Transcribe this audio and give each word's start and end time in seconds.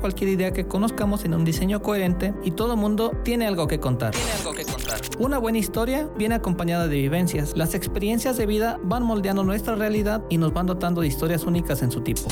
cualquier 0.00 0.30
idea 0.30 0.52
que 0.52 0.66
conozcamos 0.66 1.24
en 1.24 1.34
un 1.34 1.44
diseño 1.44 1.82
coherente 1.82 2.34
y 2.44 2.52
todo 2.52 2.76
mundo 2.76 3.12
tiene 3.24 3.46
algo 3.46 3.66
que 3.66 3.80
contar. 3.80 4.12
Tiene 4.12 4.32
algo 4.32 4.52
que 4.52 4.64
contar. 4.64 5.00
Una 5.18 5.38
buena 5.38 5.58
historia 5.58 6.08
viene 6.16 6.34
acompañada 6.34 6.88
de 6.88 6.96
vivencias. 6.96 7.56
Las 7.56 7.74
experiencias 7.74 8.36
de 8.36 8.46
vida 8.46 8.78
van 8.82 9.02
moldeando 9.02 9.44
nuestra 9.44 9.74
realidad 9.74 10.22
y 10.28 10.38
nos 10.38 10.52
van 10.52 10.66
dotando 10.66 11.00
de 11.00 11.08
historias 11.08 11.44
únicas 11.44 11.82
en 11.82 11.90
su 11.90 12.02
tipo. 12.02 12.22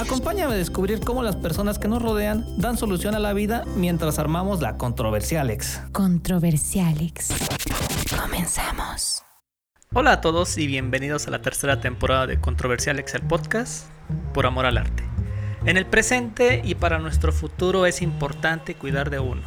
Acompáñame 0.00 0.54
a 0.54 0.56
descubrir 0.56 1.00
cómo 1.00 1.22
las 1.22 1.36
personas 1.36 1.78
que 1.78 1.88
nos 1.88 2.02
rodean 2.02 2.44
dan 2.58 2.76
solución 2.76 3.14
a 3.14 3.18
la 3.18 3.32
vida 3.32 3.64
mientras 3.76 4.18
armamos 4.18 4.60
la 4.60 4.76
Controversialex. 4.76 5.80
Controversialex. 5.92 7.28
Comenzamos. 8.20 9.22
Hola 9.92 10.12
a 10.12 10.20
todos 10.20 10.56
y 10.56 10.66
bienvenidos 10.66 11.26
a 11.26 11.30
la 11.30 11.42
tercera 11.42 11.80
temporada 11.80 12.26
de 12.26 12.40
Controversialex 12.40 13.14
el 13.14 13.22
podcast 13.22 13.86
por 14.32 14.46
amor 14.46 14.66
al 14.66 14.78
arte. 14.78 15.09
En 15.66 15.76
el 15.76 15.84
presente 15.84 16.62
y 16.64 16.74
para 16.74 16.98
nuestro 16.98 17.32
futuro 17.32 17.84
es 17.84 18.00
importante 18.00 18.74
cuidar 18.74 19.10
de 19.10 19.18
uno, 19.18 19.42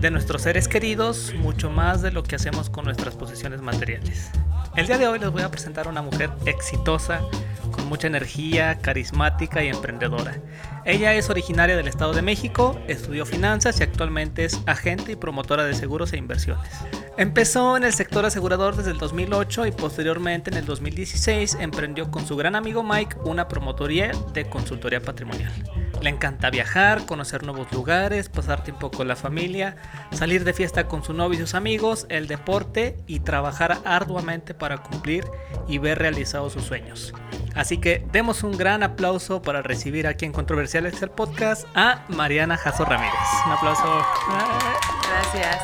de 0.00 0.10
nuestros 0.10 0.42
seres 0.42 0.66
queridos, 0.66 1.34
mucho 1.38 1.70
más 1.70 2.02
de 2.02 2.10
lo 2.10 2.24
que 2.24 2.34
hacemos 2.34 2.68
con 2.68 2.84
nuestras 2.84 3.14
posesiones 3.14 3.62
materiales. 3.62 4.32
El 4.74 4.86
día 4.86 4.96
de 4.96 5.06
hoy 5.06 5.18
les 5.18 5.30
voy 5.30 5.42
a 5.42 5.50
presentar 5.50 5.86
a 5.86 5.90
una 5.90 6.00
mujer 6.00 6.30
exitosa, 6.46 7.20
con 7.70 7.86
mucha 7.88 8.06
energía, 8.06 8.78
carismática 8.78 9.62
y 9.62 9.68
emprendedora. 9.68 10.40
Ella 10.86 11.12
es 11.12 11.28
originaria 11.28 11.76
del 11.76 11.88
Estado 11.88 12.14
de 12.14 12.22
México, 12.22 12.80
estudió 12.88 13.26
finanzas 13.26 13.78
y 13.80 13.82
actualmente 13.82 14.46
es 14.46 14.62
agente 14.64 15.12
y 15.12 15.16
promotora 15.16 15.64
de 15.64 15.74
seguros 15.74 16.14
e 16.14 16.16
inversiones. 16.16 16.70
Empezó 17.18 17.76
en 17.76 17.84
el 17.84 17.92
sector 17.92 18.24
asegurador 18.24 18.74
desde 18.74 18.92
el 18.92 18.98
2008 18.98 19.66
y 19.66 19.72
posteriormente 19.72 20.50
en 20.50 20.56
el 20.56 20.64
2016 20.64 21.58
emprendió 21.60 22.10
con 22.10 22.26
su 22.26 22.36
gran 22.36 22.56
amigo 22.56 22.82
Mike 22.82 23.18
una 23.24 23.48
promotoría 23.48 24.12
de 24.32 24.48
consultoría 24.48 25.02
patrimonial. 25.02 25.52
Le 26.00 26.10
encanta 26.10 26.50
viajar, 26.50 27.06
conocer 27.06 27.44
nuevos 27.44 27.70
lugares, 27.70 28.28
pasar 28.28 28.64
tiempo 28.64 28.90
con 28.90 29.06
la 29.06 29.14
familia, 29.14 29.76
salir 30.10 30.42
de 30.42 30.52
fiesta 30.52 30.88
con 30.88 31.04
su 31.04 31.12
novio 31.12 31.38
y 31.38 31.42
sus 31.42 31.54
amigos, 31.54 32.06
el 32.08 32.26
deporte 32.26 32.96
y 33.06 33.20
trabajar 33.20 33.78
arduamente 33.84 34.52
para 34.62 34.78
cumplir 34.78 35.28
y 35.66 35.78
ver 35.78 35.98
realizados 35.98 36.52
sus 36.52 36.62
sueños. 36.62 37.12
Así 37.56 37.78
que 37.78 38.06
demos 38.12 38.44
un 38.44 38.56
gran 38.56 38.84
aplauso 38.84 39.42
para 39.42 39.60
recibir 39.60 40.06
aquí 40.06 40.24
en 40.24 40.30
Controversiales 40.30 41.02
el 41.02 41.10
podcast 41.10 41.66
a 41.74 42.04
Mariana 42.06 42.56
Jasso 42.56 42.84
Ramírez. 42.84 43.12
Un 43.44 43.52
aplauso. 43.54 44.06
Gracias. 45.10 45.58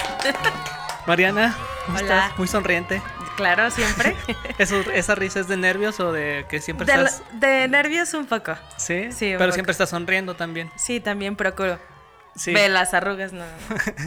Mariana, 1.06 1.54
¿cómo 1.86 1.98
Hola. 1.98 2.16
estás? 2.26 2.38
Muy 2.38 2.48
sonriente. 2.48 3.00
Claro, 3.36 3.70
siempre. 3.70 4.16
¿Eso- 4.58 4.80
¿Esa 4.92 5.14
risa 5.14 5.38
es 5.38 5.46
de 5.46 5.56
nervios 5.56 6.00
o 6.00 6.10
de 6.10 6.44
que 6.48 6.60
siempre 6.60 6.84
De, 6.86 6.92
estás... 6.94 7.22
de 7.34 7.68
nervios 7.68 8.12
un 8.14 8.26
poco. 8.26 8.54
Sí, 8.78 9.12
Sí, 9.12 9.26
un 9.26 9.38
pero 9.38 9.46
poco. 9.50 9.52
siempre 9.52 9.70
estás 9.72 9.90
sonriendo 9.90 10.34
también. 10.34 10.72
Sí, 10.74 10.98
también 10.98 11.36
procuro. 11.36 11.78
Sí. 12.38 12.52
Ve, 12.54 12.68
las 12.68 12.94
arrugas 12.94 13.32
no 13.32 13.44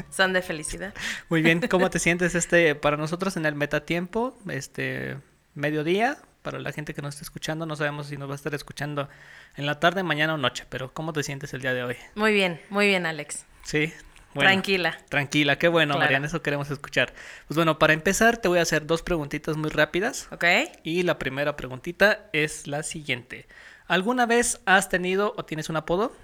son 0.09 0.34
de 0.34 0.42
felicidad. 0.42 0.94
Muy 1.30 1.42
bien, 1.42 1.62
¿cómo 1.69 1.90
te 1.90 2.00
sientes 2.00 2.34
este 2.36 2.75
para 2.75 2.97
nosotros 2.97 3.38
en 3.38 3.46
el 3.46 3.56
metatiempo? 3.56 4.38
Este 4.50 5.18
mediodía, 5.53 6.18
para 6.42 6.59
la 6.59 6.72
gente 6.72 6.94
que 6.94 7.02
nos 7.02 7.16
está 7.16 7.24
escuchando, 7.25 7.66
no 7.66 7.75
sabemos 7.75 8.08
si 8.08 8.18
nos 8.18 8.30
va 8.30 8.34
a 8.34 8.36
estar 8.36 8.53
escuchando 8.56 9.09
en 9.56 9.66
la 9.66 9.80
tarde, 9.80 10.03
mañana 10.03 10.34
o 10.34 10.38
noche, 10.38 10.66
pero 10.69 10.94
¿cómo 10.94 11.14
te 11.14 11.24
sientes 11.24 11.53
el 11.53 11.62
día 11.62 11.74
de 11.74 11.84
hoy? 11.84 11.96
Muy 12.16 12.34
bien, 12.34 12.62
muy 12.69 12.88
bien, 12.88 13.06
Alex. 13.06 13.46
Sí. 13.64 13.94
Bueno, 14.34 14.50
Tranquila. 14.50 14.98
Tranquila, 15.09 15.58
qué 15.59 15.68
bueno, 15.68 15.96
Claro. 15.96 16.06
Mariana, 16.06 16.28
eso 16.28 16.42
queremos 16.42 16.72
escuchar. 16.72 17.13
Pues 17.50 17.58
bueno, 17.58 17.78
para 17.80 17.92
empezar 17.92 18.38
te 18.38 18.48
voy 18.48 18.59
a 18.59 18.62
hacer 18.62 18.88
dos 18.88 19.03
preguntitas 19.03 19.58
muy 19.58 19.69
rápidas. 19.69 20.30
¿Ok? 20.31 20.46
Y 20.84 21.03
la 21.03 21.19
primera 21.19 21.58
preguntita 21.58 22.30
es 22.31 22.66
la 22.66 22.84
siguiente. 22.84 23.46
¿Alguna 23.88 24.25
vez 24.25 24.62
has 24.66 24.88
tenido 24.88 25.34
o 25.36 25.44
tienes 25.44 25.68
un 25.69 25.75
apodo? 25.75 26.16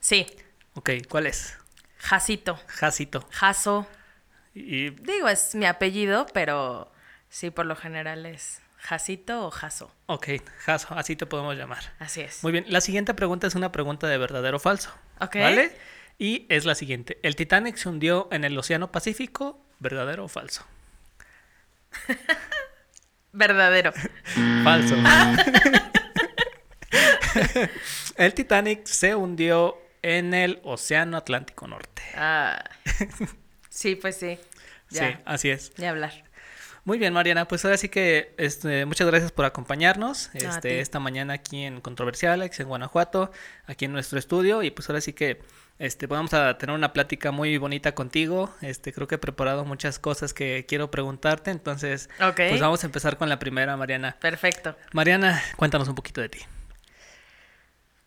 Sí. 0.00 0.26
Ok, 0.76 0.90
¿cuál 1.08 1.26
es? 1.26 1.56
Jacito. 1.98 2.58
Jacito. 2.66 3.26
Jaso. 3.32 3.86
Y 4.54 4.90
Digo, 4.90 5.28
es 5.28 5.54
mi 5.54 5.66
apellido, 5.66 6.26
pero 6.32 6.92
sí, 7.28 7.50
por 7.50 7.66
lo 7.66 7.76
general 7.76 8.26
es 8.26 8.60
Jacito 8.78 9.46
o 9.46 9.50
Jaso. 9.50 9.92
ok, 10.06 10.28
Jaso, 10.58 10.94
así 10.94 11.16
te 11.16 11.26
podemos 11.26 11.56
llamar. 11.56 11.94
Así 11.98 12.20
es. 12.20 12.42
Muy 12.42 12.52
bien, 12.52 12.64
la 12.68 12.80
siguiente 12.80 13.14
pregunta 13.14 13.46
es 13.46 13.54
una 13.54 13.72
pregunta 13.72 14.06
de 14.06 14.18
verdadero 14.18 14.58
o 14.58 14.60
falso. 14.60 14.90
Ok. 15.20 15.36
¿Vale? 15.36 15.76
Y 16.18 16.46
es 16.48 16.64
la 16.64 16.74
siguiente. 16.74 17.18
¿El 17.22 17.36
Titanic 17.36 17.76
se 17.76 17.88
hundió 17.88 18.28
en 18.30 18.44
el 18.44 18.56
Océano 18.56 18.92
Pacífico? 18.92 19.60
¿Verdadero 19.78 20.24
o 20.24 20.28
falso? 20.28 20.64
Verdadero. 23.32 23.92
Falso. 24.64 24.96
el 28.16 28.34
Titanic 28.34 28.86
se 28.86 29.14
hundió 29.14 29.78
en 30.06 30.34
el 30.34 30.60
Océano 30.62 31.16
Atlántico 31.16 31.66
Norte. 31.66 32.02
Ah, 32.14 32.62
sí, 33.68 33.96
pues 33.96 34.16
sí. 34.16 34.38
Ya. 34.88 35.08
Sí, 35.08 35.16
así 35.24 35.50
es. 35.50 35.74
Ya 35.74 35.90
hablar. 35.90 36.12
Muy 36.84 36.98
bien, 36.98 37.12
Mariana, 37.12 37.48
pues 37.48 37.64
ahora 37.64 37.76
sí 37.76 37.88
que 37.88 38.32
este, 38.38 38.86
muchas 38.86 39.08
gracias 39.08 39.32
por 39.32 39.44
acompañarnos 39.44 40.30
este, 40.34 40.78
esta 40.78 41.00
mañana 41.00 41.34
aquí 41.34 41.64
en 41.64 41.80
Controversialex, 41.80 42.60
en 42.60 42.68
Guanajuato, 42.68 43.32
aquí 43.66 43.86
en 43.86 43.92
nuestro 43.92 44.20
estudio. 44.20 44.62
Y 44.62 44.70
pues 44.70 44.88
ahora 44.88 45.00
sí 45.00 45.12
que 45.12 45.42
este, 45.80 46.06
vamos 46.06 46.32
a 46.34 46.56
tener 46.56 46.76
una 46.76 46.92
plática 46.92 47.32
muy 47.32 47.58
bonita 47.58 47.96
contigo. 47.96 48.54
Este, 48.60 48.92
creo 48.92 49.08
que 49.08 49.16
he 49.16 49.18
preparado 49.18 49.64
muchas 49.64 49.98
cosas 49.98 50.32
que 50.32 50.64
quiero 50.68 50.92
preguntarte. 50.92 51.50
Entonces, 51.50 52.08
Ok. 52.20 52.36
pues 52.50 52.60
vamos 52.60 52.84
a 52.84 52.86
empezar 52.86 53.16
con 53.16 53.28
la 53.28 53.40
primera, 53.40 53.76
Mariana. 53.76 54.16
Perfecto. 54.20 54.76
Mariana, 54.92 55.42
cuéntanos 55.56 55.88
un 55.88 55.96
poquito 55.96 56.20
de 56.20 56.28
ti. 56.28 56.38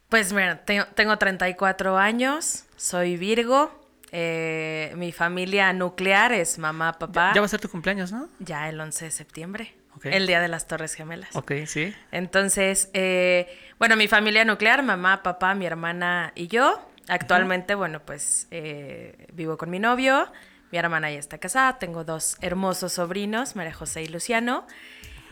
Pues 0.09 0.33
mira, 0.33 0.57
tengo, 0.65 0.85
tengo 0.95 1.17
34 1.17 1.97
años, 1.97 2.65
soy 2.75 3.15
Virgo, 3.15 3.71
eh, 4.11 4.91
mi 4.95 5.11
familia 5.11 5.71
nuclear 5.71 6.33
es 6.33 6.57
mamá, 6.57 6.93
papá. 6.97 7.31
Ya 7.35 7.41
va 7.41 7.45
a 7.45 7.49
ser 7.49 7.61
tu 7.61 7.69
cumpleaños, 7.69 8.11
¿no? 8.11 8.27
Ya 8.39 8.67
el 8.69 8.79
11 8.81 9.05
de 9.05 9.11
septiembre, 9.11 9.75
Ok. 9.95 10.07
el 10.07 10.25
día 10.25 10.41
de 10.41 10.47
las 10.47 10.67
Torres 10.67 10.95
Gemelas. 10.95 11.35
Ok, 11.35 11.51
sí. 11.67 11.93
Entonces, 12.11 12.89
eh, 12.93 13.55
bueno, 13.77 13.95
mi 13.95 14.07
familia 14.07 14.43
nuclear, 14.45 14.81
mamá, 14.81 15.21
papá, 15.21 15.53
mi 15.53 15.67
hermana 15.67 16.31
y 16.35 16.47
yo. 16.47 16.83
Actualmente, 17.07 17.75
bueno, 17.75 18.01
pues 18.01 18.47
eh, 18.49 19.27
vivo 19.33 19.57
con 19.57 19.69
mi 19.69 19.77
novio, 19.79 20.31
mi 20.71 20.77
hermana 20.79 21.11
ya 21.11 21.19
está 21.19 21.37
casada, 21.37 21.77
tengo 21.77 22.03
dos 22.03 22.37
hermosos 22.41 22.93
sobrinos, 22.93 23.55
María 23.55 23.73
José 23.73 24.01
y 24.03 24.07
Luciano. 24.07 24.65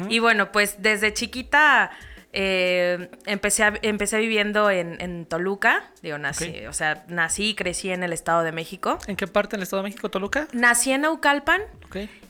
Y 0.09 0.19
bueno, 0.19 0.51
pues 0.51 0.75
desde 0.83 1.11
chiquita 1.11 1.89
eh, 2.33 3.09
empecé, 3.25 3.63
a- 3.63 3.73
empecé 3.81 4.19
viviendo 4.19 4.69
en, 4.69 4.99
en 5.01 5.25
Toluca, 5.25 5.89
digo, 6.01 6.17
nací, 6.17 6.65
o 6.67 6.73
sea, 6.73 7.05
nací 7.07 7.49
y 7.49 7.55
crecí 7.55 7.89
en 7.91 8.03
el 8.03 8.13
Estado 8.13 8.43
de 8.43 8.51
México. 8.51 8.99
¿En 9.07 9.15
qué 9.15 9.27
parte 9.27 9.55
del 9.55 9.63
Estado 9.63 9.81
de 9.83 9.89
México, 9.89 10.09
Toluca? 10.11 10.47
Nací 10.53 10.91
en 10.91 11.01
Naucalpan 11.01 11.61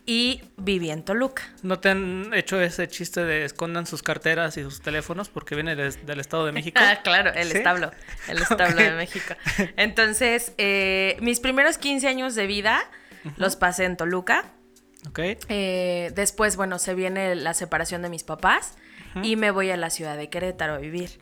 y 0.05 0.41
viví 0.55 0.89
en 0.91 1.03
Toluca. 1.03 1.43
¿No 1.63 1.79
te 1.79 1.89
han 1.89 2.31
hecho 2.33 2.61
ese 2.61 2.87
chiste 2.87 3.23
de 3.25 3.43
escondan 3.43 3.85
sus 3.85 4.01
carteras 4.03 4.55
y 4.57 4.63
sus 4.63 4.81
teléfonos 4.81 5.27
porque 5.29 5.55
viene 5.55 5.75
des- 5.75 6.05
del 6.05 6.19
Estado 6.19 6.45
de 6.45 6.51
México? 6.53 6.79
Ah, 6.83 6.99
claro, 7.03 7.31
el 7.33 7.51
¿Sí? 7.51 7.57
establo, 7.57 7.91
el 8.29 8.37
establo 8.41 8.81
de 8.81 8.91
México. 8.91 9.33
Entonces, 9.75 10.53
eh, 10.57 11.17
mis 11.21 11.39
primeros 11.39 11.77
15 11.77 12.07
años 12.07 12.35
de 12.35 12.47
vida 12.47 12.79
los 13.35 13.55
pasé 13.57 13.83
en 13.85 13.97
Toluca. 13.97 14.45
Ok. 15.09 15.19
Eh, 15.49 16.11
después, 16.15 16.55
bueno, 16.55 16.79
se 16.79 16.93
viene 16.95 17.35
la 17.35 17.53
separación 17.53 18.01
de 18.01 18.09
mis 18.09 18.23
papás 18.23 18.77
y 19.23 19.35
me 19.35 19.51
voy 19.51 19.69
a 19.71 19.77
la 19.77 19.89
ciudad 19.89 20.17
de 20.17 20.29
Querétaro 20.29 20.73
a 20.73 20.77
vivir. 20.77 21.19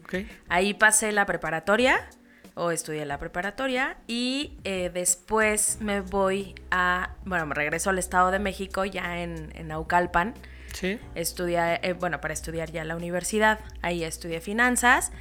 Ahí 0.49 0.73
pasé 0.73 1.11
la 1.11 1.25
preparatoria 1.25 2.07
o 2.55 2.71
estudié 2.71 3.05
la 3.05 3.19
preparatoria 3.19 3.97
y 4.07 4.53
eh, 4.63 4.89
después 4.93 5.79
me 5.81 6.01
voy 6.01 6.55
a, 6.71 7.15
bueno, 7.25 7.45
me 7.45 7.55
regreso 7.55 7.89
al 7.89 7.99
Estado 7.99 8.31
de 8.31 8.39
México 8.39 8.85
ya 8.85 9.19
en, 9.19 9.51
en 9.55 9.67
Naucalpan. 9.67 10.33
Sí. 10.73 10.99
Estudié, 11.15 11.79
eh, 11.83 11.93
bueno, 11.93 12.19
para 12.21 12.33
estudiar 12.33 12.71
ya 12.71 12.83
la 12.83 12.95
universidad. 12.95 13.59
Ahí 13.81 14.03
estudié 14.03 14.41
finanzas 14.41 15.11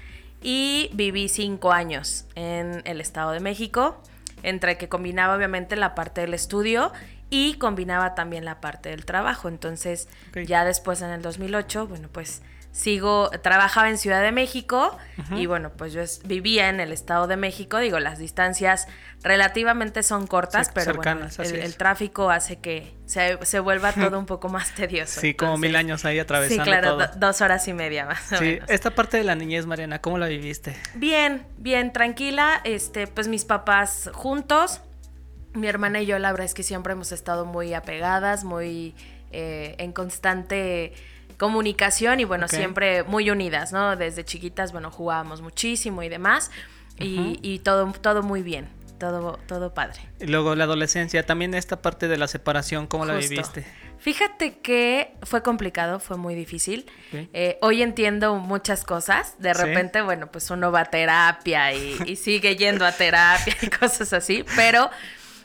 y 0.42 0.90
viví 0.94 1.28
cinco 1.28 1.72
años 1.72 2.26
en 2.34 2.82
el 2.84 3.00
Estado 3.00 3.32
de 3.32 3.40
México, 3.40 4.00
entre 4.42 4.76
que 4.76 4.88
combinaba 4.88 5.34
obviamente 5.34 5.74
la 5.74 5.94
parte 5.94 6.20
del 6.20 6.34
estudio 6.34 6.92
y 7.30 7.54
combinaba 7.54 8.14
también 8.14 8.44
la 8.44 8.60
parte 8.60 8.90
del 8.90 9.04
trabajo. 9.04 9.48
Entonces, 9.48 10.08
ya 10.46 10.64
después 10.64 11.02
en 11.02 11.10
el 11.10 11.22
2008, 11.22 11.86
bueno, 11.88 12.08
pues 12.12 12.42
sigo, 12.74 13.30
trabajaba 13.42 13.88
en 13.88 13.98
Ciudad 13.98 14.20
de 14.20 14.32
México 14.32 14.98
y 15.36 15.46
bueno, 15.46 15.70
pues 15.76 15.92
yo 15.92 16.00
es- 16.02 16.20
vivía 16.26 16.68
en 16.68 16.80
el 16.80 16.90
Estado 16.90 17.28
de 17.28 17.36
México, 17.36 17.78
digo, 17.78 18.00
las 18.00 18.18
distancias 18.18 18.88
relativamente 19.22 20.02
son 20.02 20.26
cortas, 20.26 20.72
pero 20.74 20.92
bueno, 20.94 21.28
el, 21.38 21.76
tráfico 21.76 22.30
hace 22.30 22.58
que 22.58 22.92
se, 23.06 23.38
se 23.46 23.60
vuelva 23.60 23.92
todo 23.92 24.18
un 24.18 24.26
poco 24.26 24.48
más 24.48 24.74
tedioso. 24.74 25.20
Sí, 25.20 25.34
como 25.34 25.56
mil 25.56 25.76
años 25.76 26.04
ahí 26.04 26.16
Sí, 26.16 26.20
atravesando 26.20 26.64
claro, 26.64 26.88
todo. 26.96 27.06
do- 27.06 27.12
dos 27.14 27.40
horas 27.42 27.66
y 27.68 27.72
media 27.74 28.06
más 28.06 28.32
o 28.32 28.38
Sí, 28.38 28.44
menos. 28.44 28.68
esta 28.68 28.90
parte 28.90 29.18
de 29.18 29.24
la 29.24 29.36
niñez, 29.36 29.66
Mariana, 29.66 30.00
¿cómo 30.00 30.18
la 30.18 30.26
viviste? 30.26 30.76
Bien, 30.96 31.46
bien, 31.58 31.92
tranquila. 31.92 32.60
Este, 32.64 33.06
pues 33.06 33.28
mis 33.28 33.44
papás 33.44 34.10
juntos. 34.12 34.80
Mi 35.52 35.68
hermana 35.68 36.00
y 36.00 36.06
yo, 36.06 36.18
la 36.18 36.32
verdad 36.32 36.46
es 36.46 36.54
que 36.54 36.64
siempre 36.64 36.94
hemos 36.94 37.12
estado 37.12 37.44
muy 37.46 37.72
apegadas, 37.72 38.42
muy 38.42 38.96
eh, 39.30 39.76
en 39.78 39.92
constante 39.92 40.92
comunicación 41.48 42.20
y 42.20 42.24
bueno, 42.24 42.48
siempre 42.48 43.02
muy 43.04 43.30
unidas, 43.30 43.70
¿no? 43.72 43.96
Desde 43.96 44.24
chiquitas, 44.24 44.72
bueno, 44.72 44.90
jugábamos 44.90 45.42
muchísimo 45.42 46.02
y 46.02 46.08
demás. 46.08 46.50
Y, 46.98 47.38
y 47.42 47.58
todo, 47.58 47.92
todo 48.00 48.22
muy 48.22 48.42
bien, 48.42 48.68
todo, 48.98 49.38
todo 49.46 49.74
padre. 49.74 50.00
Y 50.20 50.26
luego 50.26 50.54
la 50.54 50.64
adolescencia, 50.64 51.26
también 51.26 51.52
esta 51.54 51.82
parte 51.82 52.08
de 52.08 52.16
la 52.16 52.28
separación, 52.28 52.86
¿cómo 52.86 53.04
la 53.04 53.14
viviste? 53.14 53.66
Fíjate 53.98 54.58
que 54.58 55.14
fue 55.22 55.42
complicado, 55.42 55.98
fue 56.00 56.16
muy 56.16 56.34
difícil. 56.34 56.86
Eh, 57.12 57.58
hoy 57.62 57.82
entiendo 57.82 58.34
muchas 58.36 58.84
cosas. 58.84 59.34
De 59.38 59.54
Sí. 59.54 59.62
repente, 59.62 60.00
bueno, 60.02 60.28
pues 60.30 60.50
uno 60.50 60.70
va 60.72 60.80
a 60.80 60.84
terapia 60.86 61.72
y, 61.74 61.98
y 62.06 62.16
sigue 62.16 62.56
yendo 62.56 62.86
a 62.86 62.92
terapia 62.92 63.54
y 63.62 63.68
cosas 63.80 64.12
así, 64.12 64.44
pero 64.56 64.88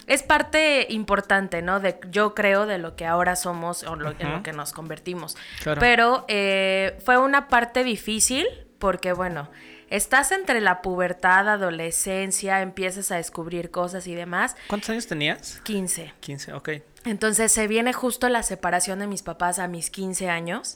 es 0.09 0.23
parte 0.23 0.87
importante, 0.89 1.61
¿no? 1.61 1.79
De, 1.79 1.99
yo 2.11 2.35
creo 2.35 2.65
de 2.65 2.77
lo 2.79 2.95
que 2.97 3.05
ahora 3.05 3.37
somos 3.37 3.83
o 3.83 3.95
lo- 3.95 4.11
en 4.11 4.27
Ujú. 4.27 4.35
lo 4.37 4.43
que 4.43 4.51
nos 4.51 4.73
convertimos. 4.73 5.37
Claro. 5.63 5.79
Pero 5.79 6.25
eh, 6.27 6.97
fue 7.05 7.17
una 7.17 7.47
parte 7.47 7.83
difícil 7.85 8.45
porque, 8.79 9.13
bueno, 9.13 9.49
estás 9.89 10.31
entre 10.31 10.61
la 10.61 10.81
pubertad, 10.81 11.47
adolescencia, 11.49 12.61
empiezas 12.61 13.11
a 13.11 13.15
descubrir 13.15 13.71
cosas 13.71 14.07
y 14.07 14.15
demás. 14.15 14.55
¿Cuántos 14.67 14.89
años 14.91 15.07
tenías? 15.07 15.59
15. 15.63 16.13
15, 16.19 16.53
ok. 16.53 16.69
Entonces 17.05 17.51
se 17.51 17.67
viene 17.67 17.93
justo 17.93 18.27
la 18.29 18.43
separación 18.43 18.99
de 18.99 19.07
mis 19.07 19.21
papás 19.23 19.57
a 19.59 19.67
mis 19.67 19.89
15 19.89 20.29
años. 20.29 20.75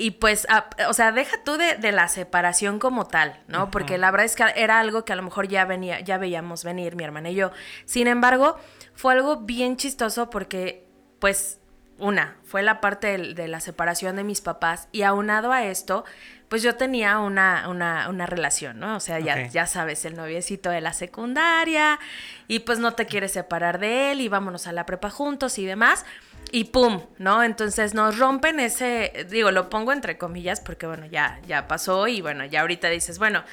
Y 0.00 0.12
pues, 0.12 0.46
a- 0.48 0.70
o 0.88 0.92
sea, 0.94 1.10
deja 1.10 1.42
tú 1.42 1.56
de, 1.56 1.74
de 1.74 1.90
la 1.90 2.06
separación 2.06 2.78
como 2.78 3.08
tal, 3.08 3.40
¿no? 3.48 3.68
Porque 3.72 3.98
la 3.98 4.12
verdad 4.12 4.26
es 4.26 4.36
que 4.36 4.44
era 4.54 4.78
algo 4.78 5.04
que 5.04 5.12
a 5.12 5.16
lo 5.16 5.24
mejor 5.24 5.48
ya 5.48 5.64
venía, 5.64 5.98
ya 6.00 6.18
veíamos 6.18 6.62
venir 6.62 6.94
mi 6.94 7.02
hermana 7.02 7.30
y 7.30 7.34
yo. 7.34 7.50
Sin 7.84 8.06
embargo, 8.06 8.56
fue 8.94 9.12
algo 9.14 9.38
bien 9.38 9.76
chistoso 9.76 10.30
porque, 10.30 10.86
pues, 11.18 11.58
una, 11.98 12.36
fue 12.44 12.62
la 12.62 12.80
parte 12.80 13.18
de, 13.18 13.48
la 13.48 13.58
separación 13.58 14.14
de 14.14 14.22
mis 14.22 14.40
papás 14.40 14.86
y 14.92 15.02
aunado 15.02 15.50
a 15.50 15.64
esto, 15.64 16.04
pues 16.48 16.62
yo 16.62 16.76
tenía 16.76 17.18
una, 17.18 17.68
una, 17.68 18.08
una 18.08 18.24
relación, 18.24 18.78
¿no? 18.78 18.96
O 18.96 19.00
sea, 19.00 19.18
ya, 19.18 19.48
ya 19.48 19.66
sabes, 19.66 20.04
el 20.04 20.14
noviecito 20.16 20.70
de 20.70 20.80
la 20.80 20.92
secundaria 20.92 21.98
y 22.46 22.60
pues 22.60 22.78
no 22.78 22.92
te 22.94 23.06
quieres 23.06 23.32
separar 23.32 23.80
de 23.80 24.12
él 24.12 24.20
y 24.20 24.28
vámonos 24.28 24.68
a 24.68 24.72
la 24.72 24.86
prepa 24.86 25.10
juntos 25.10 25.58
y 25.58 25.66
demás. 25.66 26.06
Y 26.50 26.64
pum, 26.64 27.02
¿no? 27.18 27.42
Entonces 27.42 27.94
nos 27.94 28.18
rompen 28.18 28.58
ese, 28.60 29.26
digo, 29.30 29.50
lo 29.50 29.68
pongo 29.68 29.92
entre 29.92 30.16
comillas 30.16 30.60
porque 30.60 30.86
bueno, 30.86 31.06
ya, 31.06 31.40
ya 31.46 31.68
pasó 31.68 32.08
y 32.08 32.22
bueno, 32.22 32.44
ya 32.46 32.62
ahorita 32.62 32.88
dices, 32.88 33.18
bueno, 33.18 33.44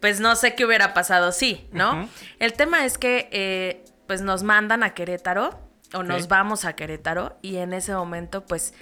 pues 0.00 0.20
no 0.20 0.36
sé 0.36 0.54
qué 0.54 0.64
hubiera 0.64 0.94
pasado, 0.94 1.32
sí, 1.32 1.68
¿no? 1.72 2.08
El 2.38 2.52
tema 2.54 2.84
es 2.84 2.98
que 2.98 3.28
eh, 3.32 3.84
pues 4.06 4.22
nos 4.22 4.42
mandan 4.42 4.82
a 4.82 4.94
Querétaro 4.94 5.60
o 5.92 6.02
nos 6.02 6.28
vamos 6.28 6.64
a 6.64 6.74
Querétaro 6.74 7.38
y 7.42 7.56
en 7.56 7.72
ese 7.72 7.92
momento 7.94 8.46
pues 8.46 8.74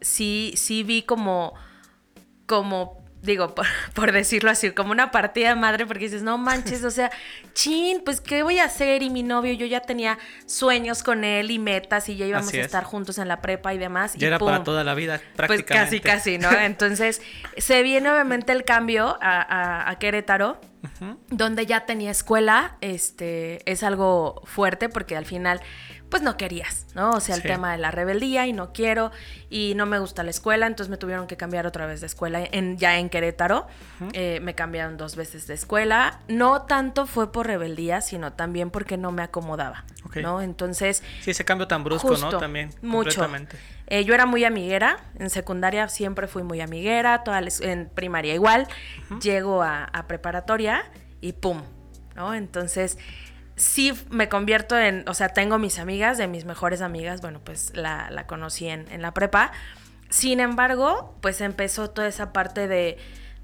sí, 0.00 0.54
sí 0.56 0.82
vi 0.82 1.02
como, 1.02 1.54
como, 2.46 3.04
digo, 3.22 3.54
por, 3.54 3.66
por 3.94 4.12
decirlo 4.12 4.50
así, 4.50 4.70
como 4.70 4.92
una 4.92 5.10
partida 5.10 5.50
de 5.50 5.54
madre 5.56 5.86
porque 5.86 6.04
dices, 6.04 6.22
no 6.22 6.38
manches, 6.38 6.84
o 6.84 6.90
sea, 6.90 7.10
chin, 7.54 8.00
pues 8.04 8.20
¿qué 8.20 8.42
voy 8.42 8.58
a 8.58 8.64
hacer? 8.64 9.02
Y 9.02 9.10
mi 9.10 9.22
novio, 9.22 9.52
yo 9.52 9.66
ya 9.66 9.80
tenía 9.80 10.18
sueños 10.46 11.02
con 11.02 11.24
él 11.24 11.50
y 11.50 11.58
metas 11.58 12.08
y 12.08 12.16
ya 12.16 12.26
íbamos 12.26 12.48
Así 12.48 12.56
a 12.56 12.60
es. 12.60 12.66
estar 12.66 12.84
juntos 12.84 13.18
en 13.18 13.28
la 13.28 13.40
prepa 13.40 13.74
y 13.74 13.78
demás. 13.78 14.14
Ya 14.14 14.24
y 14.24 14.28
era 14.28 14.38
para 14.38 14.64
toda 14.64 14.84
la 14.84 14.94
vida, 14.94 15.18
Pues 15.36 15.48
prácticamente. 15.48 16.00
casi, 16.00 16.36
casi, 16.36 16.38
¿no? 16.38 16.50
Entonces, 16.60 17.20
se 17.56 17.82
viene 17.82 18.10
obviamente 18.10 18.52
el 18.52 18.64
cambio 18.64 19.18
a, 19.20 19.40
a- 19.42 19.90
a 19.90 19.98
Querétaro, 19.98 20.60
donde 21.28 21.66
ya 21.66 21.84
tenía 21.86 22.10
escuela. 22.10 22.76
Este, 22.80 23.60
es 23.70 23.82
algo 23.82 24.40
fuerte 24.46 24.88
porque 24.88 25.16
al 25.16 25.26
final, 25.26 25.60
pues 26.10 26.22
no 26.22 26.36
querías, 26.36 26.86
¿no? 26.94 27.12
O 27.12 27.20
sea, 27.20 27.36
el 27.36 27.42
Sí. 27.42 27.48
tema 27.48 27.72
de 27.72 27.78
la 27.78 27.90
rebeldía 27.90 28.46
y 28.46 28.52
no 28.52 28.72
quiero 28.72 29.12
y 29.48 29.74
no 29.76 29.86
me 29.86 29.98
gusta 30.00 30.22
la 30.24 30.30
escuela, 30.30 30.66
entonces 30.66 30.90
me 30.90 30.96
tuvieron 30.96 31.26
que 31.28 31.36
cambiar 31.36 31.66
otra 31.66 31.86
vez 31.86 32.00
de 32.00 32.06
escuela 32.08 32.40
en, 32.50 32.76
ya 32.78 32.98
en 32.98 33.08
Querétaro. 33.08 33.66
Eh, 34.12 34.40
me 34.42 34.54
cambiaron 34.54 34.96
dos 34.96 35.14
veces 35.16 35.46
de 35.46 35.54
escuela. 35.54 36.18
No 36.28 36.62
tanto 36.62 37.06
fue 37.06 37.30
por 37.32 37.46
rebeldía, 37.46 38.00
sino 38.00 38.32
también 38.32 38.70
porque 38.70 38.96
no 38.96 39.12
me 39.12 39.22
acomodaba. 39.22 39.84
¿no? 40.20 40.40
Entonces, 40.42 41.02
Sí, 41.20 41.30
ese 41.30 41.44
cambio 41.44 41.68
tan 41.68 41.84
brusco, 41.84 42.08
Justo, 42.08 42.30
¿no? 42.32 42.38
También, 42.38 42.70
mucho. 42.82 43.26
Eh, 43.86 44.04
yo 44.04 44.14
era 44.14 44.26
muy 44.26 44.44
amiguera, 44.44 44.98
en 45.18 45.30
secundaria 45.30 45.88
siempre 45.88 46.26
fui 46.26 46.42
muy 46.42 46.60
amiguera, 46.60 47.22
toda 47.22 47.40
la 47.40 47.48
es- 47.48 47.60
en 47.60 47.88
primaria 47.88 48.34
igual, 48.34 48.66
llego 49.22 49.62
a, 49.62 49.84
a 49.84 50.06
preparatoria 50.08 50.84
y 51.20 51.32
¡pum! 51.32 51.62
¿no? 52.16 52.34
Entonces, 52.34 52.98
sí 53.60 53.92
me 54.10 54.28
convierto 54.28 54.78
en, 54.78 55.08
o 55.08 55.14
sea, 55.14 55.28
tengo 55.28 55.58
mis 55.58 55.78
amigas, 55.78 56.18
de 56.18 56.26
mis 56.26 56.44
mejores 56.44 56.80
amigas, 56.80 57.20
bueno, 57.20 57.40
pues 57.44 57.72
la, 57.74 58.10
la 58.10 58.26
conocí 58.26 58.68
en, 58.68 58.90
en 58.90 59.02
la 59.02 59.12
prepa. 59.12 59.52
Sin 60.08 60.40
embargo, 60.40 61.14
pues 61.20 61.40
empezó 61.40 61.90
toda 61.90 62.08
esa 62.08 62.32
parte 62.32 62.66
de, 62.68 62.96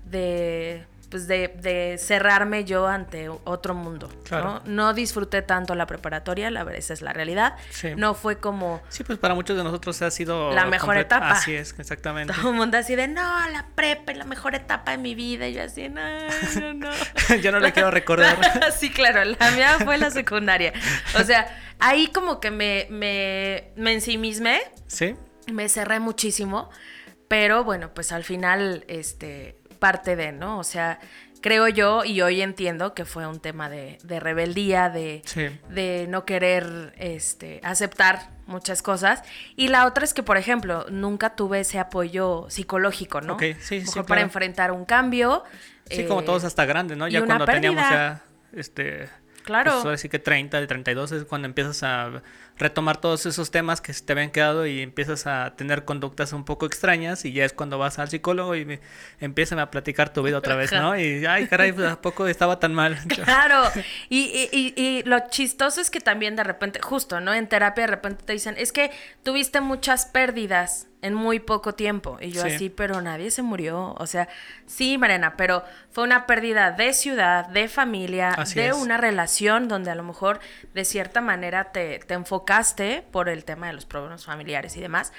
de 0.04 0.86
pues 1.10 1.28
de, 1.28 1.48
de 1.48 1.98
cerrarme 1.98 2.64
yo 2.64 2.86
ante 2.86 3.28
otro 3.28 3.74
mundo. 3.74 4.08
Claro. 4.24 4.62
¿no? 4.64 4.86
no 4.86 4.94
disfruté 4.94 5.42
tanto 5.42 5.74
la 5.74 5.86
preparatoria, 5.86 6.50
la 6.50 6.64
verdad, 6.64 6.78
esa 6.78 6.92
es 6.92 7.02
la 7.02 7.12
realidad. 7.12 7.54
Sí. 7.70 7.94
No 7.96 8.14
fue 8.14 8.38
como 8.38 8.82
Sí, 8.88 9.04
pues 9.04 9.18
para 9.18 9.34
muchos 9.34 9.56
de 9.56 9.64
nosotros 9.64 10.00
ha 10.02 10.10
sido... 10.10 10.52
La 10.52 10.66
mejor 10.66 10.96
etapa. 10.96 11.30
Así 11.30 11.54
es, 11.54 11.74
exactamente. 11.78 12.32
todo 12.34 12.50
el 12.50 12.56
mundo 12.56 12.78
así 12.78 12.96
de, 12.96 13.08
no, 13.08 13.22
la 13.50 13.66
prepa 13.74 14.12
es 14.12 14.18
la 14.18 14.24
mejor 14.24 14.54
etapa 14.54 14.92
de 14.92 14.98
mi 14.98 15.14
vida. 15.14 15.46
Y 15.48 15.54
yo 15.54 15.62
así, 15.62 15.88
no, 15.88 16.02
no, 16.60 16.74
no. 16.74 16.90
Yo 17.42 17.52
no 17.52 17.60
la 17.60 17.72
quiero 17.72 17.90
recordar. 17.90 18.72
sí, 18.78 18.90
claro, 18.90 19.24
la 19.24 19.50
mía 19.52 19.78
fue 19.84 19.98
la 19.98 20.10
secundaria. 20.10 20.72
O 21.18 21.24
sea, 21.24 21.46
ahí 21.78 22.08
como 22.08 22.40
que 22.40 22.50
me, 22.50 22.86
me, 22.90 23.72
me 23.76 23.92
ensimismé, 23.92 24.60
¿Sí? 24.86 25.16
me 25.52 25.68
cerré 25.68 26.00
muchísimo, 26.00 26.70
pero 27.28 27.64
bueno, 27.64 27.92
pues 27.94 28.12
al 28.12 28.24
final, 28.24 28.84
este, 28.88 29.58
parte 29.76 30.16
de, 30.16 30.32
¿no? 30.32 30.58
O 30.58 30.64
sea, 30.64 30.98
creo 31.40 31.68
yo 31.68 32.04
y 32.04 32.22
hoy 32.22 32.42
entiendo 32.42 32.94
que 32.94 33.04
fue 33.04 33.26
un 33.26 33.40
tema 33.40 33.68
de, 33.68 33.98
de 34.02 34.20
rebeldía, 34.20 34.88
de, 34.90 35.22
Sí. 35.24 35.48
de 35.70 36.06
no 36.08 36.24
querer 36.24 36.94
este, 36.98 37.60
aceptar 37.62 38.30
muchas 38.46 38.82
cosas. 38.82 39.22
Y 39.56 39.68
la 39.68 39.86
otra 39.86 40.04
es 40.04 40.14
que, 40.14 40.22
por 40.22 40.36
ejemplo, 40.36 40.86
nunca 40.90 41.36
tuve 41.36 41.60
ese 41.60 41.78
apoyo 41.78 42.46
psicológico, 42.48 43.20
¿no? 43.20 43.34
Ok, 43.34 43.42
sí, 43.60 43.76
mejor 43.80 43.94
para 43.94 44.06
claro. 44.06 44.20
enfrentar 44.22 44.72
un 44.72 44.84
cambio. 44.84 45.44
Sí, 45.88 46.02
eh, 46.02 46.06
como 46.06 46.24
todos 46.24 46.44
hasta 46.44 46.64
grandes, 46.64 46.96
¿no? 46.96 47.06
Ya 47.08 47.24
cuando 47.24 47.44
teníamos 47.44 47.82
ya, 47.82 48.22
este... 48.52 49.08
Claro. 49.44 49.70
Pues 49.74 49.84
ahora 49.84 49.96
sí 49.96 50.08
que 50.08 50.18
30, 50.18 50.60
de 50.60 50.66
32 50.66 51.12
es 51.12 51.24
cuando 51.24 51.46
empiezas 51.46 51.84
a 51.84 52.20
retomar 52.58 52.96
todos 52.98 53.26
esos 53.26 53.50
temas 53.50 53.80
que 53.80 53.92
se 53.92 54.02
te 54.04 54.12
habían 54.12 54.30
quedado 54.30 54.66
y 54.66 54.80
empiezas 54.80 55.26
a 55.26 55.54
tener 55.56 55.84
conductas 55.84 56.32
un 56.32 56.44
poco 56.44 56.64
extrañas 56.66 57.24
y 57.24 57.32
ya 57.32 57.44
es 57.44 57.52
cuando 57.52 57.78
vas 57.78 57.98
al 57.98 58.08
psicólogo 58.08 58.54
y 58.56 58.64
me, 58.64 58.80
empiezan 59.20 59.58
a 59.58 59.70
platicar 59.70 60.12
tu 60.12 60.22
vida 60.22 60.38
otra 60.38 60.56
vez, 60.56 60.72
¿no? 60.72 60.98
Y, 60.98 61.26
ay, 61.26 61.46
caray, 61.48 61.72
pues 61.72 61.90
a 61.90 62.00
poco 62.00 62.26
estaba 62.26 62.58
tan 62.58 62.72
mal. 62.74 62.96
Claro, 63.08 63.62
y, 64.08 64.48
y- 64.52 64.72
y- 64.76 65.02
lo 65.04 65.18
chistoso 65.28 65.80
es 65.80 65.90
que 65.90 66.00
también 66.00 66.36
de 66.36 66.44
repente, 66.44 66.80
justo, 66.80 67.20
¿no? 67.20 67.34
En 67.34 67.48
terapia 67.48 67.82
de 67.84 67.88
repente 67.88 68.24
te 68.24 68.32
dicen, 68.32 68.54
es 68.58 68.72
que 68.72 68.90
tuviste 69.22 69.60
muchas 69.60 70.06
pérdidas 70.06 70.86
en 71.02 71.14
muy 71.14 71.38
poco 71.40 71.74
tiempo. 71.74 72.16
Y 72.20 72.30
yo 72.32 72.42
Sí. 72.42 72.48
así, 72.48 72.68
pero 72.70 73.00
nadie 73.00 73.30
se 73.30 73.42
murió. 73.42 73.94
O 73.98 74.06
sea, 74.06 74.28
sí, 74.66 74.98
Mariana, 74.98 75.36
pero 75.36 75.62
fue 75.90 76.02
una 76.04 76.26
pérdida 76.26 76.72
de 76.72 76.92
ciudad, 76.94 77.46
de 77.48 77.68
familia, 77.68 78.30
Así 78.30 78.58
de 78.58 78.68
es. 78.68 78.74
una 78.76 78.96
relación 78.96 79.68
donde 79.68 79.90
a 79.90 79.94
lo 79.94 80.02
mejor 80.02 80.40
de 80.74 80.84
cierta 80.84 81.20
manera 81.20 81.70
te, 81.70 82.00
te 82.00 82.14
enfocaste 82.46 83.04
por 83.10 83.28
el 83.28 83.44
tema 83.44 83.66
de 83.68 83.72
los 83.74 83.84
problemas 83.84 84.24
familiares 84.24 84.76
y 84.76 84.80
demás. 84.80 85.12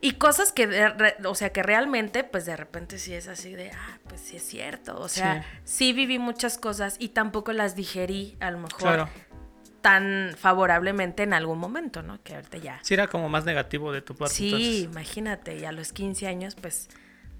Y 0.00 0.12
cosas 0.12 0.52
que, 0.52 0.66
re- 0.66 1.16
o 1.24 1.34
sea, 1.34 1.50
que 1.52 1.62
realmente, 1.62 2.22
pues 2.22 2.46
de 2.46 2.56
repente 2.56 2.98
sí 2.98 3.14
es 3.14 3.26
así 3.26 3.54
de, 3.54 3.70
ah, 3.72 3.98
pues 4.08 4.20
sí 4.20 4.36
es 4.36 4.42
cierto. 4.44 4.98
O 5.00 5.08
sea, 5.08 5.44
sí, 5.64 5.92
viví 5.92 6.18
muchas 6.20 6.56
cosas 6.56 6.96
y 7.00 7.08
tampoco 7.10 7.52
las 7.52 7.74
digerí 7.74 8.36
a 8.40 8.50
lo 8.52 8.58
mejor 8.58 8.78
Claro. 8.80 9.08
tan 9.80 10.34
favorablemente 10.38 11.24
en 11.24 11.32
algún 11.32 11.58
momento, 11.58 12.02
¿no? 12.02 12.22
Que 12.22 12.36
ahorita 12.36 12.58
ya. 12.58 12.78
Sí, 12.82 12.94
era 12.94 13.08
como 13.08 13.28
más 13.28 13.44
negativo 13.44 13.92
de 13.92 14.02
tu 14.02 14.14
parte. 14.14 14.34
Sí, 14.34 14.46
entonces. 14.46 14.82
imagínate, 14.84 15.58
y 15.58 15.64
a 15.64 15.72
los 15.72 15.92
15 15.92 16.28
años, 16.28 16.54
pues 16.54 16.88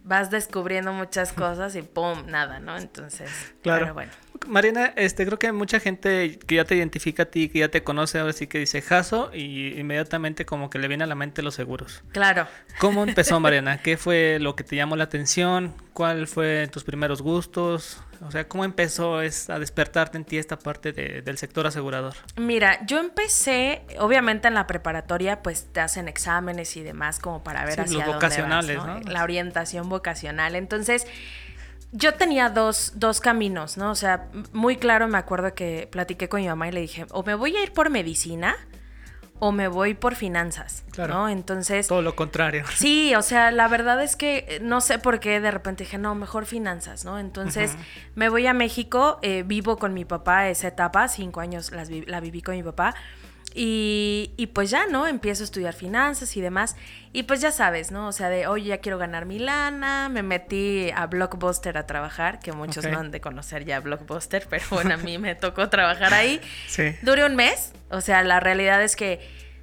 vas 0.08 0.30
descubriendo 0.30 0.92
muchas 0.92 1.32
cosas 1.32 1.76
y 1.76 1.82
pum, 1.82 2.24
nada, 2.26 2.58
¿no? 2.60 2.76
Entonces, 2.76 3.30
Claro. 3.62 3.80
pero 3.84 3.94
bueno. 3.94 4.12
Mariana, 4.46 4.92
este, 4.96 5.26
creo 5.26 5.38
que 5.38 5.48
hay 5.48 5.52
mucha 5.52 5.80
gente 5.80 6.38
que 6.46 6.54
ya 6.56 6.64
te 6.64 6.76
identifica 6.76 7.24
a 7.24 7.26
ti, 7.26 7.48
que 7.48 7.58
ya 7.58 7.68
te 7.68 7.82
conoce, 7.82 8.18
ahora 8.20 8.32
sí 8.32 8.46
que 8.46 8.58
dice 8.58 8.80
Jaso 8.82 9.30
y 9.34 9.78
inmediatamente 9.78 10.46
como 10.46 10.70
que 10.70 10.78
le 10.78 10.86
viene 10.88 11.04
a 11.04 11.06
la 11.08 11.14
mente 11.16 11.42
los 11.42 11.54
seguros. 11.54 12.02
Claro. 12.12 12.46
¿Cómo 12.78 13.02
empezó 13.04 13.38
Mariana? 13.40 13.78
¿Qué 13.82 13.96
fue 13.96 14.38
lo 14.40 14.54
que 14.56 14.64
te 14.64 14.76
llamó 14.76 14.96
la 14.96 15.04
atención? 15.04 15.74
¿Cuál 15.98 16.28
fue 16.28 16.68
tus 16.68 16.84
primeros 16.84 17.22
gustos? 17.22 18.00
O 18.24 18.30
sea, 18.30 18.46
¿cómo 18.46 18.64
empezó 18.64 19.20
es, 19.20 19.50
a 19.50 19.58
despertarte 19.58 20.16
en 20.16 20.24
ti 20.24 20.38
esta 20.38 20.56
parte 20.56 20.92
de- 20.92 21.22
del 21.22 21.38
sector 21.38 21.66
asegurador? 21.66 22.14
Mira, 22.36 22.78
yo 22.86 23.00
empecé, 23.00 23.82
obviamente 23.98 24.46
en 24.46 24.54
la 24.54 24.68
preparatoria, 24.68 25.42
pues 25.42 25.66
te 25.72 25.80
hacen 25.80 26.06
exámenes 26.06 26.76
y 26.76 26.84
demás 26.84 27.18
como 27.18 27.42
para 27.42 27.64
ver 27.64 27.74
Sí, 27.74 27.80
hacia 27.80 27.94
los 27.94 28.04
dónde 28.04 28.14
vocacionales, 28.14 28.76
vas, 28.76 28.86
¿no? 28.86 29.10
La 29.12 29.24
orientación 29.24 29.88
vocacional. 29.88 30.54
Entonces, 30.54 31.04
yo 31.90 32.14
tenía 32.14 32.48
dos, 32.48 32.92
dos 32.94 33.18
caminos, 33.20 33.76
¿no? 33.76 33.90
O 33.90 33.96
sea, 33.96 34.28
muy 34.52 34.76
claro 34.76 35.08
me 35.08 35.18
acuerdo 35.18 35.52
que 35.52 35.88
platiqué 35.90 36.28
con 36.28 36.40
mi 36.40 36.46
mamá 36.46 36.68
y 36.68 36.70
le 36.70 36.80
dije, 36.82 37.06
o 37.10 37.24
me 37.24 37.34
voy 37.34 37.56
a 37.56 37.62
ir 37.64 37.72
por 37.72 37.90
medicina 37.90 38.54
o 39.40 39.52
me 39.52 39.68
voy 39.68 39.94
por 39.94 40.14
finanzas, 40.14 40.84
Claro. 40.90 41.14
¿no? 41.14 41.28
Entonces... 41.28 41.86
Todo 41.86 42.02
lo 42.02 42.16
contrario. 42.16 42.64
Sí, 42.74 43.14
o 43.14 43.22
sea, 43.22 43.50
la 43.50 43.68
verdad 43.68 44.02
es 44.02 44.16
que 44.16 44.44
eh, 44.48 44.58
no 44.62 44.80
sé 44.80 44.98
por 44.98 45.20
qué 45.20 45.40
de 45.40 45.50
repente 45.50 45.84
dije, 45.84 45.98
no, 45.98 46.14
mejor 46.14 46.44
finanzas, 46.46 47.04
¿no? 47.04 47.18
Entonces 47.18 47.76
me 48.14 48.28
voy 48.28 48.46
a 48.46 48.52
México, 48.54 49.18
eh, 49.22 49.44
vivo 49.46 49.76
con 49.78 49.94
mi 49.94 50.04
papá 50.04 50.48
esa 50.48 50.68
etapa, 50.68 51.06
cinco 51.08 51.40
años 51.40 51.70
las 51.70 51.88
vi- 51.88 52.04
la 52.06 52.20
viví 52.20 52.42
con 52.42 52.56
mi 52.56 52.62
papá. 52.62 52.94
Y, 53.54 54.32
y 54.36 54.48
pues 54.48 54.70
ya, 54.70 54.86
¿no? 54.86 55.06
Empiezo 55.06 55.42
a 55.42 55.46
estudiar 55.46 55.72
finanzas 55.74 56.36
y 56.36 56.40
demás. 56.40 56.76
Y 57.12 57.24
pues 57.24 57.40
ya 57.40 57.50
sabes, 57.50 57.90
¿no? 57.90 58.06
O 58.06 58.12
sea, 58.12 58.28
de, 58.28 58.46
oye, 58.46 58.66
ya 58.68 58.78
quiero 58.78 58.98
ganar 58.98 59.24
mi 59.24 59.38
lana. 59.38 60.08
Me 60.08 60.22
metí 60.22 60.90
a 60.94 61.06
Blockbuster 61.06 61.76
a 61.78 61.86
trabajar, 61.86 62.40
que 62.40 62.52
muchos 62.52 62.84
Ok. 62.84 62.92
no 62.92 62.98
han 63.00 63.10
de 63.10 63.20
conocer 63.20 63.64
ya 63.64 63.80
Blockbuster, 63.80 64.46
pero 64.50 64.64
bueno, 64.70 64.94
a 64.94 64.96
mí 64.98 65.18
me 65.18 65.34
tocó 65.34 65.68
trabajar 65.68 66.14
ahí. 66.14 66.40
Sí. 66.68 66.94
Duré 67.02 67.24
un 67.24 67.34
mes. 67.36 67.72
O 67.90 68.00
sea, 68.00 68.22
la 68.22 68.38
realidad 68.40 68.82
es 68.82 68.94
que 68.96 69.20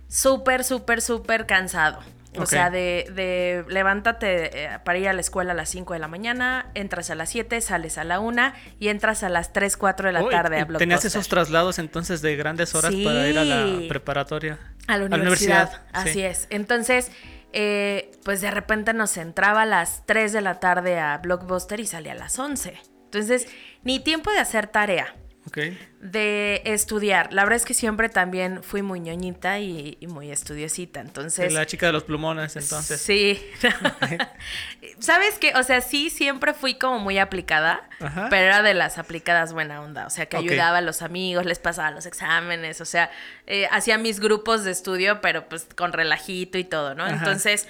súper, 0.08 0.64
súper, 0.64 1.02
súper 1.02 1.46
cansado. 1.46 2.00
O 2.38 2.46
sea, 2.46 2.70
de, 2.70 3.12
de 3.14 3.66
levántate 3.68 4.66
eh, 4.66 4.80
para 4.84 4.98
ir 4.98 5.08
a 5.08 5.14
la 5.14 5.22
escuela 5.22 5.54
a 5.54 5.56
las 5.56 5.70
5 5.70 5.94
de 5.94 6.00
la 6.00 6.08
mañana, 6.08 6.72
entras 6.74 7.10
a 7.10 7.16
las 7.16 7.30
7, 7.30 7.62
sales 7.62 7.98
a 7.98 8.04
la 8.04 8.20
1 8.20 8.54
y 8.80 8.90
entras 8.90 9.24
a 9.24 9.30
las 9.30 9.54
3, 9.54 9.78
4 9.78 10.08
de 10.08 10.14
la 10.14 10.24
Oh, 10.24 10.30
tarde 10.30 10.56
a 10.60 10.66
Blockbuster. 10.66 10.80
Tenías 10.80 11.06
esos 11.06 11.28
traslados 11.28 11.80
entonces 11.80 12.22
de 12.22 12.36
grandes 12.36 12.74
horas 12.76 12.94
para 13.04 13.28
ir 13.28 13.38
a 13.38 13.46
la 13.46 13.88
preparatoria. 13.88 14.60
A 14.88 14.98
la 14.98 15.06
universidad. 15.06 15.82
Así 15.94 16.14
sí. 16.14 16.24
es. 16.24 16.48
Entonces, 16.50 17.12
eh, 17.54 18.12
pues 18.24 18.42
de 18.42 18.52
repente 18.52 18.94
nos 18.94 19.18
entraba 19.18 19.62
a 19.64 19.66
las 19.66 20.06
3 20.06 20.34
de 20.34 20.42
la 20.42 20.60
tarde 20.60 21.00
a 21.00 21.18
Blockbuster 21.20 21.80
y 21.80 21.88
salía 21.88 22.12
a 22.12 22.16
las 22.16 22.38
11. 22.38 22.76
Entonces, 23.06 23.48
ni 23.84 24.00
tiempo 24.00 24.32
de 24.32 24.40
hacer 24.40 24.68
tarea. 24.68 25.16
Ok. 25.48 25.58
de 26.02 26.62
estudiar. 26.66 27.32
La 27.32 27.44
verdad 27.44 27.58
es 27.58 27.66
que 27.66 27.74
siempre 27.74 28.10
también 28.10 28.64
fui 28.64 28.82
muy 28.82 29.00
ñoñita 29.00 29.60
y, 29.60 29.98
y 30.00 30.08
muy 30.08 30.32
estudiosita. 30.32 31.02
Entonces. 31.02 31.54
la 31.54 31.66
chica 31.66 31.86
de 31.86 31.94
los 31.94 32.04
plumones, 32.04 32.56
entonces. 32.56 33.00
Sí. 33.02 33.44
¿Sabes 35.00 35.38
qué? 35.40 35.54
O 35.56 35.64
sea, 35.64 35.82
sí, 35.82 36.10
siempre 36.10 36.54
fui 36.54 36.76
como 36.76 37.00
muy 37.00 37.20
aplicada, 37.20 37.88
Ajá. 38.00 38.28
pero 38.30 38.46
era 38.46 38.62
de 38.62 38.74
las 38.74 38.98
aplicadas 38.98 39.54
buena 39.54 39.82
onda. 39.82 40.08
O 40.08 40.10
sea, 40.10 40.26
que 40.26 40.38
ayudaba 40.38 40.80
a 40.80 40.82
los 40.82 41.02
amigos, 41.02 41.46
les 41.46 41.60
pasaba 41.60 41.92
los 41.92 42.06
exámenes, 42.06 42.82
o 42.82 42.86
sea, 42.86 43.12
eh, 43.46 43.68
hacía 43.72 43.98
mis 43.98 44.20
grupos 44.20 44.64
de 44.64 44.72
estudio, 44.72 45.22
pero 45.22 45.48
pues 45.48 45.68
con 45.76 45.94
relajito 45.94 46.58
y 46.58 46.64
todo, 46.64 46.96
¿no? 46.96 47.04
Ajá. 47.04 47.16
Entonces. 47.16 47.68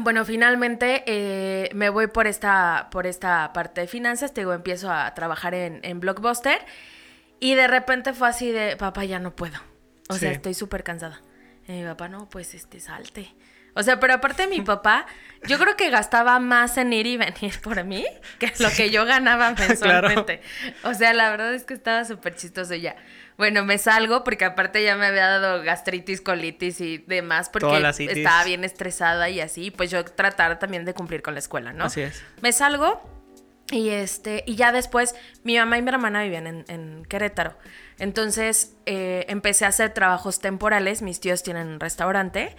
Bueno, 0.00 0.24
finalmente 0.24 1.04
eh, 1.06 1.70
me 1.74 1.90
voy 1.90 2.06
por 2.06 2.26
esta, 2.26 2.88
por 2.90 3.06
esta 3.06 3.52
parte 3.52 3.82
de 3.82 3.86
finanzas, 3.86 4.32
te 4.32 4.40
digo, 4.40 4.54
empiezo 4.54 4.90
a 4.90 5.12
trabajar 5.14 5.54
en, 5.54 5.80
en 5.82 6.00
Blockbuster 6.00 6.64
y 7.40 7.54
de 7.54 7.66
repente 7.66 8.14
fue 8.14 8.28
así 8.28 8.52
de, 8.52 8.76
papá, 8.76 9.04
ya 9.04 9.18
no 9.18 9.36
puedo. 9.36 9.58
O 10.08 10.14
sea, 10.14 10.30
estoy 10.30 10.54
súper 10.54 10.84
cansada. 10.84 11.20
Y 11.66 11.72
mi 11.72 11.84
papá, 11.84 12.08
no, 12.08 12.28
pues 12.28 12.54
este, 12.54 12.80
salte. 12.80 13.34
O 13.74 13.82
sea, 13.82 13.98
pero 13.98 14.14
aparte 14.14 14.46
mi 14.46 14.60
papá, 14.60 15.06
yo 15.48 15.58
creo 15.58 15.76
que 15.76 15.90
gastaba 15.90 16.38
más 16.38 16.76
en 16.76 16.92
ir 16.92 17.06
y 17.06 17.16
venir 17.16 17.60
por 17.62 17.82
mí 17.84 18.06
que 18.38 18.52
lo 18.60 18.70
que 18.70 18.90
yo 18.90 19.04
ganaba 19.04 19.54
mensualmente. 19.58 20.40
O 20.84 20.94
sea, 20.94 21.14
la 21.14 21.30
verdad 21.30 21.54
es 21.54 21.64
que 21.64 21.74
estaba 21.74 22.04
súper 22.04 22.34
chistoso 22.34 22.74
ya. 22.74 22.96
Bueno, 23.38 23.64
me 23.64 23.78
salgo 23.78 24.24
porque 24.24 24.44
aparte 24.44 24.82
ya 24.82 24.96
me 24.96 25.06
había 25.06 25.26
dado 25.26 25.62
gastritis, 25.62 26.20
colitis 26.20 26.80
y 26.80 26.98
demás 26.98 27.48
porque 27.48 27.82
estaba 28.08 28.44
bien 28.44 28.64
estresada 28.64 29.28
y 29.30 29.40
así, 29.40 29.70
pues 29.70 29.90
yo 29.90 30.04
tratar 30.04 30.58
también 30.58 30.84
de 30.84 30.94
cumplir 30.94 31.22
con 31.22 31.34
la 31.34 31.40
escuela, 31.40 31.72
¿no? 31.72 31.84
Así 31.84 32.02
es. 32.02 32.22
Me 32.40 32.52
salgo 32.52 33.00
y 33.70 33.88
este 33.88 34.44
y 34.46 34.56
ya 34.56 34.72
después 34.72 35.14
mi 35.44 35.56
mamá 35.56 35.78
y 35.78 35.82
mi 35.82 35.88
hermana 35.88 36.22
vivían 36.22 36.46
en, 36.46 36.64
en 36.68 37.04
Querétaro. 37.06 37.56
Entonces 37.98 38.74
eh, 38.86 39.26
empecé 39.28 39.64
a 39.64 39.68
hacer 39.68 39.94
trabajos 39.94 40.40
temporales. 40.40 41.02
Mis 41.02 41.20
tíos 41.20 41.42
tienen 41.42 41.68
un 41.68 41.80
restaurante 41.80 42.56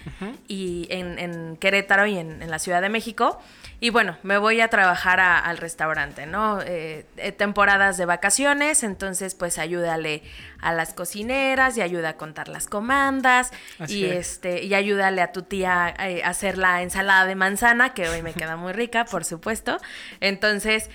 y 0.48 0.88
en, 0.90 1.20
en 1.20 1.58
Querétaro 1.58 2.06
y 2.06 2.18
en, 2.18 2.42
en 2.42 2.50
la 2.50 2.60
Ciudad 2.60 2.82
de 2.82 2.90
México. 2.90 3.42
Y 3.82 3.90
bueno, 3.90 4.18
me 4.24 4.38
voy 4.38 4.62
a 4.62 4.70
trabajar 4.70 5.20
a- 5.20 5.38
al 5.40 5.58
restaurante, 5.58 6.26
¿no? 6.26 6.62
Eh, 6.62 7.06
eh, 7.18 7.32
temporadas 7.34 7.98
de 7.98 8.06
vacaciones, 8.06 8.84
entonces 8.84 9.36
pues 9.36 9.58
ayúdale 9.58 10.24
a 10.62 10.72
las 10.72 10.94
cocineras 10.94 11.76
y 11.78 11.82
ayuda 11.82 12.10
a 12.10 12.18
contar 12.18 12.48
las 12.48 12.68
comandas 12.68 13.52
Así 13.80 14.00
y 14.00 14.06
es. 14.06 14.30
este 14.36 14.64
y 14.64 14.74
ayúdale 14.76 15.22
a 15.22 15.34
tu 15.34 15.42
tía 15.42 15.88
a 15.88 16.30
hacer 16.30 16.58
la 16.58 16.82
ensalada 16.82 17.26
de 17.26 17.36
manzana 17.36 17.94
que 17.94 18.08
hoy 18.08 18.22
me 18.22 18.32
queda 18.34 18.56
muy 18.56 18.72
rica, 18.72 19.04
por 19.04 19.26
supuesto. 19.26 19.78
Entonces, 20.22 20.90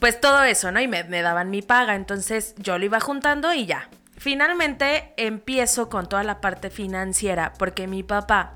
pues 0.00 0.20
todo 0.20 0.42
eso, 0.42 0.72
¿no? 0.72 0.80
Y 0.80 0.88
me, 0.88 1.04
me 1.04 1.22
daban 1.22 1.50
mi 1.50 1.62
paga, 1.62 1.94
entonces 1.94 2.54
yo 2.58 2.78
lo 2.78 2.84
iba 2.84 3.00
juntando 3.00 3.52
y 3.52 3.66
ya. 3.66 3.88
Finalmente 4.16 5.12
empiezo 5.16 5.88
con 5.88 6.08
toda 6.08 6.24
la 6.24 6.40
parte 6.40 6.70
financiera 6.70 7.52
porque 7.58 7.86
mi 7.86 8.02
papá 8.02 8.54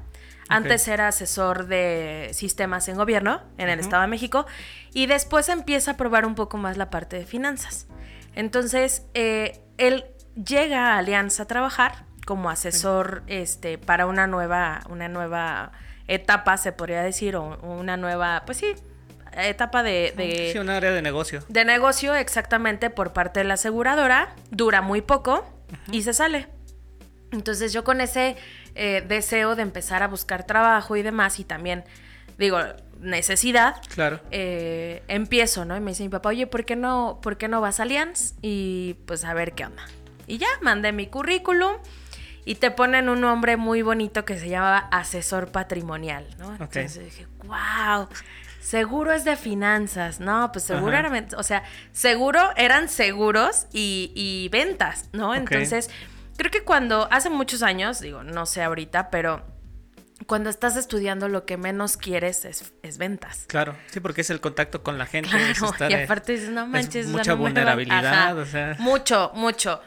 antes 0.51 0.89
era 0.89 1.09
asesor 1.09 1.67
de 1.67 2.31
sistemas 2.33 2.89
en 2.89 2.97
gobierno 2.97 3.41
en 3.57 3.69
el 3.69 3.79
Estado 3.79 4.03
de 4.03 4.09
México 4.09 4.47
y 4.93 5.07
después 5.07 5.49
empieza 5.49 5.93
a 5.93 5.97
probar 5.97 6.27
un 6.27 6.35
poco 6.35 6.57
más 6.57 6.77
la 6.77 6.91
parte 6.91 7.17
de 7.17 7.25
finanzas. 7.25 7.87
Entonces, 8.35 9.07
eh, 9.15 9.61
él 9.79 10.07
llega 10.35 10.95
a 10.95 10.99
Alianza 10.99 11.45
a 11.45 11.47
trabajar 11.47 12.05
como 12.27 12.51
asesor 12.51 13.23
este, 13.29 13.79
para 13.79 14.07
una 14.07 14.27
nueva, 14.27 14.81
una 14.89 15.09
nueva 15.09 15.71
etapa, 16.09 16.57
se 16.57 16.73
podría 16.73 17.03
decir, 17.03 17.37
o 17.37 17.57
una 17.63 17.97
nueva, 17.97 18.43
pues 18.45 18.59
sí, 18.59 18.75
etapa 19.35 19.83
de, 19.83 20.13
de, 20.17 20.51
Sí, 20.53 20.59
un 20.59 20.71
área 20.71 20.91
de 20.93 21.03
negocio. 21.03 21.43
de 21.49 21.65
negocio 21.65 22.15
exactamente 22.15 22.91
por 22.91 23.13
parte 23.13 23.41
de 23.41 23.45
la 23.45 23.55
aseguradora. 23.55 24.35
Dura 24.51 24.81
muy 24.83 25.01
poco 25.03 25.45
y 25.93 26.03
se 26.03 26.13
sale. 26.13 26.49
Entonces 27.33 27.73
yo 27.73 27.85
con 27.85 28.01
ese 28.01 28.37
eh, 28.75 29.05
deseo 29.07 29.55
de 29.57 29.63
empezar 29.63 30.03
a 30.03 30.09
buscar 30.09 30.45
trabajo 30.45 30.97
y 30.97 31.03
demás 31.03 31.39
y 31.39 31.45
también, 31.45 31.85
digo, 32.39 32.59
necesidad, 33.01 33.81
Claro. 33.95 34.21
eh, 34.31 35.03
empiezo, 35.09 35.65
¿no? 35.65 35.77
Y 35.77 35.81
me 35.81 35.93
dice 35.93 36.03
mi 36.03 36.09
papá, 36.09 36.31
oye, 36.31 36.47
¿por 36.47 36.65
qué 36.65 36.75
no, 36.77 37.21
¿por 37.23 37.37
qué 37.39 37.47
no 37.49 37.61
vas 37.61 37.79
a 37.81 37.85
Allianz? 37.85 38.35
Y 38.43 38.95
pues 39.07 39.25
a 39.25 39.33
ver 39.33 39.53
qué 39.53 39.65
onda. 39.65 39.85
Y 40.27 40.39
ya, 40.39 40.49
mandé 40.61 40.93
mi 40.93 41.07
currículum 41.07 41.73
y 42.45 42.57
te 42.57 42.71
ponen 42.71 43.09
un 43.09 43.21
nombre 43.21 43.57
muy 43.57 43.83
bonito 43.83 44.25
que 44.25 44.39
se 44.39 44.49
llama 44.49 44.89
asesor 44.91 45.53
patrimonial, 45.53 46.27
¿no? 46.39 46.51
Entonces 46.53 47.05
dije, 47.05 47.27
wow, 47.45 48.09
seguro 48.61 49.13
es 49.13 49.25
de 49.25 49.37
finanzas, 49.37 50.21
¿no? 50.21 50.53
Pues 50.53 50.65
seguro 50.65 50.97
Ajá. 50.97 51.09
era, 51.09 51.27
o 51.37 51.43
sea, 51.43 51.63
seguro 51.93 52.41
eran 52.57 52.89
seguros 52.89 53.67
y, 53.73 54.13
y 54.15 54.49
ventas, 54.51 55.09
¿no? 55.13 55.35
Entonces, 55.35 55.91
creo 56.37 56.51
que 56.51 56.63
cuando, 56.63 57.09
hace 57.11 57.31
muchos 57.31 57.63
años, 57.63 58.01
digo, 58.01 58.23
no 58.23 58.47
sé 58.47 58.63
ahorita, 58.63 59.11
pero 59.11 59.45
cuando 60.27 60.51
estás 60.51 60.77
estudiando 60.77 61.29
lo 61.29 61.47
que 61.47 61.57
menos 61.57 61.97
quieres 61.97 62.45
es, 62.45 62.73
es 62.83 62.99
ventas. 62.99 63.45
Claro, 63.49 63.75
sí, 63.91 64.01
porque 64.01 64.21
es 64.21 64.29
el 64.31 64.41
contacto 64.41 64.83
con 64.83 64.99
la 64.99 65.07
gente. 65.07 65.31
es 65.51 65.63
estar, 65.63 65.91
y 65.91 65.95
eh, 65.95 66.05
aparte 66.05 66.33
dices, 66.33 66.51
no 66.51 66.63
es 66.65 66.69
manches, 66.69 67.07
sea, 67.07 67.13
mucha 67.17 67.31
no 67.33 67.37
me 67.39 67.43
va- 67.43 67.49
vulnerabilidad, 67.49 68.05
Ajá, 68.31 68.35
o 68.35 68.45
sea. 68.45 68.77
Mucho, 68.79 69.33
mucho. 69.35 69.81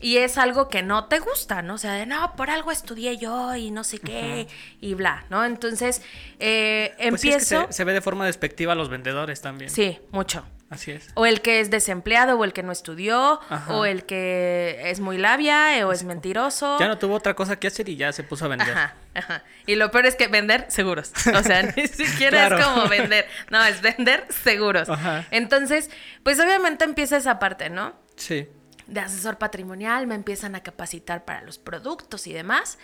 Y 0.00 0.18
es 0.18 0.38
algo 0.38 0.68
que 0.68 0.82
no 0.82 1.06
te 1.06 1.18
gusta, 1.18 1.60
¿no? 1.62 1.74
O 1.74 1.78
sea, 1.78 1.92
de 1.94 2.06
no, 2.06 2.34
por 2.36 2.50
algo 2.50 2.70
estudié 2.70 3.16
yo 3.16 3.56
y 3.56 3.70
no 3.72 3.82
sé 3.82 3.98
qué, 3.98 4.46
y 4.80 4.94
bla, 4.94 5.24
¿no? 5.28 5.44
Entonces, 5.44 6.02
eh, 6.38 6.94
Pues 7.08 7.20
sí, 7.20 7.30
es 7.30 7.48
que 7.48 7.54
empiezo. 7.54 7.66
se, 7.68 7.72
se 7.78 7.84
ve 7.84 7.92
de 7.92 8.00
forma 8.00 8.24
despectiva 8.26 8.74
a 8.74 8.76
los 8.76 8.88
vendedores 8.88 9.40
también. 9.40 9.70
Sí, 9.70 9.98
mucho. 10.12 10.44
Así 10.70 10.90
es. 10.90 11.08
O 11.14 11.24
el 11.24 11.40
que 11.40 11.60
es 11.60 11.70
desempleado, 11.70 12.38
o 12.38 12.44
el 12.44 12.52
que 12.52 12.62
no 12.62 12.72
estudió, 12.72 13.40
Ajá. 13.48 13.74
o 13.74 13.86
el 13.86 14.04
que 14.04 14.82
es 14.84 15.00
muy 15.00 15.16
labia, 15.16 15.84
o 15.86 15.92
es 15.92 16.04
mentiroso. 16.04 16.78
Ya 16.78 16.88
no 16.88 16.98
tuvo 16.98 17.14
otra 17.14 17.32
cosa 17.34 17.58
que 17.58 17.68
hacer 17.68 17.88
y 17.88 17.96
ya 17.96 18.12
se 18.12 18.22
puso 18.22 18.44
a 18.44 18.48
vender. 18.48 18.68
Ajá, 18.70 18.94
ajá. 19.14 19.44
Y 19.66 19.76
lo 19.76 19.90
peor 19.90 20.04
es 20.04 20.14
que 20.14 20.28
vender 20.28 20.66
seguros. 20.68 21.10
O 21.34 21.42
sea, 21.42 21.62
ni 21.76 21.88
siquiera 21.88 22.48
Claro. 22.48 22.58
es 22.58 22.66
como 22.66 22.86
vender. 22.86 23.26
No, 23.50 23.64
es 23.64 23.80
vender 23.80 24.26
seguros. 24.28 24.90
Ajá. 24.90 25.24
Entonces, 25.30 25.90
pues 26.22 26.38
obviamente 26.38 26.84
empieza 26.84 27.16
esa 27.16 27.38
parte, 27.38 27.70
¿no? 27.70 27.94
Sí. 28.16 28.46
De 28.88 29.00
asesor 29.00 29.38
patrimonial, 29.38 30.06
me 30.06 30.16
empiezan 30.16 30.54
a 30.54 30.62
capacitar 30.62 31.24
para 31.24 31.42
los 31.42 31.58
productos 31.58 32.26
y 32.26 32.32
demás. 32.32 32.78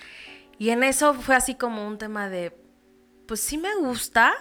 Y 0.59 0.71
en 0.71 0.85
eso 0.85 1.15
fue 1.15 1.35
así 1.35 1.57
como 1.57 1.87
un 1.87 1.99
tema 1.99 2.29
de, 2.29 2.57
pues 3.27 3.41
sí 3.41 3.59
me 3.59 3.75
gusta, 3.75 4.33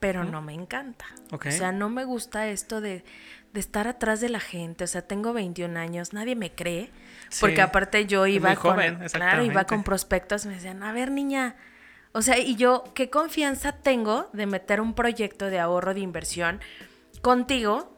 pero 0.00 0.24
no 0.24 0.42
me 0.42 0.54
encanta. 0.54 1.04
Ok. 1.30 1.46
O 1.46 1.50
sea, 1.52 1.72
no 1.72 1.88
me 1.88 2.04
gusta 2.04 2.48
esto 2.48 2.80
de, 2.80 3.04
de 3.52 3.60
estar 3.60 3.88
atrás 3.88 4.20
de 4.20 4.28
la 4.28 4.40
gente. 4.40 4.84
O 4.84 4.86
sea, 4.86 5.02
tengo 5.02 5.32
21 5.32 5.78
años, 5.78 6.12
nadie 6.12 6.36
me 6.36 6.52
cree. 6.52 6.90
Porque 7.38 7.62
aparte 7.62 8.06
yo 8.06 8.26
iba 8.26 8.48
muy 8.48 8.56
con, 8.56 8.72
joven, 8.72 8.98
claro, 9.12 9.44
iba 9.44 9.64
con 9.64 9.84
prospectos, 9.84 10.46
me 10.46 10.54
decían, 10.54 10.82
a 10.82 10.92
ver, 10.92 11.10
niña. 11.10 11.54
O 12.12 12.22
sea, 12.22 12.38
y 12.38 12.56
yo, 12.56 12.84
¿qué 12.94 13.08
confianza 13.08 13.72
tengo 13.72 14.28
de 14.32 14.46
meter 14.46 14.80
un 14.80 14.94
proyecto 14.94 15.46
de 15.46 15.60
ahorro 15.60 15.94
de 15.94 16.00
inversión 16.00 16.60
contigo 17.22 17.96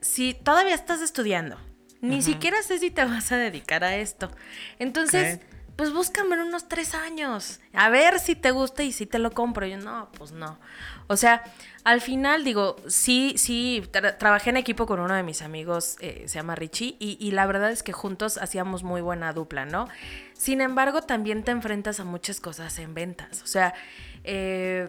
si 0.00 0.34
todavía 0.34 0.74
estás 0.74 1.00
estudiando? 1.00 1.58
Ni 2.00 2.22
siquiera 2.22 2.62
sé 2.62 2.78
si 2.78 2.90
te 2.90 3.04
vas 3.04 3.32
a 3.32 3.36
dedicar 3.36 3.84
a 3.84 3.96
esto. 3.96 4.30
Entonces, 4.78 5.40
pues 5.76 5.92
búscame 5.92 6.36
en 6.36 6.42
unos 6.42 6.68
tres 6.68 6.94
años. 6.94 7.60
A 7.74 7.88
ver 7.90 8.18
si 8.18 8.34
te 8.34 8.50
gusta 8.50 8.82
y 8.82 8.92
si 8.92 9.06
te 9.06 9.18
lo 9.18 9.30
compro. 9.32 9.66
Yo, 9.66 9.76
no, 9.76 10.10
pues 10.16 10.32
no. 10.32 10.58
O 11.08 11.16
sea, 11.16 11.42
al 11.84 12.00
final 12.00 12.44
digo, 12.44 12.76
sí, 12.88 13.34
sí, 13.36 13.82
tra- 13.92 14.16
trabajé 14.18 14.50
en 14.50 14.56
equipo 14.56 14.86
con 14.86 15.00
uno 15.00 15.14
de 15.14 15.22
mis 15.22 15.42
amigos, 15.42 15.96
eh, 16.00 16.24
se 16.26 16.34
llama 16.34 16.54
Richie, 16.54 16.96
y, 16.98 17.16
y 17.20 17.30
la 17.30 17.46
verdad 17.46 17.70
es 17.70 17.82
que 17.82 17.92
juntos 17.92 18.38
hacíamos 18.38 18.82
muy 18.82 19.00
buena 19.02 19.32
dupla, 19.32 19.66
¿no? 19.66 19.86
Sin 20.32 20.60
embargo, 20.60 21.02
también 21.02 21.44
te 21.44 21.50
enfrentas 21.52 22.00
a 22.00 22.04
muchas 22.04 22.40
cosas 22.40 22.78
en 22.78 22.94
ventas. 22.94 23.42
O 23.42 23.46
sea, 23.46 23.74
eh, 24.24 24.88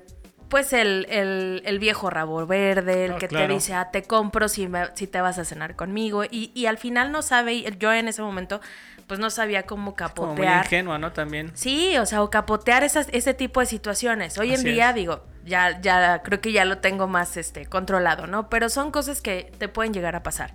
pues 0.50 0.72
el, 0.74 1.06
el- 1.10 1.62
el 1.66 1.80
viejo 1.80 2.10
rabo 2.10 2.46
verde, 2.48 3.06
el 3.06 3.16
que 3.18 3.28
claro. 3.28 3.48
te 3.48 3.54
dice, 3.54 3.74
ah, 3.74 3.90
te 3.92 4.04
compro 4.04 4.48
si, 4.48 4.68
me- 4.68 4.90
si 4.96 5.08
te 5.08 5.20
vas 5.22 5.38
a 5.40 5.46
cenar 5.46 5.76
conmigo. 5.76 6.24
Y, 6.24 6.52
y 6.54 6.66
al 6.68 6.78
final 6.78 7.12
no 7.12 7.22
sabe, 7.22 7.66
yo 7.80 7.92
en 7.94 8.08
ese 8.08 8.22
momento, 8.22 8.62
pues 9.08 9.20
no 9.20 9.30
sabía 9.30 9.64
cómo 9.64 9.96
Como 9.96 10.28
muy 10.36 10.46
capotear. 10.46 10.64
ingenua, 10.66 10.98
¿no? 10.98 11.12
También. 11.14 11.52
Sí, 11.54 11.98
o 11.98 12.06
sea, 12.06 12.24
o 12.24 12.30
capotear 12.30 12.84
esas, 12.84 13.08
ese 13.12 13.34
tipo 13.34 13.60
de 13.60 13.66
situaciones. 13.66 14.38
Hoy 14.38 14.54
en 14.54 14.64
día, 14.64 14.90
es. 14.90 14.96
digo, 14.96 15.24
ya, 15.46 15.80
ya 15.82 16.22
creo 16.24 16.40
que 16.42 16.52
ya 16.52 16.66
lo 16.66 16.78
tengo 16.80 17.08
más 17.08 17.38
este, 17.38 17.66
controlado, 17.66 18.28
¿no? 18.28 18.50
Pero 18.50 18.70
son 18.70 18.92
cosas 18.92 19.22
que 19.22 19.52
te 19.58 19.68
pueden 19.70 19.94
llegar 19.94 20.16
a 20.16 20.24
pasar. 20.24 20.54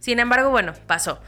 Sin 0.00 0.18
embargo, 0.20 0.50
bueno, 0.50 0.74
pasó. 0.86 1.20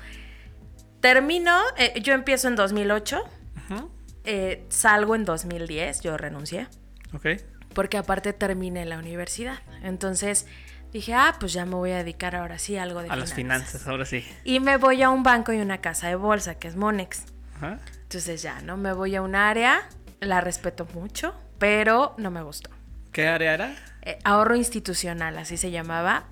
Termino, 1.01 1.59
eh, 1.77 2.01
yo 2.03 2.13
empiezo 2.13 2.49
en 2.49 2.57
2008, 2.57 3.23
Ujú. 3.71 3.91
eh, 4.25 4.65
salgo 4.69 5.15
en 5.15 5.25
2010, 5.25 6.01
yo 6.03 6.17
renuncié, 6.17 6.69
Ok. 7.15 7.27
Porque 7.75 7.99
aparte 7.99 8.33
terminé 8.33 8.85
la 8.85 8.99
universidad. 8.99 9.59
Entonces 9.83 10.47
dije, 10.93 11.15
ah, 11.15 11.37
pues 11.39 11.53
ya 11.53 11.65
me 11.65 11.75
voy 11.75 11.93
a 11.93 11.99
dedicar 11.99 12.35
ahora 12.37 12.59
sí 12.59 12.77
a 12.77 12.83
algo 12.83 13.03
de 13.03 13.11
A 13.11 13.17
las 13.17 13.35
finanzas, 13.35 13.87
ahora 13.87 14.05
sí. 14.05 14.25
Y 14.45 14.61
me 14.61 14.77
voy 14.77 15.03
a 15.03 15.11
un 15.11 15.23
banco 15.23 15.53
y 15.53 15.61
una 15.61 15.79
casa 15.79 16.09
de 16.09 16.17
bolsa, 16.17 16.57
que 16.57 16.69
es 16.69 16.77
Monex. 16.77 17.25
Ajá. 17.57 17.79
Entonces 18.03 18.43
ya, 18.43 18.61
¿no? 18.63 18.77
Me 18.77 18.93
voy 18.93 19.15
a 19.15 19.23
un 19.23 19.35
área, 19.35 19.83
la 20.21 20.41
respeto 20.41 20.87
mucho, 20.95 21.35
pero 21.59 22.15
no 22.19 22.31
me 22.31 22.43
gustó. 22.43 22.71
¿Qué 23.13 23.29
área 23.29 23.55
era? 23.55 23.77
Eh, 24.03 24.19
ahorro 24.25 24.57
institucional, 24.57 25.39
así 25.39 25.57
se 25.57 25.71
llamaba. 25.71 26.25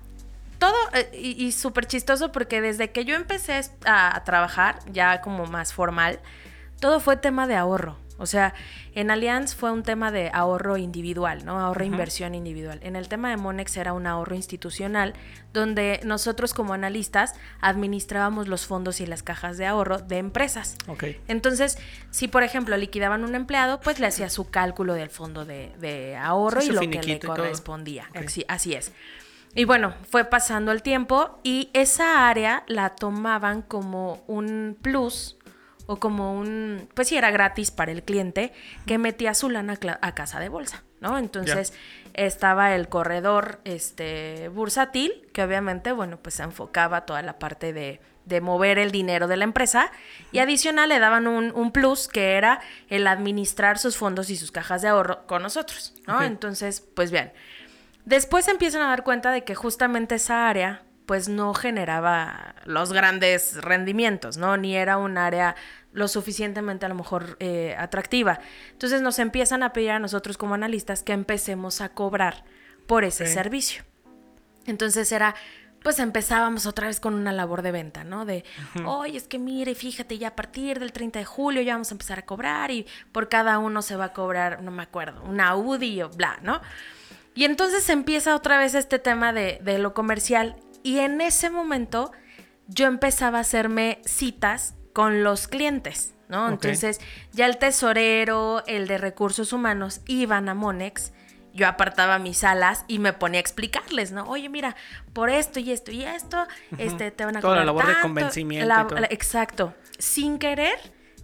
Todo, 0.57 0.75
eh, 0.93 1.09
y, 1.13 1.45
y 1.45 1.53
súper 1.53 1.85
chistoso 1.85 2.33
porque 2.33 2.59
desde 2.59 2.91
que 2.91 3.05
yo 3.05 3.15
empecé 3.15 3.61
a, 3.85 4.15
a 4.15 4.23
trabajar, 4.25 4.79
ya 4.91 5.21
como 5.21 5.45
más 5.45 5.71
formal, 5.71 6.19
todo 6.81 6.99
fue 6.99 7.15
tema 7.15 7.47
de 7.47 7.55
ahorro. 7.55 7.97
O 8.19 8.25
sea, 8.25 8.53
en 8.93 9.09
Allianz 9.09 9.55
fue 9.55 9.71
un 9.71 9.83
tema 9.83 10.11
de 10.11 10.29
ahorro 10.33 10.77
individual, 10.77 11.45
¿no? 11.45 11.59
Ahorro 11.59 11.85
inversión 11.85 12.35
individual. 12.35 12.79
En 12.83 12.95
el 12.95 13.07
tema 13.07 13.29
de 13.29 13.37
Monex 13.37 13.77
era 13.77 13.93
un 13.93 14.05
ahorro 14.05 14.35
institucional, 14.35 15.13
donde 15.53 16.01
nosotros 16.03 16.53
como 16.53 16.73
analistas 16.73 17.33
administrábamos 17.61 18.47
los 18.47 18.65
fondos 18.65 18.99
y 19.01 19.05
las 19.05 19.23
cajas 19.23 19.57
de 19.57 19.65
ahorro 19.65 19.99
de 19.99 20.17
empresas. 20.17 20.77
Ok. 20.87 21.05
Entonces, 21.27 21.77
si 22.11 22.27
por 22.27 22.43
ejemplo 22.43 22.75
liquidaban 22.77 23.23
un 23.23 23.35
empleado, 23.35 23.79
pues 23.79 23.99
le 23.99 24.07
hacía 24.07 24.29
su 24.29 24.49
cálculo 24.49 24.93
del 24.93 25.09
fondo 25.09 25.45
de, 25.45 25.71
de 25.79 26.17
ahorro 26.17 26.61
Sí, 26.61 26.69
y 26.69 26.73
lo 26.73 26.81
que 26.81 27.01
le 27.01 27.19
correspondía. 27.19 28.09
Así, 28.13 28.45
así 28.47 28.73
es. 28.73 28.91
Y 29.55 29.65
bueno, 29.65 29.95
fue 30.09 30.25
pasando 30.25 30.71
el 30.71 30.83
tiempo 30.83 31.39
y 31.43 31.69
esa 31.73 32.29
área 32.29 32.63
la 32.67 32.89
tomaban 32.89 33.63
como 33.63 34.23
un 34.27 34.77
plus 34.79 35.38
o 35.89 35.97
como 35.97 36.37
un, 36.37 36.87
pues 36.93 37.07
sí, 37.07 37.17
era 37.17 37.31
gratis 37.31 37.71
para 37.71 37.91
el 37.91 38.03
cliente 38.03 38.53
que 38.85 38.99
metía 38.99 39.33
su 39.33 39.49
lana 39.49 39.75
a 40.01 40.13
casa 40.13 40.39
de 40.39 40.47
bolsa, 40.47 40.83
¿no? 41.01 41.17
Entonces 41.17 41.73
estaba 42.13 42.75
el 42.75 42.89
corredor 42.89 43.59
este, 43.63 44.49
bursátil, 44.49 45.27
que 45.33 45.41
obviamente, 45.41 45.91
bueno, 45.91 46.17
pues 46.21 46.35
se 46.35 46.43
enfocaba 46.43 47.07
toda 47.07 47.23
la 47.23 47.39
parte 47.39 47.73
de, 47.73 48.01
de 48.25 48.39
mover 48.39 48.77
el 48.77 48.91
dinero 48.91 49.27
de 49.27 49.37
la 49.37 49.45
empresa 49.45 49.91
y 50.31 50.37
adicional 50.37 50.89
le 50.89 50.99
daban 50.99 51.25
un, 51.25 51.51
un 51.55 51.71
plus 51.71 52.07
que 52.07 52.33
era 52.33 52.61
el 52.89 53.07
administrar 53.07 53.79
sus 53.79 53.97
fondos 53.97 54.29
y 54.29 54.37
sus 54.37 54.51
cajas 54.51 54.83
de 54.83 54.89
ahorro 54.89 55.25
con 55.25 55.41
nosotros, 55.41 55.95
¿no? 56.05 56.21
Entonces, 56.21 56.81
pues 56.81 57.09
bien. 57.09 57.33
Después 58.05 58.45
se 58.45 58.51
empiezan 58.51 58.83
a 58.83 58.89
dar 58.89 59.03
cuenta 59.03 59.31
de 59.31 59.43
que 59.43 59.55
justamente 59.55 60.13
esa 60.13 60.49
área 60.49 60.83
pues 61.09 61.27
no 61.27 61.55
generaba 61.55 62.53
los 62.65 62.93
grandes 62.93 63.59
rendimientos, 63.63 64.37
¿no? 64.37 64.57
Ni 64.57 64.75
era 64.75 64.97
un 64.97 65.17
área 65.17 65.55
lo 65.91 66.07
suficientemente 66.07 66.85
a 66.85 66.89
lo 66.89 66.95
mejor 66.95 67.37
eh, 67.39 67.75
atractiva. 67.77 68.39
Entonces 68.71 69.01
nos 69.01 69.19
empiezan 69.19 69.63
a 69.63 69.73
pedir 69.73 69.91
a 69.91 69.99
nosotros 69.99 70.37
como 70.37 70.53
analistas 70.53 71.03
que 71.03 71.13
empecemos 71.13 71.81
a 71.81 71.89
cobrar 71.89 72.43
por 72.87 73.03
ese 73.03 73.27
servicio. 73.27 73.83
Entonces 74.65 75.11
era, 75.11 75.35
pues 75.83 75.99
empezábamos 75.99 76.65
otra 76.65 76.87
vez 76.87 76.99
con 76.99 77.15
una 77.15 77.31
labor 77.31 77.61
de 77.61 77.71
venta, 77.71 78.03
¿no? 78.03 78.25
De, 78.25 78.43
oye, 78.85 79.17
es 79.17 79.27
que 79.27 79.39
mire, 79.39 79.73
fíjate, 79.75 80.17
ya 80.17 80.29
a 80.29 80.35
partir 80.35 80.79
del 80.79 80.91
30 80.91 81.19
de 81.19 81.25
julio 81.25 81.61
ya 81.61 81.73
vamos 81.73 81.91
a 81.91 81.95
empezar 81.95 82.19
a 82.19 82.25
cobrar 82.25 82.71
y 82.71 82.85
por 83.11 83.29
cada 83.29 83.57
uno 83.57 83.81
se 83.81 83.95
va 83.95 84.05
a 84.05 84.13
cobrar, 84.13 84.61
no 84.61 84.71
me 84.71 84.83
acuerdo, 84.83 85.23
una 85.23 85.49
Audi 85.49 86.01
o 86.01 86.09
bla, 86.09 86.39
¿no? 86.43 86.61
Y 87.35 87.45
entonces 87.45 87.89
empieza 87.89 88.35
otra 88.35 88.57
vez 88.59 88.75
este 88.75 88.99
tema 88.99 89.33
de, 89.33 89.59
de 89.63 89.77
lo 89.79 89.93
comercial 89.93 90.55
y 90.83 90.99
en 90.99 91.21
ese 91.21 91.49
momento 91.49 92.11
yo 92.67 92.85
empezaba 92.85 93.39
a 93.39 93.41
hacerme 93.41 94.01
citas 94.05 94.75
con 94.93 95.23
los 95.23 95.47
clientes, 95.47 96.13
¿no? 96.27 96.49
Entonces 96.49 96.99
ya 97.31 97.45
el 97.45 97.57
tesorero, 97.57 98.63
el 98.67 98.87
de 98.87 98.97
recursos 98.97 99.53
humanos 99.53 100.01
iban 100.07 100.49
a 100.49 100.53
Monex, 100.53 101.11
yo 101.53 101.67
apartaba 101.67 102.19
mis 102.19 102.37
salas 102.39 102.85
y 102.87 102.99
me 102.99 103.11
ponía 103.13 103.39
a 103.39 103.41
explicarles, 103.41 104.11
¿no? 104.11 104.23
Oye, 104.29 104.49
mira, 104.49 104.75
por 105.13 105.29
esto 105.29 105.59
y 105.59 105.71
esto 105.71 105.91
y 105.91 106.03
esto, 106.03 106.47
este, 106.77 107.11
te 107.11 107.25
van 107.25 107.37
a 107.37 107.41
Toda 107.41 107.55
la 107.57 107.65
labor 107.65 107.85
de 107.87 107.93
tanto". 107.93 108.07
convencimiento 108.07 108.67
La- 108.67 108.81
y 108.81 108.87
todo. 108.87 108.99
la- 108.99 109.07
exacto. 109.09 109.73
Sin 109.97 110.37
querer, 110.37 110.77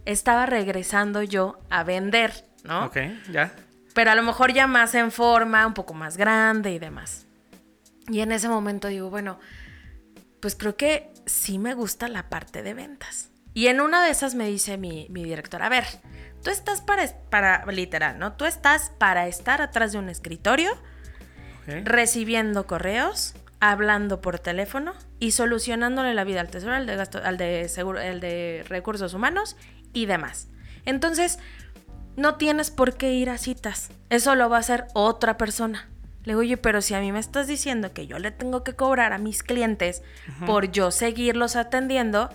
estaba 0.04 0.46
regresando 0.46 1.22
yo 1.22 1.60
a 1.70 1.84
vender, 1.84 2.32
¿no? 2.64 2.86
Ok, 2.86 2.96
ya. 3.30 3.54
pero 3.94 4.10
a 4.10 4.14
lo 4.14 4.22
mejor 4.22 4.52
ya 4.52 4.66
más 4.66 4.94
en 4.94 5.10
forma, 5.12 5.66
un 5.66 5.74
poco 5.74 5.94
más 5.94 6.16
grande 6.16 6.72
y 6.72 6.78
demás. 6.78 7.26
Y 8.08 8.20
en 8.20 8.30
ese 8.32 8.48
momento 8.48 8.88
digo, 8.88 9.08
bueno, 9.10 9.38
pues 10.40 10.54
creo 10.54 10.76
que 10.76 11.12
sí 11.24 11.58
me 11.58 11.72
gusta 11.74 12.08
la 12.08 12.28
parte 12.28 12.62
de 12.62 12.74
ventas. 12.74 13.30
Y 13.56 13.68
en 13.68 13.80
una 13.80 14.04
de 14.04 14.10
esas 14.10 14.34
me 14.34 14.46
dice 14.46 14.76
mi, 14.76 15.06
mi 15.08 15.24
director, 15.24 15.62
a 15.62 15.70
ver, 15.70 15.86
tú 16.44 16.50
estás 16.50 16.82
para, 16.82 17.08
para, 17.30 17.64
literal, 17.72 18.18
¿no? 18.18 18.34
Tú 18.34 18.44
estás 18.44 18.92
para 18.98 19.28
estar 19.28 19.62
atrás 19.62 19.92
de 19.92 19.98
un 19.98 20.10
escritorio, 20.10 20.76
recibiendo 21.66 22.66
correos, 22.66 23.34
hablando 23.58 24.20
por 24.20 24.38
teléfono 24.38 24.92
y 25.20 25.30
solucionándole 25.30 26.12
la 26.12 26.24
vida 26.24 26.42
al 26.42 26.50
tesoro, 26.50 26.74
al 26.74 26.84
de, 26.84 26.96
gasto, 26.96 27.18
al 27.24 27.38
de, 27.38 27.70
seguro, 27.70 27.98
al 27.98 28.20
de 28.20 28.62
recursos 28.68 29.14
humanos 29.14 29.56
y 29.94 30.04
demás. 30.04 30.48
Entonces, 30.84 31.38
no 32.14 32.34
tienes 32.34 32.70
por 32.70 32.98
qué 32.98 33.14
ir 33.14 33.30
a 33.30 33.38
citas. 33.38 33.88
Eso 34.10 34.34
lo 34.34 34.50
va 34.50 34.58
a 34.58 34.60
hacer 34.60 34.84
otra 34.92 35.38
persona. 35.38 35.88
Le 36.24 36.32
digo, 36.32 36.40
oye, 36.40 36.58
pero 36.58 36.82
si 36.82 36.92
a 36.92 37.00
mí 37.00 37.10
me 37.10 37.20
estás 37.20 37.46
diciendo 37.46 37.94
que 37.94 38.06
yo 38.06 38.18
le 38.18 38.32
tengo 38.32 38.64
que 38.64 38.74
cobrar 38.74 39.14
a 39.14 39.18
mis 39.18 39.42
clientes 39.42 40.02
por 40.44 40.70
yo 40.70 40.90
seguirlos 40.90 41.56
atendiendo, 41.56 42.28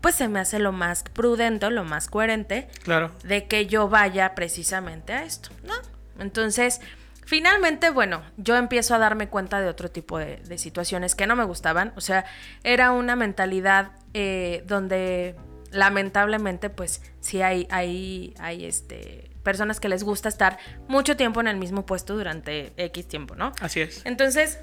pues 0.00 0.14
se 0.14 0.28
me 0.28 0.38
hace 0.40 0.58
lo 0.58 0.72
más 0.72 1.02
prudente, 1.02 1.70
lo 1.70 1.84
más 1.84 2.08
coherente 2.08 2.68
Claro. 2.84 3.10
de 3.24 3.46
que 3.46 3.66
yo 3.66 3.88
vaya 3.88 4.34
precisamente 4.34 5.12
a 5.12 5.24
esto, 5.24 5.50
¿no? 5.64 5.74
Entonces, 6.18 6.80
finalmente, 7.24 7.90
bueno, 7.90 8.22
yo 8.36 8.56
empiezo 8.56 8.94
a 8.94 8.98
darme 8.98 9.28
cuenta 9.28 9.60
de 9.60 9.68
otro 9.68 9.90
tipo 9.90 10.18
de, 10.18 10.36
de 10.36 10.58
situaciones 10.58 11.14
que 11.14 11.26
no 11.26 11.36
me 11.36 11.44
gustaban. 11.44 11.92
O 11.96 12.00
sea, 12.00 12.24
era 12.64 12.92
una 12.92 13.16
mentalidad 13.16 13.90
eh, 14.14 14.62
donde 14.66 15.34
lamentablemente, 15.72 16.70
pues, 16.70 17.02
sí 17.20 17.42
hay, 17.42 17.66
hay, 17.70 18.34
hay 18.38 18.64
este, 18.64 19.30
personas 19.42 19.78
que 19.80 19.88
les 19.88 20.04
gusta 20.04 20.28
estar 20.28 20.58
mucho 20.88 21.16
tiempo 21.16 21.40
en 21.40 21.48
el 21.48 21.56
mismo 21.56 21.84
puesto 21.86 22.16
durante 22.16 22.72
X 22.76 23.06
tiempo, 23.08 23.34
¿no? 23.34 23.52
Así 23.60 23.80
es. 23.80 24.02
Entonces, 24.06 24.58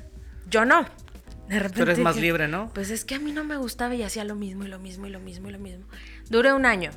yo 0.49 0.65
no. 0.65 0.85
De 1.53 1.59
repente 1.59 1.83
Tú 1.85 1.91
eres 1.91 1.99
más 1.99 2.15
libre, 2.17 2.47
¿no? 2.47 2.71
Pues 2.73 2.89
es 2.89 3.05
que 3.05 3.15
a 3.15 3.19
mí 3.19 3.31
no 3.31 3.43
me 3.43 3.57
gustaba 3.57 3.93
y 3.93 4.01
hacía 4.01 4.23
lo 4.23 4.35
mismo 4.35 4.63
y 4.63 4.67
lo 4.67 4.79
mismo 4.79 5.05
y 5.05 5.11
lo 5.11 5.19
mismo 5.19 5.49
y 5.49 5.51
lo 5.51 5.59
mismo. 5.59 5.85
Duré 6.29 6.51
un 6.51 6.65
año. 6.65 6.89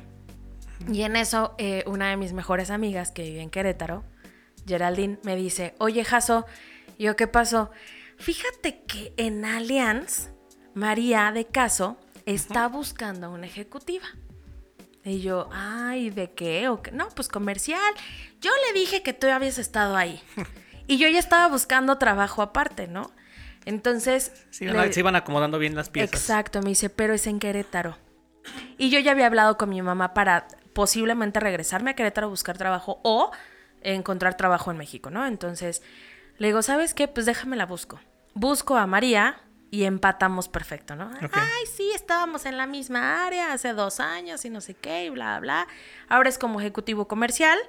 Y 0.91 1.03
en 1.03 1.15
eso, 1.15 1.53
eh, 1.59 1.83
una 1.85 2.09
de 2.09 2.17
mis 2.17 2.33
mejores 2.33 2.71
amigas 2.71 3.11
que 3.11 3.23
vive 3.23 3.41
en 3.41 3.49
Querétaro, 3.49 4.03
Geraldine, 4.65 5.19
me 5.23 5.35
dice, 5.35 5.75
oye, 5.77 6.03
Jaso, 6.03 6.45
¿y 6.97 7.03
yo 7.03 7.15
qué 7.15 7.27
pasó? 7.27 7.71
Fíjate 8.17 8.81
que 8.87 9.13
en 9.17 9.45
Allianz, 9.45 10.29
María 10.73 11.31
de 11.31 11.45
Caso 11.45 11.97
está 12.25 12.67
buscando 12.67 13.27
a 13.27 13.29
una 13.29 13.45
ejecutiva. 13.45 14.07
Y 15.03 15.21
yo, 15.21 15.49
ay, 15.53 16.09
¿de 16.09 16.31
qué? 16.31 16.67
¿O 16.67 16.81
qué? 16.81 16.91
No, 16.91 17.09
pues 17.09 17.27
comercial. 17.27 17.93
Yo 18.41 18.51
le 18.67 18.79
dije 18.79 19.03
que 19.03 19.13
tú 19.13 19.27
habías 19.27 19.57
estado 19.57 19.95
ahí. 19.95 20.19
Y 20.89 20.97
yo 20.97 21.09
ya 21.09 21.19
estaba 21.19 21.49
buscando 21.49 21.97
trabajo 21.97 22.41
aparte, 22.41 22.87
¿no? 22.87 23.11
Entonces... 23.67 24.31
Le... 24.61 24.93
se 24.93 24.99
iban 25.01 25.17
acomodando 25.17 25.59
bien 25.59 25.75
las 25.75 25.89
piezas. 25.89 26.21
Exacto, 26.21 26.61
me 26.61 26.69
dice, 26.69 26.89
pero 26.89 27.13
es 27.13 27.27
en 27.27 27.37
Querétaro. 27.37 27.97
Y 28.77 28.89
yo 28.89 28.99
ya 28.99 29.11
había 29.11 29.25
hablado 29.25 29.57
con 29.57 29.67
mi 29.67 29.81
mamá 29.81 30.13
para 30.13 30.47
posiblemente 30.71 31.41
regresarme 31.41 31.91
a 31.91 31.93
Querétaro 31.93 32.27
a 32.27 32.29
buscar 32.29 32.57
trabajo 32.57 33.01
o 33.03 33.29
encontrar 33.81 34.37
trabajo 34.37 34.71
en 34.71 34.77
México, 34.77 35.09
¿no? 35.09 35.25
Entonces 35.25 35.81
le 36.37 36.47
digo, 36.47 36.61
¿sabes 36.61 36.93
qué? 36.93 37.09
Pues 37.09 37.25
déjame 37.25 37.57
la 37.57 37.65
busco. 37.65 37.99
Busco 38.33 38.77
a 38.77 38.87
María 38.87 39.41
y 39.69 39.83
empatamos 39.83 40.47
perfecto, 40.47 40.95
¿no? 40.95 41.11
Ay, 41.33 41.65
sí, 41.75 41.91
estábamos 41.93 42.45
en 42.45 42.55
la 42.55 42.67
misma 42.67 43.25
área 43.25 43.51
hace 43.51 43.73
dos 43.73 43.99
años 43.99 44.45
y 44.45 44.49
no 44.49 44.61
sé 44.61 44.75
qué, 44.75 45.05
y 45.05 45.09
bla, 45.09 45.41
bla. 45.41 45.67
Ahora 46.07 46.29
es 46.29 46.37
como 46.37 46.61
ejecutivo 46.61 47.09
comercial, 47.09 47.59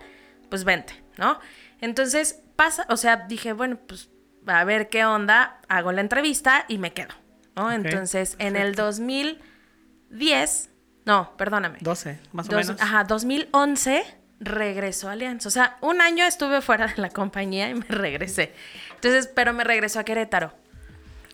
pues 0.49 0.63
vente, 0.63 1.03
¿no? 1.17 1.41
Entonces 1.81 2.41
pasa, 2.55 2.87
o 2.89 2.97
sea, 2.97 3.17
dije, 3.17 3.53
bueno, 3.53 3.79
pues 3.85 4.11
a 4.49 4.65
ver 4.65 4.89
qué 4.89 5.05
onda, 5.05 5.61
hago 5.69 5.93
la 5.93 6.01
entrevista 6.01 6.65
y 6.69 6.79
me 6.79 6.93
quedo, 6.93 7.15
¿no? 7.57 7.71
Entonces, 7.73 8.37
en 8.39 8.57
el 8.57 8.75
2010, 8.75 10.71
no, 11.05 11.37
perdóname. 11.37 11.79
12, 11.81 12.19
más 12.33 12.49
o 12.49 12.53
menos. 12.53 12.77
Ajá, 12.81 13.05
2011 13.05 14.05
regresó 14.41 15.09
a 15.09 15.13
Alianza. 15.13 15.49
O 15.49 15.51
sea, 15.51 15.77
un 15.81 16.01
año 16.01 16.25
estuve 16.25 16.61
fuera 16.61 16.87
de 16.87 17.01
la 17.01 17.11
compañía 17.11 17.69
y 17.71 17.75
me 17.75 17.87
regresé. 17.89 18.53
Entonces, 18.95 19.27
pero 19.27 19.53
me 19.53 19.65
regresó 19.65 20.01
a 20.01 20.05
Querétaro. 20.05 20.53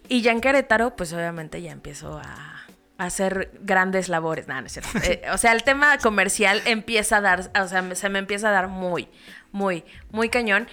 Y 0.09 0.22
ya 0.22 0.33
en 0.33 0.40
Querétaro, 0.40 0.96
pues 0.96 1.12
obviamente 1.12 1.62
ya 1.62 1.72
empiezo 1.72 2.18
a, 2.18 2.50
hacer 2.98 3.50
grandes 3.61 4.09
labores. 4.09 4.46
Nada, 4.46 4.61
no 4.61 4.66
es 4.66 4.72
cierto. 4.72 4.90
Eh, 5.03 5.22
o 5.33 5.38
sea, 5.38 5.53
el 5.53 5.64
tema 5.64 5.98
comercial 5.98 6.62
empieza 6.64 7.16
a 7.16 7.20
dar, 7.20 7.50
o 7.61 7.68
sea, 7.68 7.94
se 7.94 8.09
me 8.09 8.18
empieza 8.18 8.48
a 8.48 8.53
dar 8.53 8.68
muy, 8.68 9.09
muy, 9.53 9.85
muy 10.11 10.29
cañón. 10.29 10.68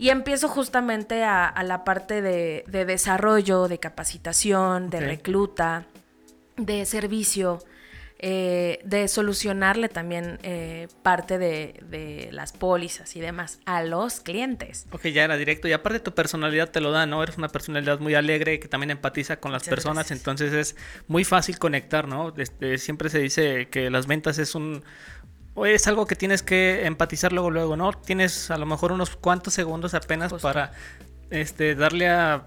Y 0.00 0.08
empiezo 0.08 0.48
justamente 0.48 1.24
a, 1.24 1.62
la 1.62 1.84
parte 1.84 2.22
de, 2.22 2.64
desarrollo, 2.66 3.68
de 3.68 3.78
capacitación, 3.78 4.88
de 4.88 5.00
recluta, 5.00 5.84
de 6.56 6.86
servicio, 6.86 7.58
eh, 8.18 8.78
de 8.82 9.08
solucionarle 9.08 9.90
también 9.90 10.38
eh, 10.42 10.88
parte 11.02 11.36
de, 11.36 12.30
las 12.32 12.52
pólizas 12.52 13.14
y 13.14 13.20
demás 13.20 13.58
a 13.66 13.82
los 13.82 14.20
clientes. 14.20 14.86
Ok, 14.90 15.08
ya 15.08 15.24
era 15.24 15.36
directo. 15.36 15.68
Y 15.68 15.74
aparte 15.74 16.00
tu 16.00 16.14
personalidad 16.14 16.70
te 16.70 16.80
lo 16.80 16.92
da, 16.92 17.04
¿no? 17.04 17.22
Eres 17.22 17.36
una 17.36 17.48
personalidad 17.48 18.00
muy 18.00 18.14
alegre 18.14 18.58
que 18.58 18.68
también 18.68 18.92
empatiza 18.92 19.36
con 19.38 19.52
las 19.52 19.68
personas, 19.68 20.10
entonces 20.12 20.54
es 20.54 20.76
muy 21.08 21.24
fácil 21.24 21.58
conectar, 21.58 22.08
¿no? 22.08 22.32
Este, 22.38 22.78
siempre 22.78 23.10
se 23.10 23.18
dice 23.18 23.68
que 23.68 23.90
las 23.90 24.06
ventas 24.06 24.38
es 24.38 24.54
un... 24.54 24.82
Es 25.56 25.86
algo 25.86 26.06
que 26.06 26.16
tienes 26.16 26.42
que 26.42 26.86
empatizar 26.86 27.32
luego, 27.32 27.50
luego, 27.50 27.76
¿no? 27.76 27.92
Tienes 27.92 28.50
a 28.50 28.56
lo 28.56 28.66
mejor 28.66 28.92
unos 28.92 29.16
cuantos 29.16 29.54
segundos 29.54 29.94
apenas 29.94 30.32
para 30.34 30.72
este, 31.30 31.74
darle 31.74 32.08
a 32.08 32.44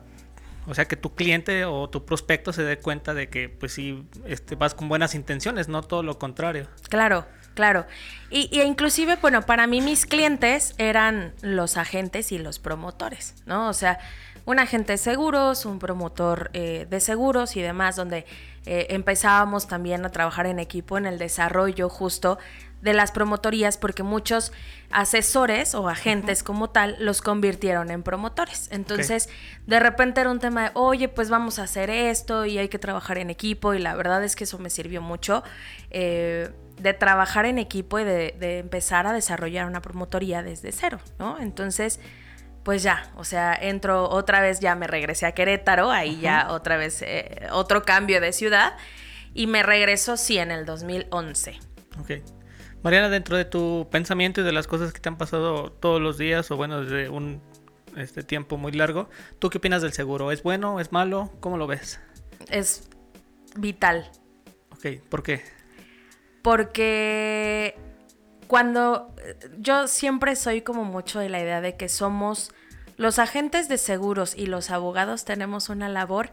o 0.65 0.73
sea, 0.73 0.85
que 0.85 0.95
tu 0.95 1.13
cliente 1.13 1.65
o 1.65 1.89
tu 1.89 2.05
prospecto 2.05 2.53
se 2.53 2.63
dé 2.63 2.77
cuenta 2.77 3.13
de 3.13 3.29
que, 3.29 3.49
pues 3.49 3.73
sí, 3.73 4.07
este, 4.25 4.55
vas 4.55 4.73
con 4.73 4.87
buenas 4.87 5.13
intenciones, 5.15 5.67
no 5.67 5.83
todo 5.83 6.03
lo 6.03 6.17
contrario. 6.17 6.67
Claro, 6.89 7.25
claro. 7.53 7.85
Y, 8.29 8.49
y, 8.51 8.61
inclusive, 8.61 9.17
bueno, 9.21 9.41
para 9.41 9.67
mí 9.67 9.81
mis 9.81 10.05
clientes 10.05 10.73
eran 10.77 11.33
los 11.41 11.77
agentes 11.77 12.31
y 12.31 12.37
los 12.37 12.59
promotores, 12.59 13.35
¿no? 13.45 13.67
O 13.67 13.73
sea, 13.73 13.99
un 14.45 14.59
agente 14.59 14.93
de 14.93 14.97
seguros, 14.97 15.65
un 15.65 15.79
promotor 15.79 16.49
eh, 16.53 16.87
de 16.89 16.99
seguros 16.99 17.55
y 17.57 17.61
demás, 17.61 17.95
donde 17.95 18.25
eh, 18.65 18.87
empezábamos 18.89 19.67
también 19.67 20.05
a 20.05 20.09
trabajar 20.09 20.45
en 20.45 20.59
equipo 20.59 20.97
en 20.97 21.05
el 21.05 21.17
desarrollo 21.17 21.89
justo 21.89 22.37
de 22.83 22.93
las 22.93 23.13
promotorías 23.13 23.77
porque 23.77 24.03
muchos 24.03 24.51
asesores 24.91 25.73
o 25.73 25.87
agentes 25.87 26.43
como 26.43 26.69
tal 26.69 26.97
los 26.99 27.21
convirtieron 27.21 27.89
en 27.89 28.03
promotores. 28.03 28.67
Entonces, 28.71 29.29
de 29.65 29.79
repente 29.79 30.19
era 30.19 30.29
un 30.29 30.39
tema 30.39 30.63
de, 30.65 30.71
oye, 30.73 31.07
pues 31.07 31.29
vamos 31.29 31.59
a 31.59 31.63
hacer 31.63 31.89
esto 31.89 32.45
y 32.45 32.57
hay 32.57 32.67
que 32.67 32.79
trabajar 32.79 33.17
en 33.17 33.29
equipo 33.29 33.73
y 33.73 33.79
la 33.79 33.95
verdad 33.95 34.21
es 34.25 34.35
que 34.35 34.43
eso 34.43 34.59
me 34.59 34.69
sirvió 34.69 35.01
mucho 35.01 35.43
eh, 35.91 36.49
de 36.77 36.93
trabajar 36.93 37.45
en 37.45 37.57
equipo 37.57 37.99
y 37.99 38.03
de, 38.03 38.59
empezar 38.59 39.07
a 39.07 39.13
desarrollar 39.13 39.65
una 39.65 39.81
promotoría 39.81 40.43
desde 40.43 40.73
cero, 40.73 40.99
¿no? 41.19 41.39
Entonces, 41.39 42.01
pues 42.63 42.83
ya, 42.83 43.09
o 43.15 43.23
sea, 43.23 43.55
entro 43.55 44.09
otra 44.09 44.41
vez, 44.41 44.59
ya 44.59 44.75
me 44.75 44.87
regresé 44.87 45.25
a 45.25 45.31
Querétaro, 45.31 45.89
ahí 45.89 46.19
ya 46.19 46.47
otra 46.49 46.75
vez 46.75 47.01
eh, 47.01 47.47
otro 47.51 47.83
cambio 47.83 48.19
de 48.19 48.33
ciudad 48.33 48.75
y 49.33 49.47
me 49.47 49.63
regreso, 49.63 50.17
sí, 50.17 50.37
en 50.37 50.51
el 50.51 50.65
2011. 50.65 51.59
Ok. 52.01 52.42
Mariana, 52.83 53.09
dentro 53.09 53.37
de 53.37 53.45
tu 53.45 53.87
pensamiento 53.89 54.41
y 54.41 54.43
de 54.43 54.51
las 54.51 54.67
cosas 54.67 54.91
que 54.91 54.99
te 54.99 55.07
han 55.07 55.17
pasado 55.17 55.71
todos 55.71 56.01
los 56.01 56.17
días 56.17 56.51
o 56.51 56.57
bueno, 56.57 56.83
desde 56.83 57.09
un 57.09 57.41
este 57.95 58.23
tiempo 58.23 58.57
muy 58.57 58.71
largo, 58.73 59.09
¿tú 59.39 59.49
qué 59.49 59.59
opinas 59.59 59.81
del 59.81 59.93
seguro? 59.93 60.31
¿Es 60.31 60.43
bueno? 60.43 60.79
¿Es 60.79 60.91
malo? 60.91 61.31
¿Cómo 61.39 61.57
lo 61.57 61.65
ves? 61.65 61.99
Es 62.49 62.89
vital. 63.55 64.11
Ok, 64.71 65.01
¿por 65.09 65.23
qué? 65.23 65.41
Porque 66.41 67.77
cuando 68.47 69.15
yo 69.57 69.87
siempre 69.87 70.35
soy 70.35 70.61
como 70.61 70.83
mucho 70.83 71.19
de 71.19 71.29
la 71.29 71.39
idea 71.39 71.61
de 71.61 71.77
que 71.77 71.87
somos 71.87 72.51
los 72.97 73.17
agentes 73.17 73.69
de 73.69 73.77
seguros 73.77 74.35
y 74.35 74.47
los 74.47 74.71
abogados 74.71 75.23
tenemos 75.23 75.69
una 75.69 75.87
labor 75.87 76.31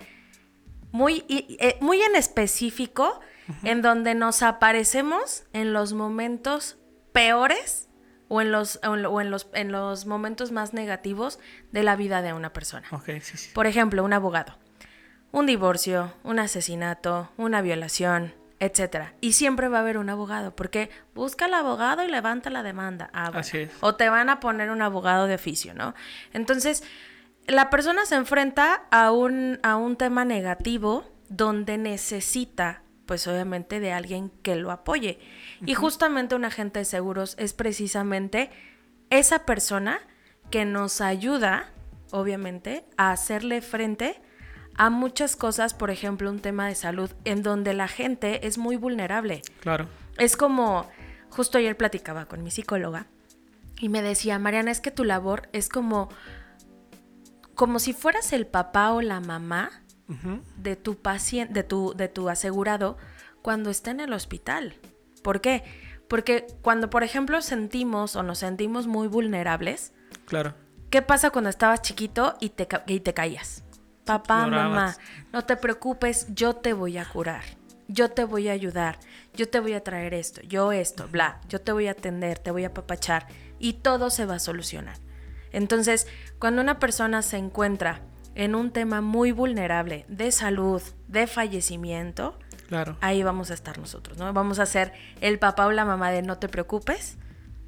muy, 0.91 1.25
eh, 1.29 1.79
muy 1.81 2.03
en 2.03 2.17
específico 2.17 3.21
en 3.63 3.83
donde 3.83 4.15
nos 4.15 4.43
aparecemos 4.43 5.45
en 5.53 5.73
los 5.73 5.93
momentos 5.93 6.79
peores 7.13 7.89
o 8.29 8.41
en 8.41 8.53
los, 8.53 8.79
en 8.83 9.31
los, 9.31 9.49
en 9.55 9.73
los 9.73 10.07
momentos 10.07 10.53
más 10.53 10.73
negativos 10.73 11.39
de 11.73 11.83
la 11.83 11.97
vida 11.97 12.23
de 12.23 12.33
una 12.33 12.53
persona. 12.53 12.87
Por 13.55 13.67
ejemplo, 13.67 14.05
un 14.05 14.13
abogado. 14.13 14.57
Un 15.33 15.47
divorcio, 15.47 16.13
un 16.23 16.39
asesinato, 16.39 17.31
una 17.37 17.61
violación, 17.63 18.35
etcétera. 18.61 19.15
Y 19.21 19.33
siempre 19.33 19.69
va 19.69 19.79
a 19.79 19.81
haber 19.81 19.99
un 19.99 20.11
abogado, 20.11 20.55
porque 20.55 20.91
busca 21.15 21.47
al 21.47 21.55
abogado 21.55 22.05
y 22.05 22.09
levanta 22.09 22.51
la 22.51 22.63
demanda. 22.63 23.11
Ah, 23.13 23.33
o 23.81 23.95
te 23.97 24.09
van 24.09 24.29
a 24.29 24.39
poner 24.39 24.71
un 24.71 24.83
abogado 24.83 25.27
de 25.27 25.35
oficio, 25.35 25.75
¿no? 25.75 25.95
Entonces, 26.33 26.85
la 27.47 27.71
persona 27.71 28.07
se 28.07 28.15
enfrenta 28.15 28.83
a 28.91 29.11
un, 29.13 29.59
a 29.63 29.77
un 29.77 29.97
tema 29.97 30.25
negativo 30.25 31.11
donde 31.29 31.79
necesita 31.79 32.83
pues 33.11 33.27
obviamente 33.27 33.81
de 33.81 33.91
alguien 33.91 34.31
que 34.45 34.55
lo 34.55 34.71
apoye. 34.71 35.19
Y 35.67 35.75
justamente 35.75 36.37
un 36.37 36.45
agente 36.45 36.79
de 36.79 36.85
seguros 36.85 37.35
es 37.41 37.55
precisamente 37.55 38.51
esa 39.11 39.45
persona 39.45 39.99
que 40.49 40.65
nos 40.65 41.01
ayuda, 41.01 41.73
obviamente, 42.13 42.85
a 42.97 43.11
hacerle 43.11 43.63
frente 43.63 44.23
a 44.77 44.91
muchas 44.91 45.35
cosas, 45.35 45.75
por 45.75 45.91
ejemplo, 45.91 46.31
un 46.31 46.39
tema 46.39 46.69
de 46.69 46.77
salud, 46.77 47.11
en 47.25 47.43
donde 47.43 47.75
la 47.75 47.89
gente 47.89 48.47
es 48.47 48.59
muy 48.59 48.77
vulnerable. 48.77 49.43
Claro. 49.59 49.89
Es 50.17 50.37
como, 50.37 50.89
justo 51.31 51.59
ayer 51.59 51.77
platicaba 51.77 52.27
con 52.27 52.45
mi 52.45 52.53
psicóloga 52.53 53.09
y 53.81 53.89
me 53.89 54.03
decía, 54.03 54.39
Mariana, 54.39 54.71
es 54.71 54.81
que 54.81 54.93
tu 54.93 55.03
labor 55.03 55.49
es 55.53 55.69
como, 55.69 56.11
como 57.57 57.81
si 57.81 57.93
fueras 57.93 58.33
el 58.33 58.47
papá 58.47 58.93
o 58.93 59.01
la 59.01 59.19
mamá 59.19 59.80
de 60.57 60.77
tu 60.77 60.97
paciente, 60.97 61.55
de 61.55 61.63
tu, 61.63 61.95
de 61.95 62.09
tu 62.09 62.29
asegurado 62.29 62.97
cuando 63.43 63.71
está 63.71 63.91
en 63.91 64.01
el 64.01 64.13
hospital. 64.13 64.75
¿Por 65.23 65.41
qué? 65.41 65.65
Porque 66.09 66.47
cuando, 66.63 66.91
por 66.91 67.05
ejemplo, 67.05 67.41
sentimos 67.43 68.17
o 68.17 68.23
nos 68.23 68.39
sentimos 68.39 68.87
muy 68.87 69.09
vulnerables, 69.09 69.93
claro. 70.27 70.55
¿Qué 70.91 71.03
pasa 71.03 71.31
cuando 71.31 71.51
estabas 71.51 71.83
chiquito 71.83 72.35
y 72.41 72.49
te, 72.49 72.67
y 72.89 72.99
te 72.99 73.15
caías? 73.15 73.63
Papá, 74.05 74.49
mamá, 74.49 74.97
no 75.33 75.45
te 75.45 75.57
preocupes, 75.57 76.27
yo 76.35 76.55
te 76.57 76.73
voy 76.73 76.99
a 76.99 77.05
curar. 77.05 77.45
Yo 77.87 78.11
te 78.11 78.25
voy 78.25 78.49
a 78.49 78.53
ayudar. 78.53 78.99
Yo 79.35 79.49
te 79.49 79.61
voy 79.61 79.75
a 79.75 79.85
traer 79.85 80.15
esto, 80.15 80.41
yo 80.43 80.73
esto, 80.73 81.07
bla. 81.07 81.41
Yo 81.49 81.61
te 81.61 81.71
voy 81.71 81.87
a 81.87 81.93
atender, 81.93 82.41
te 82.41 82.51
voy 82.51 82.65
a 82.65 82.75
papachar 82.75 83.29
y 83.61 83.75
todo 83.75 84.11
se 84.11 84.27
va 84.27 84.35
a 84.35 84.39
solucionar. 84.41 84.97
Entonces, 85.53 86.09
cuando 86.41 86.61
una 86.61 86.81
persona 86.81 87.23
se 87.23 87.37
encuentra 87.37 88.03
en 88.41 88.55
un 88.55 88.71
tema 88.71 89.03
muy 89.03 89.33
vulnerable 89.33 90.07
de 90.09 90.33
salud, 90.33 90.81
de 91.09 91.27
fallecimiento, 91.27 92.39
claro. 92.69 92.97
ahí 93.03 93.23
vamos 93.23 93.51
a 93.51 93.55
estar 93.55 93.79
nosotros, 93.79 94.17
¿no? 94.17 94.33
Vamos 94.33 94.59
a 94.59 94.65
ser 94.65 94.95
el 95.21 95.39
papá 95.39 95.67
o 95.67 95.73
la 95.73 95.85
mamá 95.85 96.11
de 96.11 96.23
no 96.23 96.39
te 96.39 96.49
preocupes, 96.49 97.19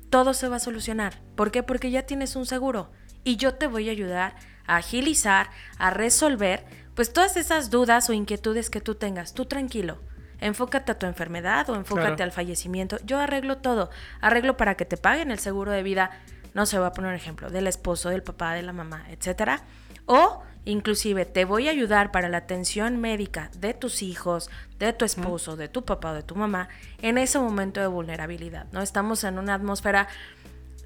todo 0.08 0.32
se 0.32 0.48
va 0.48 0.56
a 0.56 0.60
solucionar. 0.60 1.20
¿Por 1.36 1.50
qué? 1.50 1.62
Porque 1.62 1.90
ya 1.90 2.04
tienes 2.04 2.36
un 2.36 2.46
seguro 2.46 2.90
y 3.22 3.36
yo 3.36 3.52
te 3.56 3.66
voy 3.66 3.90
a 3.90 3.92
ayudar 3.92 4.34
a 4.66 4.76
agilizar, 4.76 5.50
a 5.76 5.90
resolver, 5.90 6.64
pues 6.94 7.12
todas 7.12 7.36
esas 7.36 7.68
dudas 7.68 8.08
o 8.08 8.14
inquietudes 8.14 8.70
que 8.70 8.80
tú 8.80 8.94
tengas, 8.94 9.34
tú 9.34 9.44
tranquilo. 9.44 10.00
Enfócate 10.40 10.92
a 10.92 10.98
tu 10.98 11.04
enfermedad 11.04 11.68
o 11.68 11.74
enfócate 11.74 12.22
al 12.22 12.32
fallecimiento. 12.32 12.96
Yo 13.04 13.20
arreglo 13.20 13.58
todo. 13.58 13.90
Arreglo 14.22 14.56
para 14.56 14.74
que 14.76 14.86
te 14.86 14.96
paguen 14.96 15.30
el 15.30 15.38
seguro 15.38 15.70
de 15.70 15.82
vida. 15.82 16.10
No 16.54 16.64
se 16.64 16.78
va 16.78 16.86
a 16.88 16.92
poner 16.92 17.10
un 17.10 17.16
ejemplo 17.16 17.50
del 17.50 17.66
esposo, 17.66 18.08
del 18.08 18.22
papá, 18.22 18.54
de 18.54 18.62
la 18.62 18.72
mamá, 18.72 19.04
etcétera. 19.10 19.62
O 20.06 20.42
Inclusive 20.64 21.24
te 21.24 21.44
voy 21.44 21.68
a 21.68 21.72
ayudar 21.72 22.12
para 22.12 22.28
la 22.28 22.38
atención 22.38 23.00
médica 23.00 23.50
de 23.58 23.74
tus 23.74 24.02
hijos, 24.02 24.48
de 24.78 24.92
tu 24.92 25.04
esposo, 25.04 25.56
de 25.56 25.68
tu 25.68 25.84
papá 25.84 26.12
o 26.12 26.14
de 26.14 26.22
tu 26.22 26.36
mamá 26.36 26.68
en 27.00 27.18
ese 27.18 27.38
momento 27.38 27.80
de 27.80 27.88
vulnerabilidad, 27.88 28.66
¿no? 28.72 28.80
Estamos 28.80 29.24
en 29.24 29.38
una 29.38 29.54
atmósfera 29.54 30.08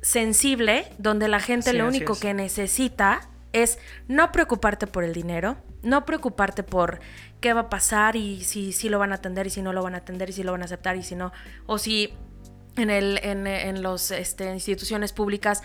sensible, 0.01 0.87
donde 0.99 1.29
la 1.29 1.41
gente 1.41 1.73
Sí, 1.73 1.77
lo 1.77 1.87
único 1.87 2.15
es. 2.15 2.21
que 2.21 2.33
necesita 2.33 3.29
es 3.53 3.79
no 4.09 4.33
preocuparte 4.33 4.87
por 4.87 5.05
el 5.05 5.13
dinero, 5.13 5.57
no 5.83 6.05
preocuparte 6.05 6.63
por 6.63 7.01
qué 7.41 7.53
va 7.53 7.63
a 7.63 7.69
pasar 7.71 8.17
y 8.17 8.45
si, 8.45 8.73
si 8.73 8.89
lo 8.89 8.99
van 8.99 9.13
a 9.13 9.17
atender 9.17 9.47
y 9.47 9.51
si 9.51 9.63
no 9.63 9.73
lo 9.73 9.83
van 9.83 9.95
a 9.95 9.99
atender 9.99 10.31
y 10.31 10.33
si 10.33 10.43
lo 10.43 10.53
van 10.53 10.63
a 10.63 10.67
aceptar 10.67 10.97
y 10.97 11.03
si 11.03 11.17
no, 11.17 11.33
o 11.67 11.79
si 11.79 12.13
en, 12.77 12.91
el, 12.91 13.19
en, 13.23 13.47
en 13.47 13.83
los 13.83 14.11
este, 14.11 14.53
instituciones 14.53 15.13
públicas, 15.13 15.63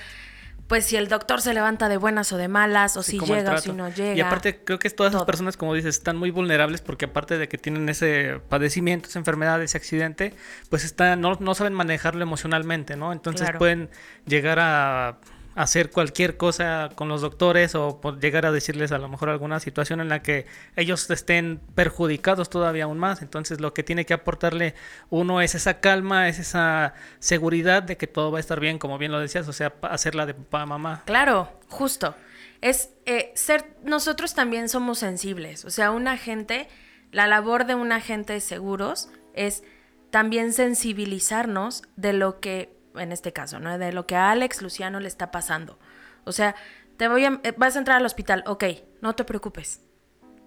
pues 0.71 0.85
si 0.85 0.95
el 0.95 1.09
doctor 1.09 1.41
se 1.41 1.53
levanta 1.53 1.89
de 1.89 1.97
buenas 1.97 2.31
o 2.31 2.37
de 2.37 2.47
malas, 2.47 2.95
o 2.95 3.03
Sí, 3.03 3.19
si 3.19 3.25
llega 3.25 3.55
o 3.55 3.57
si 3.57 3.73
no 3.73 3.89
llega. 3.89 4.15
Y 4.15 4.21
aparte, 4.21 4.63
creo 4.63 4.79
que 4.79 4.89
todas 4.89 5.13
esas 5.13 5.25
personas, 5.25 5.57
como 5.57 5.73
dices, 5.73 5.97
están 5.97 6.15
muy 6.15 6.31
vulnerables 6.31 6.79
porque 6.79 7.03
aparte 7.03 7.37
de 7.37 7.49
que 7.49 7.57
tienen 7.57 7.89
ese 7.89 8.39
padecimiento, 8.47 9.09
esa 9.09 9.19
enfermedad, 9.19 9.61
ese 9.61 9.75
accidente, 9.75 10.33
pues 10.69 10.85
están, 10.85 11.19
no, 11.19 11.35
no 11.41 11.55
saben 11.55 11.73
manejarlo 11.73 12.23
emocionalmente, 12.23 12.95
¿no? 12.95 13.11
Entonces 13.11 13.41
Claro. 13.47 13.59
pueden 13.59 13.89
llegar 14.25 14.59
a 14.61 15.17
hacer 15.55 15.89
cualquier 15.89 16.37
cosa 16.37 16.89
con 16.95 17.09
los 17.09 17.21
doctores 17.21 17.75
o 17.75 17.99
por 17.99 18.19
llegar 18.19 18.45
a 18.45 18.51
decirles 18.51 18.91
a 18.91 18.97
lo 18.97 19.09
mejor 19.09 19.29
alguna 19.29 19.59
situación 19.59 19.99
en 19.99 20.09
la 20.09 20.21
que 20.21 20.45
ellos 20.75 21.09
estén 21.09 21.59
perjudicados 21.75 22.49
todavía 22.49 22.85
aún 22.85 22.99
más. 22.99 23.21
Entonces 23.21 23.59
lo 23.59 23.73
que 23.73 23.83
tiene 23.83 24.05
que 24.05 24.13
aportarle 24.13 24.75
uno 25.09 25.41
es 25.41 25.55
esa 25.55 25.79
calma, 25.79 26.29
es 26.29 26.39
esa 26.39 26.93
seguridad 27.19 27.83
de 27.83 27.97
que 27.97 28.07
todo 28.07 28.31
va 28.31 28.37
a 28.37 28.41
estar 28.41 28.59
bien, 28.59 28.79
como 28.79 28.97
bien 28.97 29.11
lo 29.11 29.19
decías, 29.19 29.47
o 29.47 29.53
sea, 29.53 29.73
hacerla 29.81 30.25
de 30.25 30.33
papá, 30.33 30.65
mamá. 30.65 31.03
Claro, 31.05 31.51
justo. 31.67 32.15
Es 32.61 32.91
eh, 33.05 33.31
ser, 33.35 33.75
nosotros 33.83 34.35
también 34.35 34.69
somos 34.69 34.99
sensibles. 34.99 35.65
O 35.65 35.71
sea, 35.71 35.91
un 35.91 36.07
agente, 36.07 36.67
la 37.11 37.27
labor 37.27 37.65
de 37.65 37.75
un 37.75 37.91
agente 37.91 38.33
de 38.33 38.39
seguros 38.39 39.09
es 39.33 39.63
también 40.11 40.53
sensibilizarnos 40.53 41.83
de 41.95 42.13
lo 42.13 42.39
que, 42.39 42.80
en 42.95 43.11
este 43.11 43.33
caso, 43.33 43.59
¿no? 43.59 43.77
De 43.77 43.91
lo 43.91 44.05
que 44.05 44.15
a 44.15 44.31
Alex 44.31 44.61
Luciano 44.61 44.99
le 44.99 45.07
está 45.07 45.31
pasando. 45.31 45.79
O 46.23 46.31
sea, 46.31 46.55
te 46.97 47.07
voy 47.07 47.25
a, 47.25 47.39
eh, 47.43 47.53
vas 47.57 47.75
a 47.75 47.79
entrar 47.79 47.97
al 47.97 48.05
hospital, 48.05 48.43
ok, 48.45 48.63
no 49.01 49.15
te 49.15 49.23
preocupes. 49.23 49.81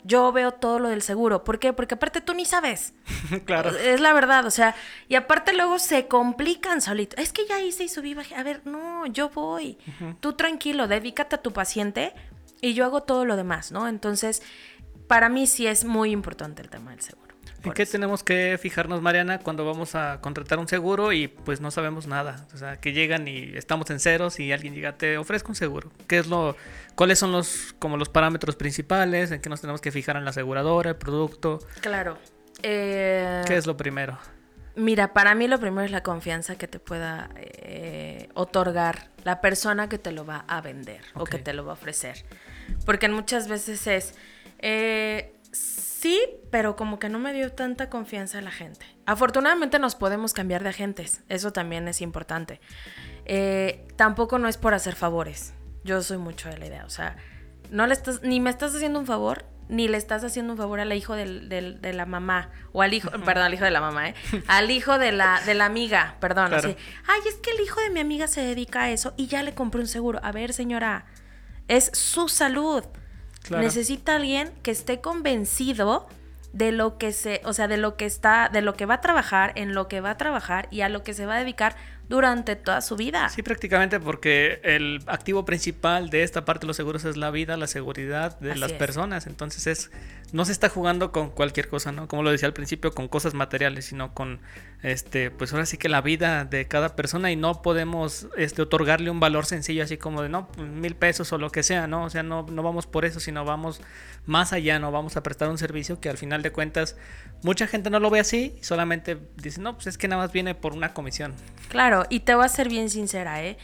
Yo 0.07 0.33
veo 0.33 0.53
todo 0.53 0.79
lo 0.79 0.91
del 0.91 1.01
seguro. 1.01 1.45
¿Por 1.45 1.59
qué? 1.59 1.73
Porque 1.73 1.95
aparte 1.95 2.21
tú 2.21 2.35
ni 2.35 2.45
sabes. 2.45 2.93
claro. 3.47 3.71
Es 3.71 4.01
la 4.01 4.13
verdad, 4.13 4.45
o 4.45 4.51
sea, 4.51 4.75
y 5.09 5.15
aparte 5.15 5.55
luego 5.55 5.79
se 5.79 6.09
complican 6.09 6.83
solito. 6.83 7.17
Es 7.17 7.33
que 7.33 7.47
ya 7.47 7.61
hice 7.61 7.85
y 7.85 7.89
subí, 7.89 8.13
bajé. 8.13 8.35
A 8.35 8.43
ver, 8.43 8.67
no, 8.67 9.07
yo 9.07 9.31
voy. 9.31 9.79
Tú 10.21 10.35
tranquilo, 10.35 10.89
dedícate 10.89 11.37
a 11.37 11.43
tu 11.43 11.53
paciente 11.53 12.13
y 12.61 12.75
yo 12.75 12.85
hago 12.85 13.03
todo 13.03 13.25
lo 13.25 13.37
demás, 13.37 13.73
¿no? 13.73 13.89
Entonces, 13.89 14.43
para 15.07 15.31
mí 15.31 15.47
sí 15.47 15.67
es 15.67 15.87
muy 15.87 16.11
importante 16.11 16.61
el 16.61 16.69
tema 16.69 16.91
del 16.91 17.01
seguro. 17.01 17.24
¿En 17.65 17.73
qué 17.73 17.83
eso. 17.83 17.93
tenemos 17.93 18.23
que 18.23 18.59
fijarnos, 18.61 19.03
Mariana, 19.03 19.39
cuando 19.39 19.65
vamos 19.65 19.95
a 19.95 20.21
contratar 20.21 20.59
un 20.59 20.69
seguro 20.69 21.13
y 21.13 21.29
pues 21.29 21.61
no 21.61 21.71
sabemos 21.71 22.07
nada? 22.07 22.47
O 22.55 22.57
sea, 22.57 22.77
que 22.77 22.93
llegan 22.93 23.29
y 23.29 23.53
estamos 23.57 23.91
en 23.91 24.01
ceros 24.01 24.41
y 24.41 24.53
alguien 24.53 24.75
llega, 24.75 24.97
te 24.97 25.19
ofrezco 25.19 25.51
un 25.51 25.57
seguro. 25.57 25.91
¿Qué 26.07 26.19
es 26.19 26.27
lo, 26.27 26.57
cuáles 26.95 27.19
son 27.19 27.33
los, 27.33 27.75
como 27.79 27.97
los 27.97 28.09
parámetros 28.09 28.57
principales? 28.57 29.31
¿En 29.31 29.41
qué 29.41 29.49
nos 29.49 29.61
tenemos 29.61 29.81
que 29.81 29.91
fijar 29.91 30.17
en 30.17 30.25
la 30.25 30.31
aseguradora, 30.31 30.91
el 30.91 30.97
producto? 30.97 31.59
Claro. 31.81 32.19
Eh, 32.63 33.43
¿Qué 33.47 33.57
es 33.57 33.67
lo 33.67 33.77
primero? 33.77 34.19
Mira, 34.77 35.13
para 35.13 35.35
mí 35.35 35.47
lo 35.47 35.61
primero 35.61 35.85
es 35.85 35.93
la 35.93 36.03
confianza 36.03 36.57
que 36.57 36.67
te 36.67 36.81
pueda 36.81 37.31
eh, 37.37 38.29
otorgar 38.35 39.09
la 39.23 39.41
persona 39.41 39.89
que 39.89 39.99
te 39.99 40.11
lo 40.11 40.27
va 40.27 40.45
a 40.49 40.61
vender 40.61 41.01
o 41.15 41.25
que 41.25 41.39
te 41.39 41.53
lo 41.53 41.65
va 41.65 41.73
a 41.73 41.75
ofrecer. 41.75 42.25
Porque 42.85 43.09
muchas 43.09 43.47
veces 43.47 43.87
es, 43.87 44.15
eh, 44.59 45.33
sí, 46.05 46.21
pero 46.51 46.77
como 46.77 46.99
que 46.99 47.09
no 47.09 47.19
me 47.19 47.33
dio 47.33 47.51
tanta 47.53 47.89
confianza 47.89 48.39
la 48.43 48.51
gente. 48.51 48.85
Afortunadamente 49.07 49.79
nos 49.79 49.95
podemos 49.95 50.35
cambiar 50.35 50.63
de 50.63 50.69
agentes, 50.69 51.23
eso 51.31 51.51
también 51.51 51.89
es 51.89 52.03
importante. 52.03 52.61
Eh, 53.25 53.87
tampoco 53.97 54.39
no 54.39 54.47
es 54.49 54.59
por 54.59 54.75
hacer 54.75 54.97
favores, 54.97 55.55
yo 55.83 56.03
soy 56.03 56.19
mucho 56.19 56.51
de 56.51 56.59
la 56.59 56.67
idea, 56.67 56.85
o 56.85 56.91
sea, 56.91 57.17
no 57.71 57.87
le 57.87 57.95
estás, 57.95 58.23
ni 58.23 58.39
me 58.39 58.51
estás 58.51 58.75
haciendo 58.75 58.99
un 58.99 59.07
favor, 59.07 59.47
ni 59.71 59.89
le 59.89 59.97
estás 59.97 60.23
haciendo 60.25 60.53
un 60.53 60.59
favor 60.59 60.79
al 60.79 60.93
hijo 60.93 61.15
del- 61.15 61.49
del- 61.49 61.81
de 61.81 61.95
la 61.95 62.05
mamá, 62.05 62.51
o 62.73 62.83
al 62.83 62.93
hijo, 62.93 63.11
perdón, 63.25 63.45
al 63.45 63.55
hijo 63.55 63.65
de 63.65 63.71
la 63.71 63.81
mamá, 63.81 64.11
¿eh? 64.11 64.15
Al 64.47 64.71
hijo 64.71 64.99
de 64.99 65.11
la, 65.11 65.41
de 65.47 65.55
la 65.55 65.65
amiga, 65.65 66.17
perdón. 66.21 66.49
Claro. 66.49 66.69
así, 66.69 66.77
Ay, 67.09 67.21
es 67.27 67.37
que 67.37 67.51
el 67.53 67.61
hijo 67.61 67.81
de 67.81 67.89
mi 67.89 68.01
amiga 68.01 68.27
se 68.27 68.43
dedica 68.43 68.83
a 68.83 68.91
eso 68.91 69.15
y 69.17 69.27
ya 69.27 69.43
le 69.43 69.55
compré 69.55 69.81
un 69.81 69.89
seguro. 69.89 70.21
A 70.23 70.33
ver, 70.33 70.53
señora, 70.53 71.07
es 71.67 71.91
su 71.95 72.29
salud. 72.29 72.85
Claro. 73.45 73.63
Necesita 73.63 74.17
alguien 74.17 74.51
que 74.63 74.71
esté 74.73 75.01
convencido 75.01 76.09
de 76.53 76.73
lo 76.73 76.99
que 76.99 77.13
se, 77.13 77.41
o 77.45 77.53
sea, 77.53 77.69
de 77.69 77.77
lo 77.77 77.97
que 77.97 78.07
está, 78.07 78.49
de 78.53 78.63
lo 78.63 78.75
que 78.75 78.87
va 78.87 78.95
a 78.95 79.01
trabajar, 79.01 79.53
en 79.57 79.75
lo 79.75 79.89
que 79.89 80.01
va 80.01 80.11
a 80.11 80.17
trabajar 80.17 80.69
y 80.71 80.83
a 80.83 80.89
lo 80.89 81.03
que 81.03 81.13
se 81.13 81.27
va 81.27 81.35
a 81.35 81.39
dedicar 81.39 81.77
durante 82.09 82.55
toda 82.55 82.81
su 82.81 82.97
vida. 82.97 83.29
Sí, 83.29 83.43
prácticamente 83.43 83.99
porque 83.99 84.61
el 84.63 85.01
activo 85.07 85.45
principal 85.45 86.11
de 86.11 86.23
esta 86.23 86.45
parte 86.45 86.61
de 86.63 86.69
los 86.69 86.77
seguros 86.77 87.05
es 87.05 87.17
la 87.17 87.31
vida, 87.31 87.57
la 87.57 87.67
seguridad 87.67 88.39
de 88.39 88.53
Así 88.53 88.61
las 88.61 88.73
es. 88.73 88.79
personas. 88.79 89.27
Entonces 89.27 89.67
es 89.67 89.91
no 90.35 90.45
se 90.45 90.51
está 90.51 90.69
jugando 90.69 91.13
con 91.13 91.31
cualquier 91.31 91.69
cosa, 91.69 91.93
¿no? 91.93 92.09
Como 92.09 92.25
lo 92.25 92.33
decía 92.33 92.49
al 92.49 92.55
principio, 92.55 92.93
con 92.93 93.07
cosas 93.07 93.35
materiales, 93.35 93.85
sino 93.85 94.15
con 94.15 94.41
este, 94.83 95.31
pues 95.31 95.53
ahora 95.53 95.65
sí 95.65 95.79
que 95.79 95.89
la 95.89 96.01
vida 96.01 96.45
de 96.45 96.67
cada 96.67 96.97
persona 96.97 97.31
y 97.31 97.37
no 97.37 97.63
podemos 97.63 98.27
este 98.37 98.61
otorgarle 98.61 99.11
un 99.11 99.21
valor 99.21 99.47
sencillo 99.47 99.85
así 99.85 99.97
como 99.97 100.23
de 100.23 100.29
no, 100.29 100.49
pues, 100.49 100.69
mil 100.69 100.97
pesos 100.97 101.33
o 101.33 101.39
lo 101.39 101.51
que 101.51 101.63
sea, 101.63 101.87
¿no? 101.87 102.03
O 102.03 102.11
sea, 102.11 102.25
no, 102.25 102.45
no 102.51 102.65
vamos 102.65 102.89
por 102.89 103.05
eso, 103.05 103.21
sino 103.21 103.45
vamos 103.45 103.81
más 104.27 104.53
allá, 104.53 104.81
no 104.81 104.91
vamos 104.91 105.17
a 105.17 105.23
prestar 105.23 105.49
un 105.51 105.57
servicio 105.57 106.01
que 106.01 106.11
al 106.11 106.19
final 106.19 106.43
de 106.43 106.51
cuentas 106.51 106.97
mucha 107.45 107.69
gente 107.69 107.89
no 107.89 108.01
lo 108.01 108.11
ve 108.11 108.19
así, 108.19 108.59
solamente 108.61 109.17
dice, 109.37 109.61
no, 109.61 109.75
pues 109.75 109.87
es 109.87 109.99
que 109.99 110.09
nada 110.09 110.23
más 110.23 110.33
viene 110.33 110.57
por 110.57 110.73
una 110.73 110.95
comisión. 110.95 111.33
Claro, 111.69 112.07
y 112.11 112.21
te 112.21 112.35
voy 112.35 112.45
a 112.45 112.49
ser 112.49 112.69
bien 112.69 112.91
sincera, 112.91 113.45
¿eh? 113.45 113.57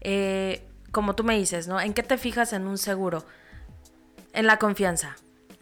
Eh, 0.00 0.62
Como 0.92 1.16
tú 1.16 1.24
me 1.24 1.36
dices, 1.36 1.66
¿no? 1.66 1.80
¿En 1.80 1.94
qué 1.94 2.04
te 2.04 2.16
fijas 2.16 2.52
en 2.52 2.68
un 2.68 2.78
seguro? 2.78 3.26
En 4.34 4.46
la 4.46 4.58
confianza. 4.58 5.16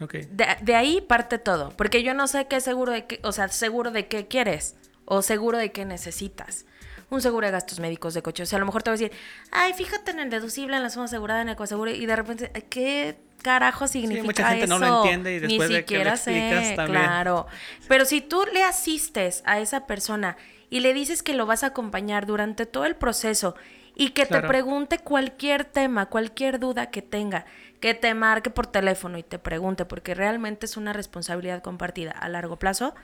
De, 0.07 0.47
de 0.61 0.75
ahí 0.75 1.01
parte 1.01 1.37
todo, 1.37 1.71
porque 1.77 2.03
yo 2.03 2.13
no 2.13 2.27
sé 2.27 2.47
qué 2.47 2.59
seguro 2.61 2.91
de 2.91 3.05
qué, 3.05 3.19
o 3.23 3.31
sea, 3.31 3.47
seguro 3.49 3.91
de 3.91 4.07
qué 4.07 4.27
quieres 4.27 4.75
o 5.05 5.21
seguro 5.21 5.57
de 5.57 5.71
qué 5.71 5.85
necesitas. 5.85 6.65
Un 7.09 7.21
seguro 7.21 7.45
de 7.45 7.51
gastos 7.51 7.79
médicos 7.81 8.13
de 8.13 8.21
coche. 8.21 8.43
O 8.43 8.45
sea, 8.45 8.55
a 8.55 8.59
lo 8.61 8.65
mejor 8.65 8.83
te 8.83 8.89
voy 8.89 8.97
a 8.97 9.01
decir, 9.01 9.17
ay, 9.51 9.73
fíjate 9.73 10.11
en 10.11 10.19
el 10.19 10.29
deducible, 10.29 10.77
en 10.77 10.83
la 10.83 10.89
suma 10.89 11.05
asegurada, 11.05 11.41
en 11.41 11.49
el 11.49 11.57
coaseguro, 11.57 11.91
y 11.91 12.05
de 12.05 12.15
repente, 12.15 12.49
¿qué 12.69 13.17
carajo 13.41 13.85
significa 13.87 14.23
mucha 14.23 14.47
gente 14.47 14.65
no 14.67 14.79
lo 14.79 14.85
eso? 14.85 15.03
entiende 15.03 15.33
y 15.35 15.39
después 15.39 15.67
Ni 15.69 15.75
de 15.75 15.83
que 15.83 15.95
siquiera 15.95 16.13
explicas 16.13 16.67
sé, 16.67 16.75
también. 16.75 17.01
claro. 17.03 17.47
Pero 17.89 18.05
si 18.05 18.21
tú 18.21 18.45
le 18.53 18.63
asistes 18.63 19.43
a 19.45 19.59
esa 19.59 19.87
persona 19.87 20.37
y 20.69 20.79
le 20.79 20.93
dices 20.93 21.21
que 21.21 21.33
lo 21.33 21.45
vas 21.45 21.63
a 21.65 21.67
acompañar 21.67 22.25
durante 22.25 22.65
todo 22.65 22.85
el 22.85 22.95
proceso 22.95 23.55
y 23.93 24.11
que 24.11 24.25
Claro. 24.25 24.43
te 24.43 24.47
pregunte 24.47 24.99
cualquier 24.99 25.65
tema, 25.65 26.05
cualquier 26.05 26.59
duda 26.59 26.91
que 26.91 27.01
tenga, 27.01 27.45
que 27.81 27.93
te 27.93 28.13
marque 28.13 28.49
por 28.49 28.67
teléfono 28.67 29.17
y 29.17 29.23
te 29.23 29.39
pregunte, 29.39 29.85
porque 29.85 30.13
realmente 30.15 30.65
es 30.65 30.77
una 30.77 30.93
responsabilidad 30.93 31.61
compartida 31.61 32.11
a 32.11 32.29
largo 32.29 32.57
plazo, 32.57 32.95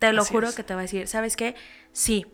te 0.00 0.12
lo 0.12 0.22
Así 0.22 0.32
juro 0.32 0.48
es. 0.48 0.56
que 0.56 0.64
te 0.64 0.74
va 0.74 0.80
a 0.80 0.82
decir, 0.82 1.06
¿sabes 1.06 1.36
qué? 1.36 1.54
Sí, 1.92 2.26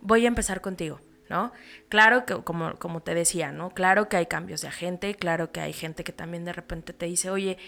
voy 0.00 0.24
a 0.24 0.28
empezar 0.28 0.62
contigo, 0.62 1.00
¿no? 1.28 1.52
Claro 1.90 2.24
que, 2.24 2.42
como, 2.42 2.74
como 2.78 3.02
te 3.02 3.14
decía, 3.14 3.52
¿no? 3.52 3.70
Claro 3.70 4.08
que 4.08 4.16
hay 4.16 4.26
cambios 4.26 4.62
de 4.62 4.68
agente, 4.68 5.14
claro 5.16 5.52
que 5.52 5.60
hay 5.60 5.74
gente 5.74 6.04
que 6.04 6.12
también 6.12 6.46
de 6.46 6.54
repente 6.54 6.94
te 6.94 7.06
dice, 7.06 7.28
oye, 7.30 7.58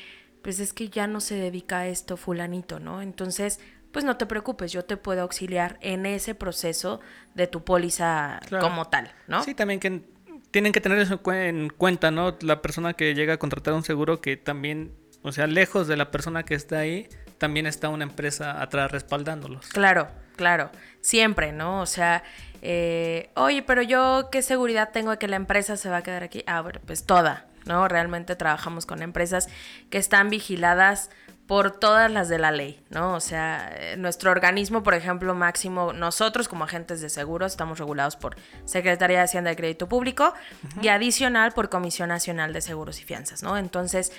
pues 0.43 0.59
es 0.61 0.73
que 0.73 0.89
ya 0.89 1.07
no 1.07 1.21
se 1.21 1.35
dedica 1.37 1.81
a 1.81 1.87
esto 1.89 2.17
fulanito, 2.17 2.81
¿no? 2.81 3.03
Entonces, 3.03 3.61
pues 3.93 4.05
no 4.05 4.17
te 4.17 4.27
preocupes, 4.27 4.73
yo 4.73 4.85
te 4.85 4.97
puedo 4.97 5.23
auxiliar 5.23 5.77
en 5.83 6.07
ese 6.07 6.35
proceso 6.35 7.01
de 7.35 7.47
tu 7.47 7.63
póliza 7.65 8.41
Claro. 8.47 8.67
como 8.69 8.87
tal, 8.89 9.13
¿no? 9.29 9.43
Sí, 9.43 9.55
también 9.55 9.81
que 9.81 10.03
tienen 10.53 10.71
que 10.73 10.81
tener 10.81 10.99
eso 10.99 11.15
en 11.15 11.21
cue- 11.23 11.49
en 11.49 11.69
cuenta, 11.71 12.13
¿no? 12.13 12.37
La 12.43 12.63
persona 12.63 12.95
que 12.95 13.15
llega 13.15 13.35
a 13.35 13.37
contratar 13.39 13.75
un 13.75 13.83
seguro 13.83 14.21
que 14.21 14.37
también, 14.37 14.93
o 15.23 15.33
sea, 15.33 15.49
lejos 15.49 15.89
de 15.89 15.97
la 15.97 16.11
persona 16.13 16.45
que 16.45 16.55
está 16.55 16.79
ahí, 16.79 17.09
también 17.39 17.67
está 17.67 17.89
una 17.89 18.05
empresa 18.05 18.63
atrás 18.63 18.93
respaldándolos. 18.93 19.67
Claro, 19.69 20.09
claro, 20.37 20.71
siempre, 21.01 21.51
¿no? 21.53 21.81
O 21.81 21.87
sea, 21.87 22.23
eh, 22.63 23.31
oye, 23.35 23.63
pero 23.63 23.83
yo, 23.83 24.29
¿qué 24.31 24.43
seguridad 24.43 24.91
tengo 24.93 25.11
de 25.11 25.19
que 25.19 25.27
la 25.27 25.35
empresa 25.37 25.77
se 25.77 25.89
va 25.89 25.97
a 25.99 26.03
quedar 26.03 26.23
aquí? 26.23 26.45
Ah, 26.47 26.61
bueno, 26.61 26.81
pues 26.87 27.05
toda, 27.05 27.47
¿no? 27.67 27.89
Realmente 27.89 28.37
trabajamos 28.37 28.87
con 28.87 29.03
empresas 29.03 29.49
que 29.91 29.99
están 29.99 30.31
vigiladas 30.31 31.11
por 31.53 31.71
todas 31.71 32.11
las 32.11 32.31
de 32.31 32.39
la 32.39 32.51
ley, 32.51 32.83
¿no? 32.89 33.13
O 33.13 33.21
sea, 33.21 33.71
eh, 33.77 33.97
nuestro 33.99 34.31
organismo, 34.31 34.83
por 34.83 34.95
ejemplo, 34.95 35.35
máximo, 35.35 35.93
nosotros 35.93 36.49
como 36.49 36.65
agentes 36.65 37.03
de 37.03 37.11
seguros 37.11 37.53
estamos 37.53 37.79
regulados 37.79 38.17
por 38.17 38.37
Secretaría 38.65 39.19
de 39.19 39.25
Hacienda 39.25 39.53
y 39.53 39.57
Crédito 39.57 39.87
Público 39.87 40.33
y 40.81 40.89
adicional 40.89 41.53
por 41.53 41.69
Comisión 41.69 42.09
Nacional 42.09 42.55
de 42.55 42.63
Seguros 42.63 43.01
y 43.03 43.05
Fianzas, 43.05 43.43
¿no? 43.43 43.59
Entonces, 43.59 44.13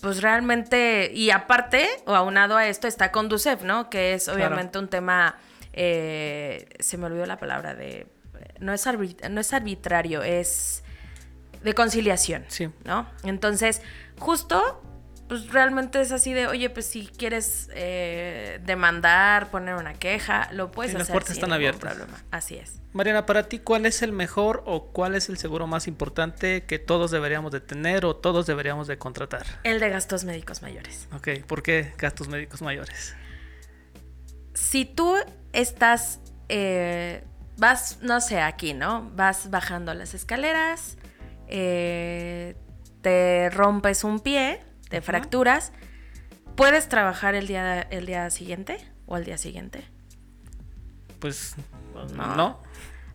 pues 0.00 0.22
realmente, 0.22 1.10
y 1.12 1.30
aparte, 1.30 1.86
o 2.06 2.14
aunado 2.14 2.56
a 2.56 2.66
esto, 2.66 2.88
está 2.88 3.12
Conducef, 3.12 3.62
¿no? 3.64 3.90
Que 3.90 4.14
es 4.14 4.24
Claro. 4.24 4.38
obviamente 4.38 4.78
un 4.78 4.88
tema, 4.88 5.36
eh, 5.74 6.70
se 6.80 6.96
me 6.96 7.04
olvidó 7.04 7.26
la 7.26 7.36
palabra 7.36 7.74
de, 7.74 8.06
no 8.60 8.72
es, 8.72 8.86
arbit- 8.86 9.28
no 9.28 9.42
es 9.42 9.52
arbitrario, 9.52 10.22
es 10.22 10.84
de 11.62 11.74
conciliación, 11.74 12.46
Sí. 12.48 12.70
¿no? 12.84 13.10
Entonces, 13.24 13.82
justo, 14.18 14.82
pues 15.32 15.50
realmente 15.50 15.98
es 15.98 16.12
así 16.12 16.34
de, 16.34 16.46
oye, 16.46 16.68
pues 16.68 16.84
si 16.84 17.06
quieres 17.06 17.70
eh, 17.72 18.60
demandar, 18.66 19.50
poner 19.50 19.76
una 19.76 19.94
queja, 19.94 20.50
lo 20.52 20.70
puedes 20.70 20.92
Sí, 20.92 20.98
las 20.98 21.04
hacer. 21.04 21.14
puertas 21.14 21.34
sin 21.36 21.42
están 21.44 21.54
abiertas. 21.54 21.94
problema. 21.94 22.22
Así 22.30 22.56
es. 22.56 22.82
Mariana, 22.92 23.24
para 23.24 23.44
ti, 23.44 23.58
¿cuál 23.58 23.86
es 23.86 24.02
el 24.02 24.12
mejor 24.12 24.62
o 24.66 24.92
cuál 24.92 25.14
es 25.14 25.30
el 25.30 25.38
seguro 25.38 25.66
más 25.66 25.88
importante 25.88 26.66
que 26.66 26.78
todos 26.78 27.10
deberíamos 27.10 27.50
de 27.50 27.60
tener 27.62 28.04
o 28.04 28.14
todos 28.14 28.46
deberíamos 28.46 28.88
de 28.88 28.98
contratar? 28.98 29.46
El 29.62 29.80
de 29.80 29.88
gastos 29.88 30.24
médicos 30.24 30.60
mayores. 30.60 31.08
Ok, 31.16 31.28
¿por 31.46 31.62
qué 31.62 31.94
gastos 31.96 32.28
médicos 32.28 32.60
mayores? 32.60 33.14
Si 34.52 34.84
tú 34.84 35.16
estás, 35.54 36.20
eh, 36.50 37.24
vas, 37.56 38.00
no 38.02 38.20
sé, 38.20 38.42
aquí, 38.42 38.74
¿no? 38.74 39.10
Vas 39.14 39.48
bajando 39.48 39.94
las 39.94 40.12
escaleras, 40.12 40.98
eh, 41.48 42.54
te 43.00 43.48
rompes 43.48 44.04
un 44.04 44.20
pie, 44.20 44.60
Ujú. 44.98 45.06
fracturas, 45.06 45.72
¿puedes 46.56 46.88
trabajar 46.88 47.34
el 47.34 47.46
día, 47.46 47.80
el 47.82 48.06
día 48.06 48.28
siguiente 48.30 48.78
o 49.06 49.14
al 49.16 49.24
día 49.24 49.38
siguiente? 49.38 49.84
Pues 51.20 51.54
no. 52.14 52.34
no. 52.36 52.62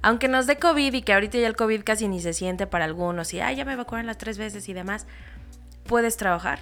Aunque 0.01 0.27
nos 0.27 0.47
dé 0.47 0.57
COVID 0.57 0.93
y 0.93 1.01
que 1.01 1.13
ahorita 1.13 1.37
ya 1.37 1.47
el 1.47 1.55
COVID 1.55 1.83
casi 1.83 2.07
ni 2.07 2.21
se 2.21 2.33
siente 2.33 2.67
para 2.67 2.85
algunos 2.85 3.33
y, 3.33 3.39
ay, 3.41 3.55
ya 3.57 3.65
me 3.65 3.73
evacuaron 3.73 4.05
las 4.05 4.17
tres 4.17 4.37
veces 4.37 4.69
y 4.69 4.73
demás, 4.73 5.07
¿puedes 5.85 6.15
trabajar? 6.17 6.59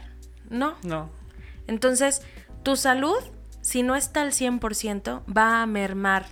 No. 0.49 0.75
No. 0.83 1.09
Entonces, 1.67 2.21
tu 2.63 2.75
salud, 2.75 3.17
si 3.61 3.83
no 3.83 3.95
está 3.95 4.21
al 4.21 4.31
100%, 4.31 5.23
va 5.31 5.61
a 5.61 5.65
mermar, 5.65 6.25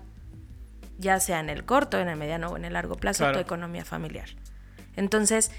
ya 0.97 1.19
sea 1.19 1.39
en 1.39 1.49
el 1.49 1.65
corto, 1.65 1.99
en 1.99 2.07
el 2.07 2.15
mediano 2.15 2.47
o 2.47 2.57
en 2.57 2.65
el 2.65 2.73
largo 2.73 2.95
plazo, 2.95 3.19
Claro. 3.25 3.33
tu 3.35 3.41
economía 3.41 3.83
familiar. 3.85 4.29
Entonces, 4.95 5.51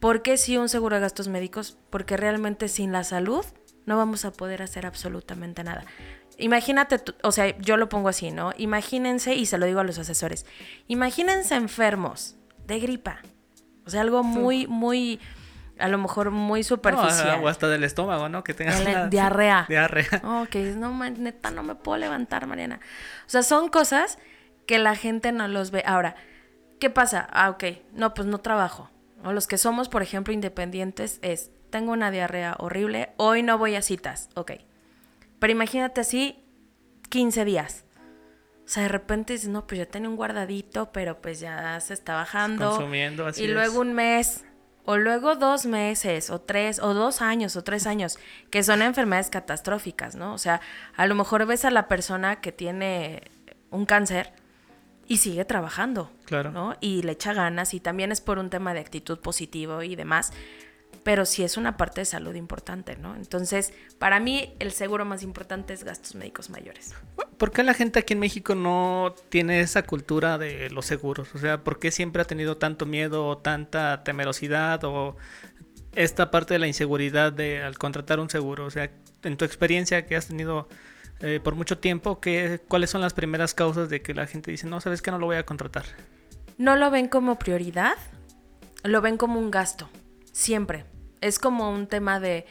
¿por 0.00 0.22
qué 0.22 0.36
sí 0.36 0.56
un 0.56 0.68
seguro 0.68 0.96
de 0.96 1.02
gastos 1.02 1.28
médicos? 1.28 1.76
Porque 1.90 2.16
realmente 2.16 2.68
sin 2.68 2.92
la 2.92 3.04
salud 3.04 3.44
no 3.86 3.96
vamos 3.96 4.24
a 4.24 4.32
poder 4.32 4.62
hacer 4.62 4.86
absolutamente 4.86 5.64
nada. 5.64 5.84
Imagínate, 6.36 6.98
tú- 6.98 7.14
o 7.22 7.32
sea, 7.32 7.56
yo 7.58 7.76
lo 7.76 7.88
pongo 7.88 8.08
así, 8.08 8.30
¿no? 8.30 8.52
Imagínense, 8.56 9.34
y 9.34 9.46
se 9.46 9.58
lo 9.58 9.66
digo 9.66 9.80
a 9.80 9.84
los 9.84 9.98
asesores, 9.98 10.46
imagínense 10.86 11.54
enfermos 11.56 12.36
de 12.66 12.78
gripa. 12.80 13.20
O 13.86 13.90
sea, 13.90 14.02
algo 14.02 14.22
muy, 14.22 14.66
muy, 14.66 15.18
a 15.78 15.88
lo 15.88 15.98
mejor 15.98 16.30
muy 16.30 16.60
No, 16.60 16.64
superficial. 16.64 17.40
o 17.42 17.48
hasta 17.48 17.68
del 17.68 17.82
estómago, 17.82 18.28
¿no? 18.28 18.44
Que 18.44 18.54
tengas 18.54 18.80
una- 18.80 19.06
diarrea. 19.08 19.64
Diarrea. 19.68 20.20
Ok, 20.42 20.54
no, 20.76 20.92
neta, 21.10 21.50
no 21.50 21.62
me 21.62 21.74
puedo 21.74 21.98
levantar, 21.98 22.46
Mariana. 22.46 22.78
O 23.26 23.30
sea, 23.30 23.42
son 23.42 23.68
cosas 23.68 24.18
que 24.66 24.78
la 24.78 24.94
gente 24.94 25.32
no 25.32 25.48
los 25.48 25.70
ve. 25.70 25.82
Ahora, 25.86 26.14
¿qué 26.78 26.90
pasa? 26.90 27.26
Ah, 27.32 27.48
ok, 27.50 27.64
no, 27.94 28.12
pues 28.14 28.28
no 28.28 28.38
trabajo. 28.38 28.90
O 29.24 29.32
los 29.32 29.46
que 29.46 29.58
somos, 29.58 29.88
por 29.88 30.02
ejemplo, 30.02 30.32
independientes, 30.32 31.18
es, 31.22 31.50
tengo 31.70 31.92
una 31.92 32.10
diarrea 32.10 32.56
horrible, 32.58 33.10
hoy 33.16 33.42
no 33.42 33.58
voy 33.58 33.74
a 33.74 33.82
citas, 33.82 34.30
ok. 34.34 34.52
Pero 35.38 35.52
imagínate 35.52 36.00
así, 36.00 36.44
15 37.10 37.44
días. 37.44 37.84
O 38.64 38.68
sea, 38.70 38.82
de 38.82 38.88
repente 38.90 39.32
dices, 39.32 39.48
no, 39.48 39.66
pues 39.66 39.78
ya 39.78 39.86
tenía 39.86 40.08
un 40.08 40.16
guardadito, 40.16 40.92
pero 40.92 41.20
pues 41.20 41.40
ya 41.40 41.80
se 41.80 41.94
está 41.94 42.14
bajando. 42.14 42.70
Consumiendo, 42.70 43.26
así 43.26 43.42
y 43.42 43.46
es. 43.46 43.50
luego 43.50 43.80
un 43.80 43.94
mes, 43.94 44.44
o 44.84 44.98
luego 44.98 45.36
dos 45.36 45.66
meses, 45.66 46.30
o 46.30 46.40
tres, 46.40 46.78
o 46.78 46.92
dos 46.94 47.22
años, 47.22 47.56
o 47.56 47.64
tres 47.64 47.86
años, 47.86 48.18
que 48.50 48.62
son 48.62 48.82
enfermedades 48.82 49.30
catastróficas, 49.30 50.16
¿no? 50.16 50.34
O 50.34 50.38
sea, 50.38 50.60
a 50.96 51.06
lo 51.06 51.14
mejor 51.14 51.46
ves 51.46 51.64
a 51.64 51.70
la 51.70 51.88
persona 51.88 52.40
que 52.40 52.52
tiene 52.52 53.22
un 53.70 53.86
cáncer 53.86 54.32
y 55.08 55.16
sigue 55.16 55.44
trabajando, 55.44 56.12
Claro. 56.26 56.52
¿no? 56.52 56.76
Y 56.80 57.02
le 57.02 57.12
echa 57.12 57.32
ganas, 57.32 57.74
y 57.74 57.80
también 57.80 58.12
es 58.12 58.20
por 58.20 58.38
un 58.38 58.50
tema 58.50 58.74
de 58.74 58.80
actitud 58.80 59.18
positivo 59.18 59.82
y 59.82 59.96
demás, 59.96 60.32
pero 61.02 61.24
sí 61.24 61.42
es 61.42 61.56
una 61.56 61.76
parte 61.78 62.02
de 62.02 62.04
salud 62.04 62.34
importante, 62.34 62.96
¿no? 62.96 63.16
Entonces, 63.16 63.72
para 63.98 64.20
mí, 64.20 64.52
el 64.58 64.72
seguro 64.72 65.06
más 65.06 65.22
importante 65.22 65.72
es 65.72 65.82
gastos 65.84 66.14
médicos 66.14 66.50
mayores. 66.50 66.94
¿Por 67.38 67.50
qué 67.50 67.62
la 67.62 67.72
gente 67.72 67.98
aquí 68.00 68.12
en 68.12 68.18
México 68.20 68.54
no 68.54 69.14
tiene 69.30 69.60
esa 69.60 69.82
cultura 69.82 70.36
de 70.36 70.68
los 70.70 70.84
seguros? 70.84 71.34
O 71.34 71.38
sea, 71.38 71.64
¿por 71.64 71.78
qué 71.78 71.90
siempre 71.90 72.20
ha 72.20 72.26
tenido 72.26 72.58
tanto 72.58 72.84
miedo 72.84 73.26
o 73.26 73.38
tanta 73.38 74.02
temerosidad 74.04 74.84
o 74.84 75.16
esta 75.94 76.30
parte 76.30 76.54
de 76.54 76.58
la 76.58 76.66
inseguridad 76.66 77.32
de 77.32 77.62
al 77.62 77.78
contratar 77.78 78.20
un 78.20 78.28
seguro? 78.28 78.66
O 78.66 78.70
sea, 78.70 78.90
en 79.22 79.36
tu 79.36 79.44
experiencia 79.46 80.04
que 80.06 80.16
has 80.16 80.26
tenido 80.26 80.68
eh, 81.20 81.40
por 81.42 81.54
mucho 81.54 81.78
tiempo, 81.78 82.20
¿qué, 82.20 82.60
¿cuáles 82.68 82.90
son 82.90 83.00
las 83.00 83.12
primeras 83.14 83.54
causas 83.54 83.88
de 83.90 84.02
que 84.02 84.14
la 84.14 84.26
gente 84.26 84.50
dice, 84.50 84.66
no, 84.66 84.80
sabes 84.80 85.02
que 85.02 85.10
no 85.10 85.18
lo 85.18 85.26
voy 85.26 85.36
a 85.36 85.44
contratar? 85.46 85.84
no 86.56 86.74
lo 86.74 86.90
ven 86.90 87.06
como 87.06 87.38
prioridad, 87.38 87.94
lo 88.82 89.00
ven 89.00 89.16
como 89.16 89.38
un 89.38 89.50
gasto, 89.52 89.88
siempre. 90.32 90.84
Es 91.20 91.38
como 91.38 91.70
un 91.70 91.86
tema 91.86 92.18
de... 92.18 92.46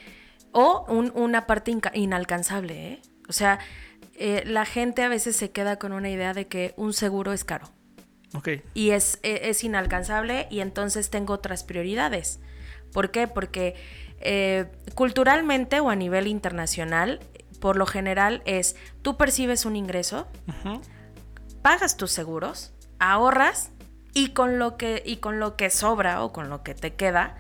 o 0.54 0.86
un- 0.88 1.12
una 1.14 1.46
parte 1.46 1.76
inalcanzable, 1.94 2.88
¿eh? 2.94 3.02
O 3.28 3.34
sea, 3.34 3.60
eh, 4.16 4.44
la 4.46 4.64
gente 4.66 5.04
a 5.04 5.10
veces 5.10 5.36
se 5.36 5.52
queda 5.52 5.78
con 5.78 5.92
una 5.92 6.10
idea 6.10 6.34
de 6.34 6.48
que 6.48 6.74
un 6.78 6.94
seguro 6.94 7.34
es 7.34 7.44
caro 7.44 7.70
Ok, 8.34 8.50
y 8.74 8.92
es, 8.92 9.20
e- 9.24 9.50
es 9.50 9.64
inalcanzable 9.66 10.48
y 10.50 10.62
entonces 10.62 11.10
tengo 11.10 11.34
otras 11.34 11.64
prioridades. 11.66 12.40
¿Por 12.94 13.12
qué? 13.12 13.28
Porque 13.28 13.76
eh, 14.22 14.66
culturalmente 14.96 15.82
o 15.82 15.90
a 15.90 15.96
nivel 15.96 16.28
internacional, 16.28 17.20
por 17.68 17.76
lo 17.76 17.86
general 17.86 18.42
es, 18.46 18.78
tú 19.02 19.18
percibes 19.18 19.66
un 19.66 19.76
ingreso, 19.76 20.26
pagas 21.62 21.98
tus 21.98 22.14
seguros, 22.14 22.72
ahorras 22.98 23.72
y 24.14 24.30
con 24.30 24.58
lo 24.58 24.78
que 24.78 25.04
y 25.06 25.18
con 25.18 25.42
lo 25.42 25.58
que 25.58 25.70
sobra 25.70 26.24
o 26.24 26.32
con 26.32 26.50
lo 26.50 26.64
que 26.64 26.76
te 26.76 26.94
queda, 26.94 27.36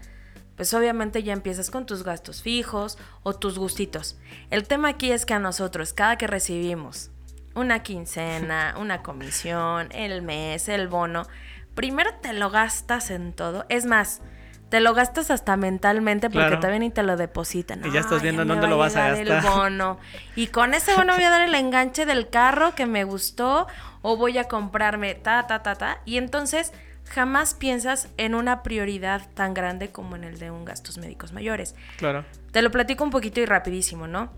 pues 0.57 0.73
obviamente 0.73 1.23
ya 1.23 1.31
empiezas 1.31 1.71
con 1.71 1.85
tus 1.85 2.03
gastos 2.03 2.41
fijos 2.41 2.97
o 3.23 3.35
tus 3.35 3.57
gustitos. 3.57 4.19
El 4.49 4.67
tema 4.67 4.89
aquí 4.89 5.13
es 5.13 5.25
que 5.25 5.33
a 5.33 5.39
nosotros 5.39 5.93
cada 5.93 6.17
que 6.17 6.27
recibimos 6.27 7.09
una 7.55 7.81
quincena, 7.81 8.75
una 8.81 9.03
comisión, 9.03 9.87
el 9.93 10.23
mes, 10.23 10.67
el 10.67 10.89
bono, 10.89 11.25
primero 11.73 12.09
te 12.21 12.33
lo 12.33 12.49
gastas 12.49 13.11
en 13.11 13.31
todo. 13.31 13.65
Es 13.69 13.85
más, 13.85 14.19
te 14.69 14.81
lo 14.81 14.93
gastas 14.93 15.31
hasta 15.31 15.55
mentalmente 15.55 16.29
porque 16.29 16.47
Claro. 16.47 16.59
te 16.59 16.67
ven 16.67 16.83
y 16.83 16.89
te 16.89 17.01
lo 17.03 17.15
depositan. 17.15 17.85
Y 17.85 17.91
ya 17.91 18.01
estás 18.01 18.21
viendo 18.21 18.41
en 18.41 18.49
dónde 18.49 18.67
lo 18.67 18.77
vas 18.77 18.95
a 18.97 19.11
llegar 19.11 19.21
el 19.21 19.27
gastar. 19.29 19.53
bono. 19.57 19.97
Y 20.35 20.47
con 20.47 20.73
ese 20.73 20.93
bono 20.95 21.13
voy 21.15 21.23
a 21.23 21.29
dar 21.29 21.41
el 21.47 21.55
enganche 21.55 22.05
del 22.05 22.29
carro 22.29 22.75
que 22.75 22.85
me 22.85 23.03
gustó 23.05 23.67
o 24.01 24.17
voy 24.17 24.37
a 24.37 24.45
comprarme 24.45 25.15
ta, 25.15 25.47
ta, 25.47 25.63
ta, 25.63 25.75
ta. 25.75 25.99
Y 26.05 26.17
entonces 26.17 26.73
jamás 27.05 27.53
piensas 27.53 28.09
en 28.17 28.35
una 28.35 28.61
prioridad 28.63 29.29
tan 29.33 29.53
grande 29.53 29.89
como 29.91 30.17
en 30.17 30.25
el 30.25 30.37
de 30.39 30.51
un 30.51 30.65
gastos 30.65 30.97
médicos 30.97 31.31
mayores. 31.31 31.73
claro. 31.97 32.25
Te 32.51 32.61
lo 32.61 32.69
platico 32.71 33.03
un 33.03 33.11
poquito 33.11 33.39
y 33.39 33.45
rapidísimo, 33.45 34.07
¿no? 34.07 34.33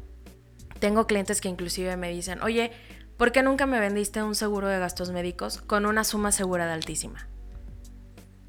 Tengo 0.79 1.07
clientes 1.07 1.41
que 1.41 1.47
inclusive 1.49 1.95
me 1.97 2.09
dicen, 2.09 2.41
oye, 2.43 2.71
¿por 3.17 3.31
qué 3.31 3.41
nunca 3.43 3.65
me 3.65 3.79
vendiste 3.79 4.21
un 4.21 4.35
seguro 4.35 4.67
de 4.67 4.77
gastos 4.77 5.09
médicos 5.11 5.61
con 5.61 5.85
una 5.85 6.03
suma 6.03 6.29
asegurada 6.29 6.73
altísima? 6.73 7.27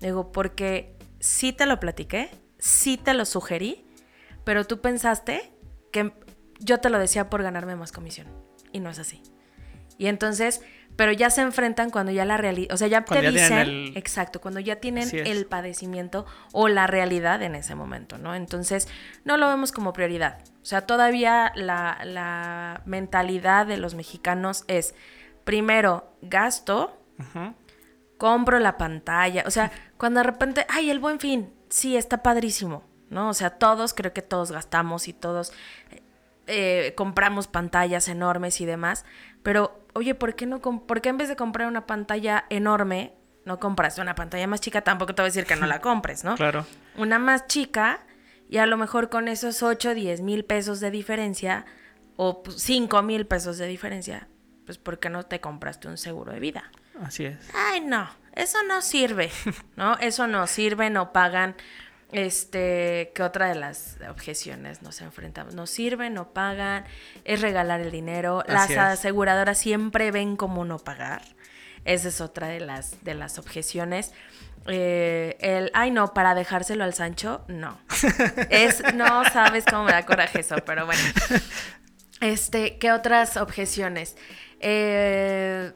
Digo, 0.01 0.33
porque 0.33 0.97
sí 1.21 1.53
te 1.53 1.67
lo 1.67 1.79
platiqué, 1.79 2.31
sí 2.59 2.97
te 2.97 3.15
lo 3.15 3.25
sugerí, 3.25 3.87
pero 4.45 4.67
tú 4.67 4.81
pensaste 4.81 5.53
que 5.93 6.13
yo 6.59 6.79
te 6.79 6.91
lo 6.91 6.99
decía 6.99 7.31
por 7.31 7.43
ganarme 7.43 7.77
más 7.77 7.93
comisión. 7.93 8.27
Y 8.73 8.81
no 8.81 8.91
es 8.91 8.99
así. 8.99 9.23
Y 9.99 10.07
entonces, 10.07 10.63
pero 10.97 11.13
ya 11.13 11.31
se 11.31 11.41
enfrentan 11.43 11.91
cuando 11.91 12.11
ya 12.13 12.25
la 12.25 12.37
realidad, 12.37 12.73
o 12.73 12.77
sea, 12.77 12.89
ya 12.89 13.05
Cuando 13.05 13.27
te 13.29 13.33
ya 13.35 13.43
dicen, 13.43 13.59
el- 13.59 13.93
exacto, 13.97 14.41
cuando 14.41 14.61
ya 14.61 14.77
tienen 14.77 15.09
el 15.27 15.47
padecimiento 15.47 16.27
o 16.53 16.69
la 16.69 16.87
realidad 16.87 17.43
en 17.43 17.55
ese 17.55 17.75
momento, 17.75 18.17
¿no? 18.19 18.35
Entonces, 18.35 18.89
no 19.25 19.37
lo 19.37 19.49
vemos 19.49 19.73
como 19.73 19.93
prioridad. 19.93 20.39
O 20.63 20.65
sea, 20.65 20.83
todavía 20.87 21.53
la, 21.55 21.99
la 22.05 22.83
mentalidad 22.87 23.67
de 23.67 23.77
los 23.77 23.95
mexicanos 23.95 24.65
es, 24.69 24.95
primero, 25.45 26.17
gasto, 26.23 26.97
Ujú. 27.19 27.55
Compro 28.21 28.59
la 28.59 28.77
pantalla. 28.77 29.45
O 29.47 29.51
sea, 29.51 29.73
cuando 29.97 30.21
de 30.21 30.25
repente, 30.25 30.67
ay, 30.69 30.91
el 30.91 30.99
buen 30.99 31.19
fin, 31.19 31.51
sí, 31.71 31.97
está 31.97 32.23
padrísimo, 32.23 32.85
¿no? 33.09 33.31
O 33.31 33.35
sea, 33.35 33.49
todos, 33.49 33.95
creo 33.95 34.13
que 34.13 34.21
todos 34.21 34.53
gastamos 34.53 35.09
y 35.09 35.15
todos 35.15 35.55
eh, 36.47 36.93
compramos 36.97 37.49
pantallas 37.49 38.09
enormes 38.09 38.61
y 38.61 38.67
demás. 38.67 39.07
Pero, 39.43 39.87
oye, 39.95 40.15
¿por 40.15 40.35
qué, 40.35 40.45
no 40.45 40.61
¿por 40.61 41.01
qué 41.01 41.09
en 41.09 41.17
vez 41.17 41.31
de 41.31 41.37
comprar 41.37 41.67
una 41.67 41.87
pantalla 41.87 42.45
enorme, 42.51 43.15
no 43.47 43.59
compras 43.59 43.97
una 43.97 44.15
pantalla 44.15 44.47
más 44.47 44.61
chica? 44.61 44.83
Tampoco 44.83 45.15
te 45.15 45.23
voy 45.23 45.29
a 45.29 45.33
decir 45.33 45.47
que 45.47 45.57
no 45.57 45.67
la 45.67 45.81
compres, 45.81 46.23
¿no? 46.23 46.35
Claro. 46.35 46.67
Una 46.99 47.19
más 47.19 47.47
chica 47.47 48.01
y 48.51 48.59
a 48.59 48.67
lo 48.67 48.77
mejor 48.77 49.09
con 49.09 49.29
esos 49.29 49.63
8, 49.63 49.95
10 49.95 50.21
mil 50.21 50.45
pesos 50.45 50.81
de 50.81 50.91
diferencia 50.91 51.65
o 52.17 52.43
5 52.55 53.01
mil 53.01 53.27
pesos 53.27 53.57
de 53.57 53.67
diferencia, 53.67 54.29
pues 54.67 54.77
¿por 54.77 54.99
qué 54.99 55.09
no 55.09 55.23
te 55.23 55.41
compraste 55.41 55.89
un 55.89 55.97
seguro 55.97 56.33
de 56.33 56.41
vida? 56.41 56.71
Así 57.03 57.25
es. 57.25 57.39
Ay, 57.55 57.81
no, 57.81 58.09
eso 58.35 58.63
no 58.63 58.83
sirve, 58.83 59.31
¿no? 59.77 59.97
Eso 59.99 60.27
no 60.27 60.47
sirve, 60.47 60.91
no 60.91 61.13
pagan. 61.13 61.55
Este, 62.13 63.13
que 63.15 63.23
otra 63.23 63.49
de 63.49 63.55
las 63.55 63.99
objeciones 64.09 64.83
nos 64.83 65.01
enfrentamos. 65.01 65.55
No 65.55 65.69
sirve, 65.69 66.11
no 66.11 66.33
pagan, 66.33 66.85
es 67.25 67.41
regalar 67.41 67.81
el 67.81 67.93
dinero. 67.93 68.43
Las 68.49 68.71
es. 68.71 68.79
aseguradoras 68.79 69.59
siempre 69.59 70.11
ven 70.11 70.37
como 70.37 70.65
no 70.65 70.79
pagar. 70.79 71.23
Esa 71.85 72.09
es 72.09 72.21
otra 72.21 72.49
de 72.49 72.61
las, 72.61 73.03
de 73.05 73.15
las 73.15 73.39
objeciones. 73.39 74.13
Eh, 74.67 75.37
el, 75.41 75.71
ay, 75.73 75.91
no, 75.91 76.13
para 76.13 76.35
dejárselo 76.35 76.85
al 76.85 76.95
Sancho, 76.95 77.45
no. 77.49 77.79
Es, 78.51 78.83
no 78.95 79.25
sabes 79.25 79.65
cómo 79.65 79.85
me 79.85 79.93
da 79.93 80.05
coraje 80.05 80.41
eso, 80.41 80.57
pero 80.65 80.87
bueno. 80.87 81.03
Este, 82.21 82.77
¿qué 82.77 82.93
otras 82.93 83.39
objeciones? 83.39 84.15
Eh, 84.61 85.73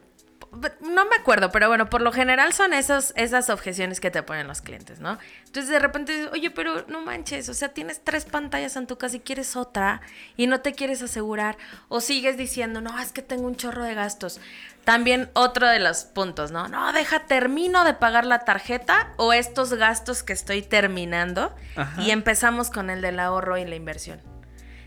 no 0.80 1.06
me 1.06 1.16
acuerdo, 1.16 1.50
pero 1.50 1.68
bueno, 1.68 1.90
por 1.90 2.00
lo 2.00 2.12
general 2.12 2.52
son 2.52 2.72
esos, 2.72 3.12
esas 3.16 3.50
objeciones 3.50 4.00
que 4.00 4.10
te 4.10 4.22
ponen 4.22 4.46
los 4.46 4.60
clientes, 4.60 5.00
¿no? 5.00 5.18
Entonces 5.46 5.68
de 5.68 5.78
repente 5.78 6.12
dices, 6.12 6.30
oye, 6.32 6.50
pero 6.50 6.84
no 6.88 7.00
manches, 7.00 7.48
o 7.48 7.54
sea, 7.54 7.68
tienes 7.68 8.02
tres 8.02 8.24
pantallas 8.24 8.76
en 8.76 8.86
tu 8.86 8.96
casa 8.98 9.16
y 9.16 9.20
quieres 9.20 9.56
otra 9.56 10.00
y 10.36 10.46
no 10.46 10.60
te 10.60 10.72
quieres 10.72 11.02
asegurar, 11.02 11.56
o 11.88 12.00
sigues 12.00 12.36
diciendo, 12.36 12.80
no, 12.80 12.98
es 12.98 13.12
que 13.12 13.22
tengo 13.22 13.46
un 13.46 13.56
chorro 13.56 13.84
de 13.84 13.94
gastos. 13.94 14.40
También 14.84 15.30
otro 15.32 15.66
de 15.66 15.78
los 15.78 16.04
puntos, 16.04 16.50
¿no? 16.50 16.68
No, 16.68 16.92
deja, 16.92 17.20
termino 17.20 17.84
de 17.84 17.94
pagar 17.94 18.26
la 18.26 18.40
tarjeta 18.40 19.14
o 19.16 19.32
estos 19.32 19.72
gastos 19.72 20.22
que 20.22 20.34
estoy 20.34 20.60
terminando 20.60 21.54
y 21.98 22.10
empezamos 22.10 22.70
con 22.70 22.90
el 22.90 23.00
del 23.00 23.18
ahorro 23.18 23.56
y 23.56 23.64
la 23.64 23.76
inversión. 23.76 24.33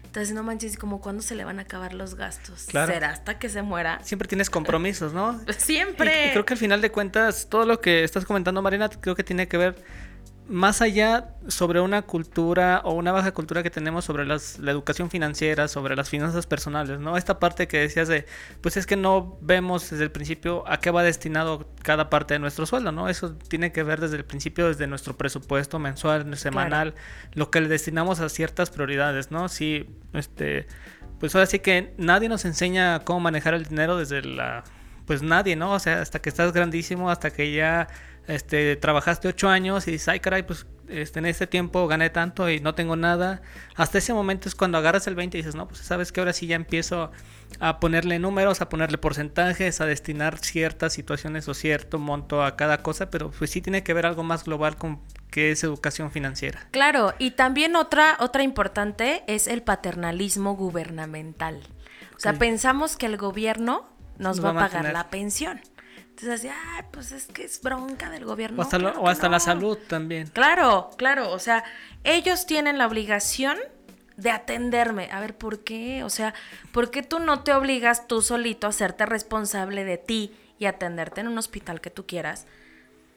Entonces, 0.08 0.34
no 0.34 0.42
manches, 0.42 0.78
como 0.78 1.00
cuándo 1.02 1.22
se 1.22 1.36
le 1.36 1.44
van 1.44 1.60
a 1.60 1.64
acabar 1.64 1.94
los 1.94 2.16
gastos. 2.16 2.62
¿Será 2.62 3.12
hasta 3.12 3.38
que 3.38 3.50
se 3.50 3.62
muera? 3.62 4.00
Siempre 4.04 4.28
tienes 4.28 4.50
compromisos, 4.50 5.14
¿no? 5.14 5.40
Siempre. 5.58 6.30
y 6.30 6.32
creo 6.32 6.46
que 6.46 6.54
al 6.54 6.60
final 6.60 6.82
de 6.82 6.92
cuentas, 6.92 7.48
todo 7.50 7.66
lo 7.66 7.82
que 7.82 8.04
estás 8.04 8.26
comentando, 8.26 8.62
Marina, 8.62 8.90
creo 8.90 9.16
que 9.16 9.24
tiene 9.24 9.48
que 9.48 9.58
ver 9.58 9.76
más 10.50 10.82
allá 10.82 11.36
sobre 11.48 11.82
una 11.82 12.02
cultura 12.04 12.82
o 12.86 12.94
una 12.94 13.12
baja 13.12 13.34
cultura 13.34 13.64
que 13.64 13.70
tenemos 13.70 14.06
sobre 14.06 14.26
las, 14.26 14.60
la 14.60 14.72
educación 14.72 15.10
financiera, 15.10 15.68
sobre 15.68 15.96
las 15.96 16.10
finanzas 16.10 16.46
personales, 16.46 17.00
¿no? 17.00 17.18
Esta 17.18 17.40
parte 17.40 17.68
que 17.68 17.80
decías 17.80 18.08
de, 18.08 18.26
pues 18.62 18.78
es 18.78 18.86
que 18.86 18.96
no 18.96 19.38
vemos 19.42 19.90
desde 19.90 20.04
el 20.04 20.12
principio 20.12 20.64
a 20.68 20.80
qué 20.80 20.92
va 20.92 21.04
destinado 21.04 21.70
cada 21.84 22.10
parte 22.10 22.36
de 22.36 22.40
nuestro 22.40 22.66
sueldo, 22.66 22.92
¿no? 22.92 23.10
Eso 23.10 23.36
tiene 23.36 23.72
que 23.72 23.84
ver 23.84 24.00
desde 24.00 24.18
el 24.18 24.26
principio, 24.26 24.68
desde 24.68 24.88
nuestro 24.88 25.18
presupuesto 25.18 25.80
mensual, 25.80 26.38
semanal, 26.38 26.96
lo 27.34 27.52
que 27.52 27.62
le 27.62 27.68
destinamos 27.68 28.20
a 28.20 28.30
ciertas 28.30 28.70
prioridades, 28.70 29.32
¿no? 29.32 29.50
Sí, 29.50 29.90
este, 30.14 30.68
pues 31.20 31.36
ahora 31.36 31.48
sí 31.48 31.60
que 31.60 31.94
nadie 31.98 32.30
nos 32.30 32.46
enseña 32.46 33.00
cómo 33.00 33.20
manejar 33.20 33.54
el 33.54 33.66
dinero 33.66 33.98
desde 33.98 34.22
la, 34.22 34.64
pues 35.06 35.24
nadie, 35.24 35.56
¿no? 35.56 35.72
O 35.72 35.80
sea, 35.80 36.02
hasta 36.02 36.20
que 36.20 36.30
estás 36.30 36.54
grandísimo, 36.54 37.10
hasta 37.10 37.32
que 37.32 37.52
ya 37.54 37.88
este, 38.28 38.76
trabajaste 38.76 39.28
ocho 39.28 39.50
años 39.50 39.88
y 39.88 39.92
dices, 39.92 40.10
ay 40.10 40.20
caray, 40.20 40.44
pues 40.44 40.66
este, 40.90 41.20
en 41.20 41.26
este 41.26 41.48
tiempo 41.48 41.88
gané 41.88 42.10
tanto 42.10 42.50
y 42.50 42.60
no 42.60 42.76
tengo 42.76 42.96
nada. 42.96 43.42
Hasta 43.76 43.98
ese 43.98 44.14
momento 44.14 44.48
es 44.48 44.56
cuando 44.56 44.78
agarras 44.78 45.08
el 45.08 45.16
20 45.16 45.38
y 45.38 45.42
dices, 45.42 45.56
no, 45.56 45.68
pues 45.68 45.82
sabes 45.82 46.12
que 46.12 46.20
ahora 46.20 46.34
sí 46.34 46.48
ya 46.48 46.56
empiezo 46.56 47.12
a 47.60 47.80
ponerle 47.80 48.20
números, 48.20 48.62
a 48.62 48.70
ponerle 48.70 48.98
porcentajes, 48.98 49.82
a 49.82 49.86
destinar 49.86 50.38
ciertas 50.38 50.94
situaciones 50.94 51.48
o 51.48 51.54
cierto 51.54 52.00
monto 52.00 52.44
a 52.44 52.56
cada 52.56 52.84
cosa, 52.84 53.10
pero 53.10 53.32
pues 53.32 53.50
sí 53.52 53.62
tiene 53.62 53.84
que 53.84 53.94
ver 53.94 54.06
algo 54.06 54.24
más 54.24 54.44
global 54.44 54.78
con 54.78 55.02
que 55.32 55.52
es 55.52 55.64
educación 55.64 56.12
financiera. 56.12 56.68
Claro, 56.72 57.14
y 57.20 57.32
también 57.32 57.76
otra, 57.76 58.18
otra 58.20 58.44
importante 58.44 59.24
es 59.28 59.48
el 59.48 59.62
paternalismo 59.62 60.56
gubernamental. 60.56 61.62
O 62.16 62.20
sea, 62.20 62.34
pensamos 62.34 62.98
que 62.98 63.06
el 63.06 63.18
gobierno 63.18 63.88
nos, 64.18 64.44
va, 64.44 64.50
a 64.50 64.54
pagar 64.54 64.92
la 64.92 65.10
pensión. 65.10 65.62
Entonces, 66.20 66.52
ay, 66.52 66.84
pues 66.90 67.12
es 67.12 67.28
que 67.28 67.44
es 67.44 67.62
bronca 67.62 68.10
del 68.10 68.26
gobierno. 68.26 68.64
O 68.64 69.08
hasta, 69.08 69.30
la 69.30 69.40
salud 69.40 69.78
también. 69.88 70.28
Claro, 70.30 70.90
claro. 70.98 71.30
O 71.32 71.38
sea, 71.38 71.64
ellos 72.04 72.48
tienen 72.48 72.80
la 72.80 72.88
obligación 72.88 73.56
de 74.16 74.32
atenderme. 74.32 75.10
A 75.12 75.20
ver, 75.20 75.38
¿por 75.38 75.64
qué? 75.64 76.04
O 76.04 76.10
sea, 76.10 76.34
¿por 76.72 76.90
qué 76.90 77.04
tú 77.04 77.20
no 77.20 77.44
te 77.44 77.54
obligas 77.54 78.08
tú 78.08 78.24
solito 78.24 78.66
a 78.66 78.72
hacerte 78.72 79.06
responsable 79.06 79.84
de 79.84 80.00
ti 80.00 80.36
y 80.58 80.66
atenderte 80.66 81.22
en 81.22 81.28
un 81.28 81.38
hospital 81.38 81.82
que 81.82 81.92
tú 81.92 82.08
quieras? 82.08 82.48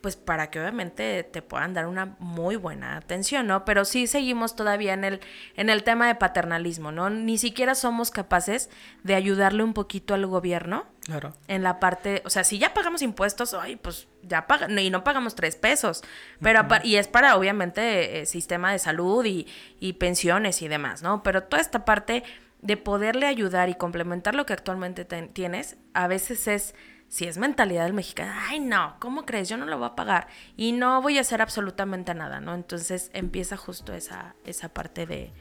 Pues 0.01 0.17
para 0.17 0.51
que 0.51 0.61
obviamente 0.61 1.23
te 1.25 1.43
puedan 1.43 1.75
dar 1.75 1.87
una 1.87 2.17
muy 2.19 2.57
buena 2.57 2.97
atención, 2.97 3.47
¿no? 3.47 3.65
Pero 3.65 3.85
sí 3.85 4.07
seguimos 4.07 4.57
todavía 4.57 4.95
en 4.95 5.05
el, 5.05 5.21
en 5.57 5.71
el 5.71 5.83
tema 5.83 6.07
de 6.07 6.15
paternalismo, 6.15 6.93
¿no? 6.93 7.11
Ni 7.11 7.39
siquiera 7.39 7.75
somos 7.75 8.11
capaces 8.11 8.71
de 9.03 9.15
ayudarle 9.15 9.63
un 9.63 9.75
poquito 9.75 10.15
al 10.15 10.27
gobierno. 10.27 10.87
Claro. 11.05 11.35
En 11.49 11.63
la 11.63 11.81
parte, 11.81 12.23
o 12.25 12.31
sea, 12.31 12.45
si 12.45 12.59
ya 12.59 12.73
pagamos 12.73 13.03
impuestos, 13.03 13.55
ay, 13.55 13.77
pues 13.77 14.09
ya 14.23 14.47
pagan, 14.47 14.79
y 14.79 14.91
no 14.91 15.05
pagamos 15.05 15.35
tres 15.35 15.57
pesos. 15.57 16.03
Pero, 16.41 16.67
y 16.83 16.97
es 16.97 17.09
para, 17.09 17.37
obviamente, 17.37 18.21
eh, 18.21 18.27
sistema 18.27 18.73
de 18.73 18.79
salud 18.79 19.25
y, 19.25 19.47
y 19.81 19.95
pensiones 19.95 20.63
y 20.63 20.69
demás, 20.69 21.03
¿no? 21.03 21.23
Pero 21.23 21.43
toda 21.43 21.61
esta 21.61 21.85
parte 21.85 22.23
de 22.63 22.77
poderle 22.77 23.27
ayudar 23.27 23.69
y 23.69 23.75
complementar 23.75 24.35
lo 24.35 24.47
que 24.47 24.53
actualmente 24.53 25.05
tienes, 25.05 25.77
a 25.95 26.07
veces 26.09 26.47
es 26.47 26.75
si 27.11 27.27
es 27.27 27.39
mentalidad 27.39 27.85
del 27.85 27.93
mexicano, 27.93 28.33
ay 28.49 28.61
no, 28.61 28.95
¿cómo 29.01 29.27
crees? 29.27 29.49
Yo 29.49 29.57
no 29.57 29.67
lo 29.67 29.77
voy 29.77 29.89
a 29.89 29.97
pagar 29.97 30.29
y 30.57 30.71
no 30.71 31.03
voy 31.03 31.19
a 31.19 31.23
hacer 31.23 31.43
absolutamente 31.43 32.15
nada, 32.15 32.41
¿no? 32.41 32.55
Entonces 32.55 33.11
empieza 33.13 33.57
justo 33.57 33.93
esa, 33.93 34.37
esa 34.47 34.69
parte 34.69 35.07
de 35.07 35.33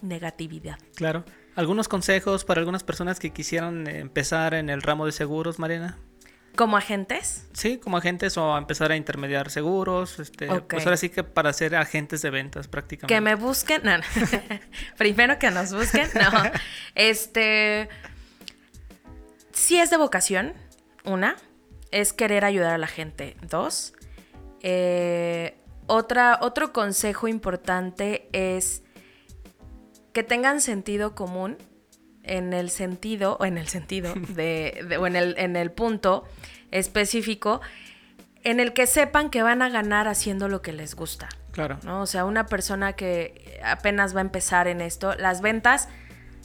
negatividad. 0.00 0.78
Claro. 0.96 1.24
¿Algunos 1.54 1.86
consejos 1.86 2.46
para 2.46 2.60
algunas 2.60 2.82
personas 2.82 3.20
que 3.20 3.30
quisieran 3.30 3.86
empezar 3.88 4.54
en 4.54 4.70
el 4.70 4.80
ramo 4.80 5.04
de 5.04 5.12
seguros, 5.12 5.58
Mariana? 5.58 5.98
¿Como 6.56 6.78
agentes? 6.78 7.46
Sí, 7.52 7.76
como 7.76 7.98
agentes 7.98 8.38
o 8.38 8.56
empezar 8.56 8.90
a 8.90 8.96
intermediar 8.96 9.50
seguros. 9.50 10.18
Este, 10.20 10.46
Pues 10.62 10.86
ahora 10.86 10.96
sí 10.96 11.10
que 11.10 11.24
para 11.24 11.52
ser 11.52 11.76
agentes 11.76 12.22
de 12.22 12.30
ventas 12.30 12.68
prácticamente. 12.68 13.14
Que 13.14 13.20
me 13.20 13.34
busquen. 13.34 13.82
No, 13.84 13.98
no. 13.98 14.04
Primero 14.96 15.38
que 15.38 15.50
nos 15.50 15.74
busquen. 15.74 16.08
No. 16.14 16.50
Este. 16.94 17.90
Sí 19.52 19.78
es 19.78 19.90
de 19.90 19.98
vocación 19.98 20.54
una, 21.04 21.36
es 21.90 22.12
querer 22.12 22.44
ayudar 22.44 22.74
a 22.74 22.78
la 22.78 22.86
gente. 22.86 23.36
Dos, 23.48 23.94
eh, 24.60 25.56
otra, 25.86 26.38
otro 26.42 26.72
consejo 26.72 27.28
importante 27.28 28.28
es 28.32 28.82
que 30.12 30.22
tengan 30.22 30.60
sentido 30.60 31.14
común 31.14 31.56
en 32.22 32.52
el 32.52 32.70
sentido, 32.70 33.36
o 33.40 33.44
en 33.44 33.58
el 33.58 33.68
sentido, 33.68 34.14
de, 34.34 34.98
o 35.00 35.06
en 35.06 35.16
el, 35.16 35.34
en 35.38 35.56
el 35.56 35.70
punto 35.70 36.24
específico, 36.70 37.60
en 38.44 38.60
el 38.60 38.72
que 38.72 38.86
sepan 38.86 39.30
que 39.30 39.42
van 39.42 39.62
a 39.62 39.68
ganar 39.68 40.08
haciendo 40.08 40.48
lo 40.48 40.62
que 40.62 40.72
les 40.72 40.94
gusta. 40.94 41.28
Claro. 41.52 41.78
¿no? 41.82 42.02
O 42.02 42.06
sea, 42.06 42.24
una 42.24 42.46
persona 42.46 42.92
que 42.92 43.60
apenas 43.64 44.14
va 44.14 44.20
a 44.20 44.22
empezar 44.22 44.68
en 44.68 44.80
esto, 44.80 45.14
las 45.14 45.40
ventas, 45.40 45.88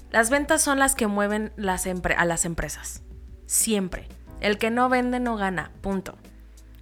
las 0.09 0.29
ventas 0.29 0.61
son 0.61 0.79
las 0.79 0.95
que 0.95 1.07
mueven 1.07 1.51
las 1.55 1.85
a 1.85 2.25
las 2.25 2.45
empresas. 2.45 3.03
Siempre. 3.45 4.07
El 4.43 4.57
que 4.57 4.69
no 4.69 4.89
vende 4.89 5.21
no 5.21 5.37
gana, 5.37 5.71
punto. 5.81 6.17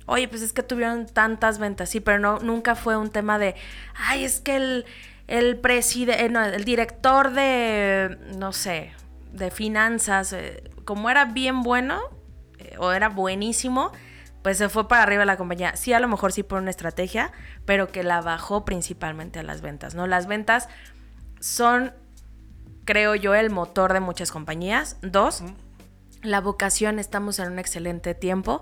Oye, 0.07 0.27
pues 0.27 0.41
es 0.41 0.51
que 0.51 0.63
tuvieron 0.63 1.05
tantas 1.05 1.59
ventas, 1.59 1.89
sí, 1.89 1.99
pero 1.99 2.17
no, 2.17 2.39
nunca 2.39 2.73
fue 2.73 2.97
un 2.97 3.11
tema 3.11 3.37
de, 3.37 3.55
ay, 3.95 4.25
es 4.25 4.41
que 4.41 4.55
el, 4.55 4.85
el 5.27 5.57
presidente, 5.57 6.25
eh, 6.25 6.55
el 6.55 6.65
director 6.65 7.31
de, 7.31 8.17
no 8.35 8.51
sé, 8.51 8.91
de 9.31 9.51
finanzas, 9.51 10.33
eh, 10.33 10.71
como 10.85 11.11
era 11.11 11.25
bien 11.25 11.61
bueno, 11.61 12.01
eh, 12.57 12.75
o 12.79 12.91
era 12.93 13.09
buenísimo, 13.09 13.91
pues 14.41 14.57
se 14.57 14.67
fue 14.67 14.87
para 14.87 15.03
arriba 15.03 15.23
la 15.23 15.37
compañía. 15.37 15.75
Sí, 15.75 15.93
a 15.93 15.99
lo 15.99 16.07
mejor 16.07 16.31
sí 16.31 16.41
por 16.41 16.59
una 16.59 16.71
estrategia, 16.71 17.31
pero 17.65 17.89
que 17.89 18.03
la 18.03 18.21
bajó 18.21 18.65
principalmente 18.65 19.37
a 19.37 19.43
las 19.43 19.61
ventas, 19.61 19.93
¿no? 19.93 20.07
Las 20.07 20.25
ventas 20.25 20.67
son, 21.39 21.93
creo 22.85 23.13
yo, 23.13 23.35
el 23.35 23.51
motor 23.51 23.93
de 23.93 23.99
muchas 23.99 24.31
compañías. 24.31 24.97
Dos, 25.03 25.43
la 26.21 26.41
vocación 26.41 26.99
estamos 26.99 27.39
en 27.39 27.51
un 27.51 27.59
excelente 27.59 28.13
tiempo 28.15 28.61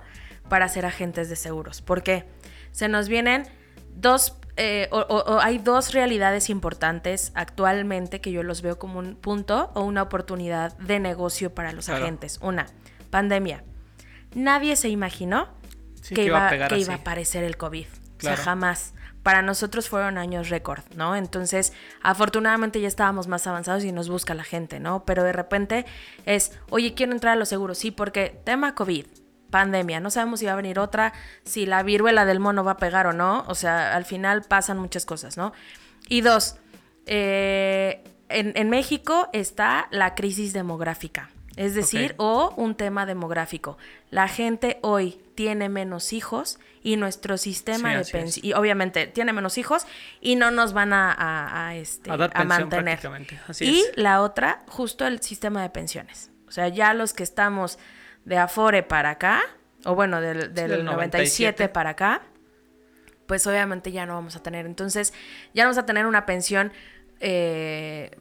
para 0.50 0.68
ser 0.68 0.86
agentes 0.86 1.30
de 1.30 1.36
seguros. 1.36 1.82
¿Por 1.82 2.04
qué? 2.04 2.26
Se 2.72 2.88
nos 2.88 3.08
vienen 3.10 3.44
dos, 3.96 4.36
eh, 4.58 4.88
o, 4.92 5.40
hay 5.42 5.58
dos 5.58 5.94
realidades 5.94 6.50
importantes 6.50 7.32
actualmente 7.36 8.22
que 8.22 8.32
yo 8.32 8.44
los 8.44 8.62
veo 8.62 8.80
como 8.80 9.00
un 9.00 9.16
punto 9.16 9.72
o 9.74 9.82
una 9.82 10.04
oportunidad 10.04 10.78
de 10.78 11.00
negocio 11.00 11.54
para 11.54 11.72
los 11.72 11.90
agentes. 11.90 12.40
Una, 12.42 12.68
pandemia. 13.10 13.64
Nadie 14.36 14.76
se 14.76 14.90
imaginó 14.90 15.50
que, 16.14 16.26
iba, 16.26 16.68
que 16.68 16.80
iba, 16.80 16.94
a 16.94 16.98
aparecer 16.98 17.44
el 17.44 17.58
COVID. 17.58 17.88
O 18.20 18.22
sea, 18.22 18.36
jamás 18.36 18.94
para 19.24 19.42
nosotros 19.42 19.90
fueron 19.90 20.18
años 20.18 20.50
récord, 20.50 20.84
¿no? 20.96 21.16
Entonces, 21.16 21.74
afortunadamente 22.02 22.80
ya 22.82 22.88
estábamos 22.88 23.28
más 23.28 23.46
avanzados 23.48 23.84
y 23.84 23.92
nos 23.92 24.10
busca 24.10 24.34
la 24.34 24.44
gente, 24.44 24.80
¿no? 24.80 25.04
Pero 25.06 25.24
de 25.24 25.34
repente 25.34 25.86
es, 26.26 26.58
oye, 26.70 26.94
quiero 26.94 27.12
entrar 27.12 27.34
a 27.34 27.36
los 27.36 27.50
seguros, 27.50 27.78
sí, 27.78 27.92
porque 27.92 28.40
tema 28.44 28.76
COVID, 28.76 29.06
pandemia, 29.50 30.00
no 30.00 30.10
sabemos 30.10 30.40
si 30.40 30.46
va 30.46 30.54
a 30.54 30.56
venir 30.56 30.80
otra, 30.80 31.14
si 31.44 31.66
la 31.66 31.84
viruela 31.84 32.26
del 32.26 32.40
mono 32.40 32.64
va 32.64 32.72
a 32.72 32.78
pegar 32.78 33.08
o 33.08 33.14
no, 33.14 33.44
o 33.48 33.56
sea, 33.56 33.96
al 33.96 34.06
final 34.06 34.44
pasan 34.44 34.78
muchas 34.78 35.06
cosas, 35.06 35.38
¿no? 35.38 35.54
Y 36.08 36.22
dos, 36.22 36.56
eh, 37.06 38.04
en, 38.30 38.54
en 38.56 38.70
México 38.70 39.28
está 39.34 39.88
la 39.92 40.16
crisis 40.16 40.54
demográfica. 40.54 41.30
Es 41.60 41.76
decir, 41.76 42.16
o 42.16 42.54
un 42.56 42.74
tema 42.74 43.06
demográfico. 43.06 43.78
La 44.12 44.30
gente 44.30 44.80
hoy 44.82 45.22
tiene 45.36 45.68
menos 45.68 46.14
hijos 46.14 46.58
y 46.84 46.96
nuestro 46.96 47.38
sistema 47.38 47.98
de 47.98 48.06
pensión, 48.06 48.46
y 48.46 48.54
obviamente 48.54 49.08
tiene 49.08 49.34
menos 49.34 49.58
hijos 49.58 49.86
y 50.22 50.38
no 50.38 50.52
nos 50.52 50.72
van 50.72 50.94
a, 50.94 51.74
este, 51.76 52.12
a, 52.12 52.44
mantener. 52.46 53.00
y 53.60 53.84
la 53.96 54.22
otra, 54.22 54.64
justo 54.70 55.06
el 55.06 55.22
sistema 55.22 55.62
de 55.62 55.70
pensiones. 55.70 56.32
O 56.48 56.52
sea, 56.52 56.70
ya 56.70 56.94
los 56.94 57.12
que 57.12 57.24
estamos 57.24 57.78
de 58.24 58.38
Afore 58.38 58.82
para 58.82 59.10
acá, 59.10 59.42
o 59.84 59.96
bueno, 59.96 60.22
del, 60.22 60.54
del, 60.54 60.86
97 60.86 61.68
para 61.68 61.90
acá, 61.90 62.22
pues 63.28 63.46
obviamente 63.48 63.92
ya 63.92 64.06
no 64.06 64.14
vamos 64.14 64.38
a 64.38 64.42
tener. 64.42 64.66
Entonces, 64.66 65.14
ya 65.54 65.64
no 65.64 65.72
vamos 65.72 65.78
a 65.78 65.86
tener 65.86 66.06
una 66.06 66.26
pensión 66.26 66.72
eh, 67.20 68.12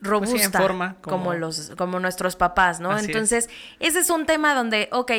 robusta 0.00 0.32
Pues 0.32 0.42
sí, 0.42 0.46
en 0.46 0.52
forma, 0.52 0.96
como... 1.00 1.16
como- 1.18 1.34
los 1.34 1.72
como 1.76 2.00
nuestros 2.00 2.36
papás, 2.36 2.80
¿no? 2.80 2.90
Así 2.90 3.04
es. 3.04 3.08
entonces, 3.10 3.50
ese 3.80 4.00
es 4.00 4.10
un 4.10 4.26
tema 4.26 4.54
donde, 4.54 4.88
ok, 4.92 5.12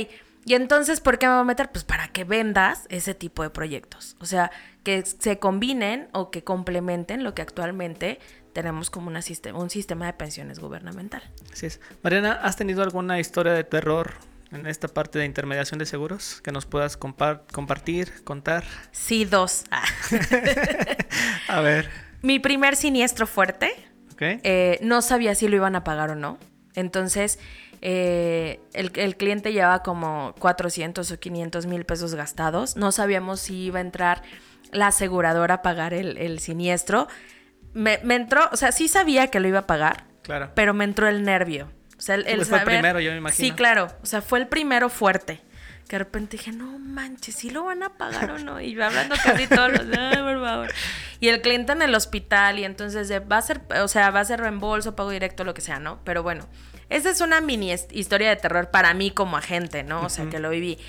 y 0.48 0.54
entonces, 0.54 1.00
¿por 1.02 1.18
qué 1.18 1.26
me 1.26 1.34
voy 1.34 1.42
a 1.42 1.46
meter? 1.46 1.72
Pues 1.72 1.84
para 1.84 2.10
que 2.10 2.24
vendas 2.24 2.86
ese 2.90 3.16
tipo 3.16 3.42
de 3.42 3.50
proyectos. 3.50 4.16
O 4.20 4.26
sea, 4.28 4.52
que 4.84 5.04
se 5.04 5.40
combinen 5.40 6.08
o 6.14 6.30
que 6.30 6.44
complementen 6.44 7.24
lo 7.24 7.34
que 7.34 7.42
actualmente 7.42 8.20
tenemos 8.54 8.92
como 8.92 9.08
una 9.08 9.24
sistema, 9.24 9.58
un 9.58 9.72
sistema 9.72 10.06
de 10.06 10.14
pensiones 10.14 10.60
gubernamental. 10.60 11.24
Así 11.52 11.66
es. 11.66 11.80
Mariana, 12.04 12.34
¿has 12.44 12.56
tenido 12.58 12.84
alguna 12.84 13.20
historia 13.20 13.54
de 13.54 13.64
terror 13.64 14.14
en 14.52 14.68
esta 14.68 14.88
parte 14.88 15.18
de 15.18 15.26
intermediación 15.26 15.80
de 15.80 15.88
seguros 15.88 16.42
que 16.44 16.52
nos 16.52 16.68
puedas 16.68 17.00
compar- 17.00 17.42
compartir, 17.52 18.24
contar? 18.24 18.64
Sí, 18.92 19.26
dos. 19.26 19.64
Ah. 19.72 19.84
A 21.48 21.62
ver. 21.62 21.90
Mi 22.22 22.40
primer 22.40 22.76
siniestro 22.76 23.28
fuerte, 23.28 23.72
Eh, 24.20 24.80
no 24.82 25.02
sabía 25.02 25.36
si 25.36 25.48
lo 25.48 25.56
iban 25.56 25.76
a 25.76 25.84
pagar 25.84 26.12
o 26.12 26.16
no. 26.16 26.38
Entonces, 26.76 27.40
eh, 27.82 28.60
el, 28.74 28.92
el 28.96 29.16
cliente 29.16 29.54
llevaba 29.54 29.84
como 29.84 30.34
400 30.40 31.10
o 31.12 31.20
500 31.20 31.66
mil 31.66 31.86
pesos 31.86 32.16
gastados. 32.16 32.76
No 32.76 32.92
sabíamos 32.92 33.40
si 33.40 33.66
iba 33.66 33.80
a 33.80 33.82
entrar 33.82 34.24
la 34.72 34.88
aseguradora 34.88 35.56
a 35.56 35.62
pagar 35.62 35.94
el, 35.94 36.18
el 36.18 36.40
siniestro. 36.40 37.08
Me, 37.74 38.00
me 38.04 38.16
entró, 38.16 38.50
o 38.52 38.58
sea, 38.58 38.72
sí 38.72 38.88
sabía 38.88 39.28
que 39.28 39.40
lo 39.40 39.48
iba 39.48 39.60
a 39.60 39.68
pagar, 39.68 40.06
claro. 40.22 40.52
pero 40.56 40.74
me 40.74 40.84
entró 40.84 41.08
el 41.08 41.24
nervio. 41.24 41.70
O 41.98 42.02
sea, 42.02 42.16
el, 42.16 42.28
el 42.28 42.38
Pues 42.38 42.50
fue 42.50 42.60
el 42.60 42.66
primero, 42.66 43.00
yo 43.00 43.12
me 43.12 43.18
imagino. 43.18 43.48
Sí, 43.48 43.54
claro. 43.54 43.88
O 44.02 44.06
sea, 44.06 44.22
fue 44.22 44.40
el 44.40 44.48
primero 44.48 44.90
fuerte. 44.90 45.42
Que 45.88 45.96
de 45.98 46.00
repente 46.00 46.38
dije, 46.38 46.52
no 46.52 46.80
manches, 46.80 47.36
¿sí 47.36 47.52
lo 47.52 47.66
van 47.66 47.84
a 47.84 47.96
pagar 47.98 48.32
o 48.32 48.40
no? 48.40 48.60
Y 48.60 48.74
yo 48.74 48.84
hablando 48.84 49.16
casi 49.24 49.46
todos 49.48 49.72
los 49.72 49.82
ay, 49.98 50.18
por 50.18 50.42
favor. 50.44 50.74
Y 51.20 51.28
el 51.28 51.42
cliente 51.42 51.74
en 51.74 51.82
el 51.84 51.94
hospital, 51.94 52.58
y 52.58 52.64
entonces 52.66 53.12
va 53.32 53.38
a 53.38 53.42
ser, 53.42 53.62
o 53.82 53.88
sea, 53.88 54.10
va 54.10 54.22
a 54.22 54.26
ser 54.26 54.40
reembolso, 54.40 54.96
pago 54.96 55.12
directo, 55.12 55.44
lo 55.44 55.54
que 55.54 55.62
sea, 55.62 55.80
¿no? 55.80 56.00
Pero 56.04 56.24
bueno, 56.24 56.48
esa 56.90 57.10
es 57.12 57.22
una 57.22 57.40
mini 57.40 57.72
historia 57.92 58.30
de 58.30 58.36
terror 58.36 58.72
para 58.72 58.94
mí 58.96 59.12
como 59.12 59.38
agente, 59.38 59.84
¿no? 59.84 60.02
O 60.02 60.10
sea, 60.10 60.28
que 60.30 60.40
lo 60.40 60.50
viví. 60.50 60.80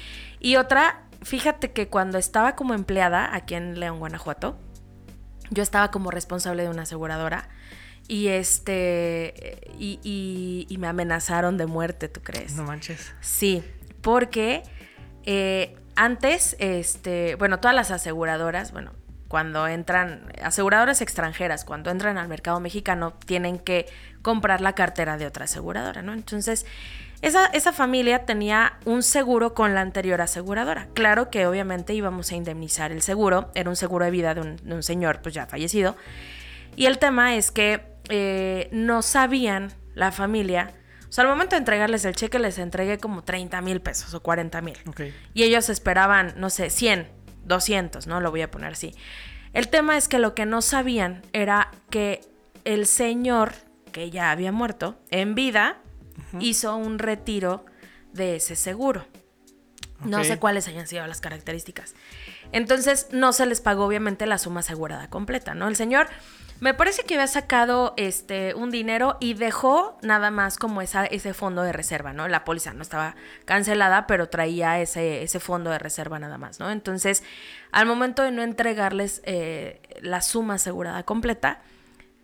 Y 0.41 0.57
otra, 0.57 1.03
fíjate 1.23 1.73
que 1.73 1.89
cuando 1.89 2.17
estaba 2.17 2.57
como 2.57 2.73
empleada 2.75 3.35
aquí 3.35 3.55
en 3.55 3.79
León, 3.79 3.99
Guanajuato, 3.99 4.59
yo 5.51 5.63
estaba 5.63 5.91
como 5.91 6.11
responsable 6.11 6.63
de 6.63 6.71
una 6.71 6.83
aseguradora 6.83 7.49
y 8.09 8.29
este 8.29 9.61
y, 9.79 10.01
y- 10.03 10.67
y 10.69 10.79
me 10.79 10.87
amenazaron 10.89 11.57
de 11.59 11.67
muerte, 11.67 12.09
¿tú 12.09 12.21
crees? 12.23 12.55
No 12.55 12.65
manches. 12.65 13.13
Sí, 13.21 13.63
porque 14.01 14.63
eh, 15.27 15.77
antes, 15.97 16.57
este, 16.59 17.35
bueno, 17.35 17.59
todas 17.59 17.75
las 17.75 17.91
aseguradoras, 17.91 18.73
bueno, 18.73 18.93
cuando 19.29 19.67
entran, 19.67 20.33
aseguradoras 20.43 21.01
extranjeras, 21.01 21.65
cuando 21.65 21.91
entran 21.91 22.17
al 22.17 22.29
mercado 22.29 22.61
mexicano, 22.61 23.15
tienen 23.27 23.59
que 23.59 23.87
comprar 24.23 24.61
la 24.61 24.75
cartera 24.75 25.19
de 25.19 25.27
otra 25.27 25.45
aseguradora, 25.45 26.03
¿no? 26.03 26.13
Entonces, 26.13 26.65
esa, 27.23 27.47
esa 27.47 27.73
familia 27.73 28.25
tenía 28.25 28.79
un 28.85 29.03
seguro 29.03 29.55
con 29.55 29.75
la 29.75 29.81
anterior 29.81 30.21
aseguradora. 30.21 30.89
Claro 30.95 31.31
que 31.31 31.47
obviamente 31.47 31.95
íbamos 31.95 32.31
a 32.31 32.37
indemnizar 32.37 32.93
el 32.93 33.03
seguro, 33.03 33.51
era 33.55 33.69
un 33.69 33.77
seguro 33.77 34.05
de 34.05 34.11
vida 34.11 34.35
de 34.35 34.43
un, 34.43 34.83
señor 34.83 35.23
pues 35.23 35.35
ya 35.35 35.47
fallecido. 35.47 35.97
Y 36.77 36.87
el 36.87 36.99
tema 36.99 37.35
es 37.35 37.51
que 37.51 37.83
eh, 38.11 38.69
no 38.71 39.03
sabían 39.03 39.73
la 39.95 40.13
familia, 40.13 40.73
sea, 41.17 41.25
al 41.25 41.31
momento 41.31 41.57
de 41.57 41.61
entregarles 41.61 42.05
el 42.05 42.15
cheque 42.15 42.39
les 42.39 42.59
entregué 42.59 42.99
como 42.99 43.25
30 43.25 43.61
mil 43.63 43.81
pesos 43.81 44.13
o 44.13 44.21
40 44.23 44.61
mil. 44.61 44.77
Y 45.33 45.45
ellos 45.45 45.69
esperaban, 45.71 46.35
no 46.37 46.51
sé, 46.51 46.69
100, 46.71 47.09
200, 47.45 48.07
¿no? 48.07 48.21
Lo 48.21 48.31
voy 48.31 48.43
a 48.43 48.51
poner 48.51 48.73
así. 48.73 48.95
El 49.55 49.69
tema 49.69 49.97
es 49.97 50.09
que 50.09 50.19
lo 50.19 50.35
que 50.35 50.45
no 50.45 50.61
sabían 50.61 51.23
era 51.33 51.71
que 51.89 52.21
el 52.65 52.87
señor, 52.87 53.55
que 53.93 54.11
ya 54.11 54.31
había 54.31 54.53
muerto, 54.53 54.99
en 55.11 55.35
vida, 55.35 55.79
hizo 56.39 56.77
un 56.77 56.99
retiro 56.99 57.65
de 58.13 58.37
ese 58.37 58.55
seguro. 58.55 59.07
No 60.05 60.23
sé 60.23 60.39
cuáles 60.39 60.69
hayan 60.69 60.87
sido 60.87 61.07
las 61.07 61.23
características. 61.23 61.95
Entonces 62.53 63.09
no 63.13 63.33
se 63.33 63.47
les 63.47 63.63
pagó 63.63 63.87
obviamente 63.87 64.27
la 64.27 64.37
suma 64.37 64.61
asegurada 64.61 65.09
completa, 65.09 65.55
¿no? 65.55 65.69
El 65.69 65.77
señor 65.77 66.09
me 66.61 66.75
parece 66.75 67.03
que 67.05 67.15
había 67.15 67.27
sacado 67.27 67.95
este 67.97 68.55
un 68.55 68.71
dinero 68.71 69.17
y 69.21 69.35
dejó 69.35 69.99
nada 70.03 70.31
más 70.31 70.57
como 70.57 70.81
esa, 70.83 71.05
ese 71.05 71.35
fondo 71.35 71.63
de 71.63 71.73
reserva, 71.73 72.13
¿no? 72.13 72.29
La 72.29 72.45
póliza 72.45 72.73
no 72.73 72.83
estaba 72.83 73.15
cancelada, 73.45 74.07
pero 74.07 74.29
traía 74.29 74.81
ese, 74.81 75.23
ese 75.23 75.41
fondo 75.41 75.71
de 75.71 75.79
reserva 75.79 76.19
nada 76.19 76.39
más, 76.39 76.59
¿no? 76.59 76.71
Entonces, 76.71 77.23
al 77.73 77.87
momento 77.87 78.23
de 78.23 78.31
no 78.31 78.43
entregarles 78.43 79.21
eh, 79.25 79.81
la 80.01 80.23
suma 80.23 80.55
asegurada 80.55 81.03
completa, 81.03 81.61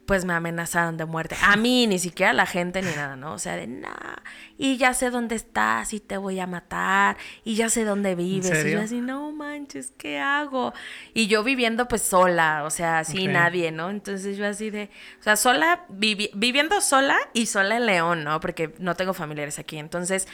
pues 0.07 0.25
me 0.25 0.33
amenazaron 0.35 0.97
de 0.97 1.05
muerte. 1.05 1.37
A 1.43 1.55
mí, 1.57 1.87
ni 1.87 1.99
siquiera 1.99 2.31
a 2.31 2.35
la 2.35 2.45
gente 2.47 2.83
ni 2.83 2.91
nada, 2.91 3.15
¿no? 3.15 3.35
O 3.35 3.39
sea, 3.39 3.57
de 3.57 3.67
nada. 3.69 4.23
Y 4.59 4.77
ya 4.77 4.95
sé 4.95 5.11
dónde 5.11 5.37
estás 5.37 5.93
y 5.95 6.01
te 6.01 6.17
voy 6.17 6.41
a 6.41 6.47
matar. 6.47 7.17
Y 7.45 7.55
ya 7.55 7.69
sé 7.71 7.85
dónde 7.85 8.15
vives. 8.17 8.65
Y 8.65 8.73
yo 8.73 8.81
así, 8.81 9.01
no 9.01 9.31
manches, 9.33 9.93
¿qué 9.97 10.19
hago? 10.19 10.75
Y 11.15 11.29
yo 11.29 11.45
viviendo 11.45 11.87
pues 11.87 12.03
sola, 12.03 12.65
o 12.65 12.71
sea, 12.71 13.05
sin 13.05 13.29
Ok. 13.29 13.35
nadie, 13.35 13.71
¿no? 13.71 13.91
Entonces 13.91 14.37
yo 14.37 14.47
así 14.47 14.71
de, 14.71 14.91
o 15.21 15.23
sea, 15.23 15.37
sola, 15.37 15.87
vivi- 15.89 16.31
viviendo 16.35 16.81
sola 16.81 17.17
y 17.33 17.47
sola 17.47 17.77
en 17.77 17.87
León, 17.87 18.25
¿no? 18.25 18.41
Porque 18.41 18.75
no 18.81 18.97
tengo 18.97 19.15
familiares 19.15 19.59
aquí. 19.61 19.79
Entonces 19.79 20.27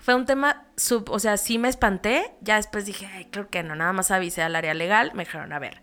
fue 0.00 0.14
un 0.14 0.24
tema, 0.24 0.64
sub, 0.76 1.10
o 1.10 1.18
sea, 1.18 1.36
sí 1.36 1.58
me 1.58 1.68
espanté. 1.68 2.32
Ya 2.40 2.56
después 2.56 2.86
dije, 2.86 3.06
ay, 3.06 3.26
creo 3.30 3.50
que 3.50 3.62
no, 3.62 3.74
nada 3.76 3.92
más 3.92 4.10
avisé 4.10 4.40
al 4.42 4.56
área 4.56 4.72
legal. 4.72 5.12
Me 5.14 5.24
dijeron, 5.24 5.52
a 5.52 5.58
ver, 5.58 5.82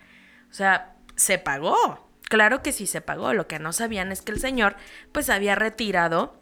o 0.49 0.53
sea, 0.53 0.95
se 1.15 1.37
pagó. 1.37 2.06
Claro 2.29 2.61
que 2.61 2.71
sí 2.71 2.87
se 2.87 3.01
pagó. 3.01 3.33
Lo 3.33 3.47
que 3.47 3.59
no 3.59 3.73
sabían 3.73 4.11
es 4.11 4.21
que 4.21 4.31
el 4.31 4.39
señor 4.39 4.75
pues 5.11 5.29
había 5.29 5.55
retirado 5.55 6.39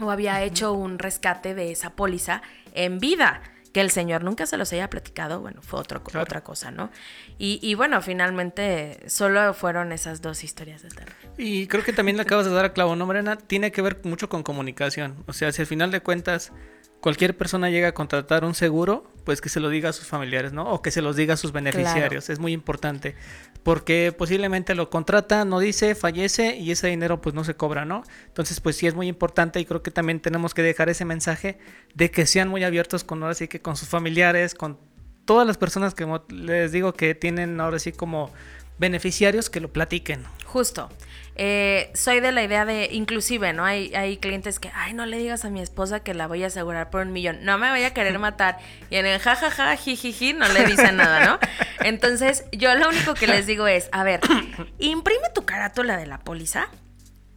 o 0.00 0.10
había 0.10 0.42
hecho 0.42 0.72
un 0.72 0.98
rescate 0.98 1.54
de 1.54 1.70
esa 1.70 1.90
póliza 1.90 2.42
en 2.74 2.98
vida. 2.98 3.42
Que 3.72 3.80
el 3.80 3.90
señor 3.90 4.22
nunca 4.22 4.44
se 4.44 4.58
los 4.58 4.70
haya 4.74 4.90
platicado, 4.90 5.40
bueno, 5.40 5.62
fue 5.62 5.80
otro, 5.80 6.02
Claro. 6.02 6.24
otra 6.24 6.42
cosa, 6.44 6.70
¿no? 6.70 6.90
Y, 7.38 7.58
y 7.62 7.74
bueno, 7.74 8.02
finalmente 8.02 9.00
solo 9.06 9.54
fueron 9.54 9.92
esas 9.92 10.20
dos 10.20 10.44
historias 10.44 10.82
de 10.82 10.90
terror. 10.90 11.14
Y 11.38 11.66
creo 11.68 11.82
que 11.82 11.94
también 11.94 12.16
le 12.18 12.22
acabas 12.22 12.44
de 12.44 12.52
dar 12.52 12.66
a 12.66 12.72
clavo, 12.74 12.96
¿no, 12.96 13.06
Mariana? 13.06 13.36
Tiene 13.36 13.72
que 13.72 13.80
ver 13.80 13.98
mucho 14.04 14.28
con 14.28 14.42
comunicación. 14.42 15.24
O 15.26 15.32
sea, 15.32 15.52
si 15.52 15.62
al 15.62 15.66
final 15.66 15.90
de 15.90 16.00
cuentas 16.02 16.52
cualquier 17.00 17.34
persona 17.34 17.70
llega 17.70 17.88
a 17.88 17.92
contratar 17.94 18.44
un 18.44 18.54
seguro, 18.54 19.10
pues 19.24 19.40
que 19.40 19.48
se 19.48 19.58
lo 19.58 19.70
diga 19.70 19.88
a 19.88 19.92
sus 19.94 20.06
familiares, 20.06 20.52
¿no? 20.52 20.68
O 20.70 20.82
que 20.82 20.90
se 20.90 21.00
los 21.00 21.16
diga 21.16 21.32
a 21.34 21.36
sus 21.38 21.52
beneficiarios. 21.52 22.28
Es 22.28 22.38
muy 22.40 22.52
importante. 22.52 23.16
Porque 23.62 24.12
posiblemente 24.16 24.74
lo 24.74 24.90
contrata, 24.90 25.44
no 25.44 25.60
dice, 25.60 25.94
fallece 25.94 26.56
y 26.56 26.72
ese 26.72 26.88
dinero 26.88 27.20
pues 27.20 27.34
no 27.34 27.44
se 27.44 27.54
cobra, 27.54 27.84
¿no? 27.84 28.02
Entonces 28.26 28.60
pues 28.60 28.76
sí 28.76 28.86
es 28.86 28.94
muy 28.94 29.06
importante 29.08 29.60
y 29.60 29.64
creo 29.64 29.82
que 29.82 29.90
también 29.90 30.20
tenemos 30.20 30.54
que 30.54 30.62
dejar 30.62 30.88
ese 30.88 31.04
mensaje 31.04 31.58
de 31.94 32.10
que 32.10 32.26
sean 32.26 32.48
muy 32.48 32.64
abiertos 32.64 33.04
con 33.04 33.22
ahora 33.22 33.34
sí 33.34 33.46
que 33.48 33.60
con 33.60 33.76
sus 33.76 33.88
familiares, 33.88 34.54
con 34.54 34.78
todas 35.24 35.46
las 35.46 35.58
personas 35.58 35.94
que 35.94 36.06
les 36.30 36.72
digo 36.72 36.94
que 36.94 37.14
tienen 37.14 37.60
ahora 37.60 37.78
sí 37.78 37.92
como 37.92 38.32
beneficiarios 38.78 39.48
que 39.48 39.60
lo 39.60 39.72
platiquen. 39.72 40.24
Justo. 40.44 40.88
Eh, 41.34 41.90
soy 41.94 42.20
de 42.20 42.30
la 42.30 42.42
idea 42.42 42.64
de, 42.66 42.88
inclusive, 42.92 43.52
¿no? 43.54 43.64
Hay, 43.64 43.94
hay 43.94 44.18
clientes 44.18 44.60
que, 44.60 44.70
ay, 44.74 44.92
no 44.92 45.06
le 45.06 45.16
digas 45.16 45.44
a 45.46 45.50
mi 45.50 45.60
esposa 45.62 46.00
que 46.00 46.12
la 46.12 46.26
voy 46.26 46.44
a 46.44 46.48
asegurar 46.48 46.90
por 46.90 47.02
un 47.06 47.12
millón. 47.12 47.38
No 47.42 47.56
me 47.58 47.70
vaya 47.70 47.88
a 47.88 47.94
querer 47.94 48.18
matar. 48.18 48.58
Y 48.90 48.96
en 48.96 49.06
el 49.06 49.18
jajaja, 49.18 49.74
jijiji, 49.76 50.34
no 50.34 50.46
le 50.48 50.66
dicen 50.66 50.96
nada, 50.96 51.24
¿no? 51.26 51.38
Entonces, 51.86 52.44
yo 52.52 52.74
lo 52.74 52.88
único 52.90 53.14
que 53.14 53.26
les 53.26 53.46
digo 53.46 53.66
es, 53.66 53.88
a 53.92 54.04
ver, 54.04 54.20
imprime 54.78 55.30
tu 55.34 55.44
carátula 55.46 55.96
de 55.96 56.06
la 56.06 56.18
póliza 56.18 56.68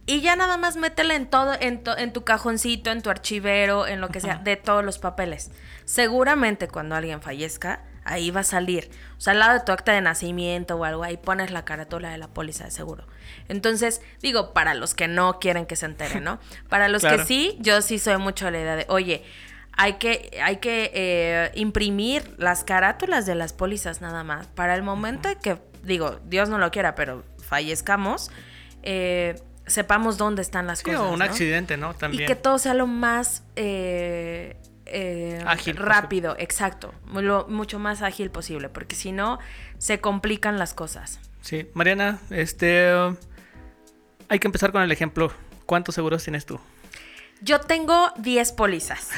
y 0.04 0.20
ya 0.20 0.36
nada 0.36 0.56
más 0.56 0.76
métela 0.76 1.14
en 1.16 1.26
todo, 1.26 1.54
en, 1.58 1.82
to- 1.82 1.96
en 1.96 2.12
tu 2.12 2.22
cajoncito, 2.22 2.90
en 2.92 3.02
tu 3.02 3.10
archivero, 3.10 3.86
en 3.86 4.00
lo 4.00 4.08
que 4.10 4.20
sea, 4.20 4.36
de 4.36 4.56
todos 4.56 4.84
los 4.84 4.98
papeles. 4.98 5.50
Seguramente 5.84 6.68
cuando 6.68 6.94
alguien 6.96 7.22
fallezca, 7.22 7.80
ahí 8.06 8.30
va 8.30 8.40
a 8.40 8.44
salir. 8.44 8.90
O 9.18 9.20
sea, 9.20 9.32
al 9.32 9.38
lado 9.40 9.54
de 9.58 9.60
tu 9.64 9.72
acta 9.72 9.92
de 9.92 10.00
nacimiento 10.00 10.76
o 10.76 10.84
algo, 10.84 11.02
ahí 11.04 11.16
pones 11.16 11.50
la 11.50 11.64
carátula 11.64 12.10
de 12.10 12.18
la 12.18 12.28
póliza 12.28 12.64
de 12.64 12.70
seguro. 12.70 13.06
Entonces, 13.48 14.00
digo, 14.22 14.52
para 14.52 14.74
los 14.74 14.94
que 14.94 15.08
no 15.08 15.38
quieren 15.38 15.66
que 15.66 15.76
se 15.76 15.86
enteren, 15.86 16.24
¿no? 16.24 16.38
Para 16.68 16.88
los 16.88 17.02
Claro. 17.02 17.18
que 17.18 17.24
sí, 17.24 17.56
yo 17.60 17.82
sí 17.82 17.98
soy 17.98 18.16
mucho 18.18 18.46
de 18.46 18.50
la 18.52 18.58
idea 18.60 18.76
de, 18.76 18.86
oye, 18.88 19.22
hay 19.78 19.94
que, 19.94 20.38
hay 20.42 20.56
que 20.56 20.90
eh, 20.94 21.50
imprimir 21.54 22.34
las 22.38 22.64
carátulas 22.64 23.26
de 23.26 23.34
las 23.34 23.52
pólizas 23.52 24.00
nada 24.00 24.24
más. 24.24 24.46
Para 24.46 24.74
el 24.74 24.82
momento 24.82 25.28
que, 25.42 25.58
digo, 25.82 26.18
Dios 26.24 26.48
no 26.48 26.56
lo 26.58 26.70
quiera, 26.70 26.94
pero 26.94 27.24
fallezcamos, 27.42 28.30
eh, 28.82 29.34
sepamos 29.66 30.16
dónde 30.16 30.40
están 30.42 30.66
las 30.66 30.78
Sí, 30.78 30.84
cosas. 30.86 31.00
o 31.00 31.10
un 31.12 31.18
¿no? 31.18 31.24
accidente, 31.24 31.76
¿no? 31.76 31.92
También. 31.94 32.22
Y 32.22 32.26
que 32.26 32.36
todo 32.36 32.58
sea 32.58 32.72
lo 32.72 32.86
más 32.86 33.42
eh, 33.56 34.56
eh, 34.86 35.42
Ágil 35.46 35.76
rápido, 35.76 36.36
exacto, 36.38 36.94
lo 37.12 37.46
mucho 37.48 37.78
más 37.78 38.02
ágil 38.02 38.30
posible, 38.30 38.68
porque 38.68 38.94
si 38.94 39.12
no 39.12 39.38
se 39.78 40.00
complican 40.00 40.58
las 40.58 40.74
cosas. 40.74 41.20
Sí, 41.42 41.68
Mariana, 41.74 42.18
este 42.30 42.90
hay 44.28 44.38
que 44.38 44.48
empezar 44.48 44.72
con 44.72 44.82
el 44.82 44.90
ejemplo. 44.92 45.32
¿Cuántos 45.66 45.94
seguros 45.94 46.22
tienes 46.22 46.46
tú? 46.46 46.60
Yo 47.40 47.60
tengo 47.60 48.12
10 48.18 48.52
pólizas. 48.52 49.10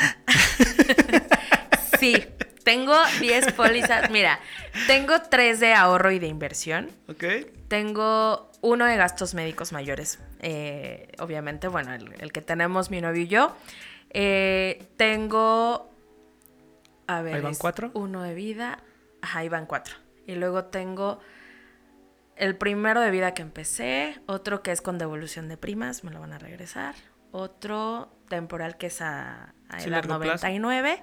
sí, 2.01 2.17
Tengo 2.65 2.95
10 3.21 3.53
pólizas. 3.55 4.11
Mira, 4.11 4.41
tengo 4.87 5.23
3 5.23 5.59
de 5.61 5.73
ahorro 5.73 6.11
y 6.11 6.19
de 6.19 6.27
inversión. 6.27 6.91
Ok. 7.09 7.25
Tengo 7.69 8.51
uno 8.61 8.85
de 8.85 8.97
gastos 8.97 9.33
médicos 9.35 9.73
mayores. 9.73 10.19
eh, 10.41 11.09
obviamente, 11.19 11.69
bueno, 11.69 11.95
el, 11.95 12.13
el 12.19 12.31
que 12.33 12.43
tenemos 12.43 12.91
mi 12.91 13.01
novio 13.01 13.23
y 13.23 13.29
yo. 13.29 13.57
Eh, 14.11 14.87
tengo. 14.97 15.91
A 17.07 17.23
ver. 17.23 17.35
¿Ahí 17.37 17.41
van 17.41 17.55
cuatro? 17.55 17.91
Uno 17.95 18.23
de 18.23 18.35
vida. 18.35 18.83
Ajá, 19.23 19.41
ahí 19.41 19.49
van 19.49 19.67
cuatro. 19.67 19.95
Y 20.27 20.35
luego 20.35 20.65
tengo 20.67 21.21
el 22.37 22.57
primero 22.57 23.01
de 23.01 23.11
vida 23.11 23.35
que 23.35 23.43
empecé. 23.43 24.21
Otro 24.27 24.63
que 24.63 24.73
es 24.73 24.81
con 24.81 24.99
devolución 24.99 25.49
de 25.49 25.57
primas, 25.57 26.05
me 26.05 26.11
lo 26.11 26.21
van 26.21 26.33
a 26.33 26.39
regresar. 26.39 26.95
Otro 27.33 28.11
temporal 28.29 28.77
que 28.79 28.87
es 28.87 29.01
a, 29.01 29.55
a 29.69 29.81
Sí, 29.81 29.89
edad 29.89 30.05
largo 30.05 30.21
plazo. 30.21 30.47
99. 30.47 31.03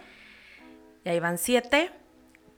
Y 1.04 1.10
ahí 1.10 1.20
van 1.20 1.38
siete. 1.38 1.92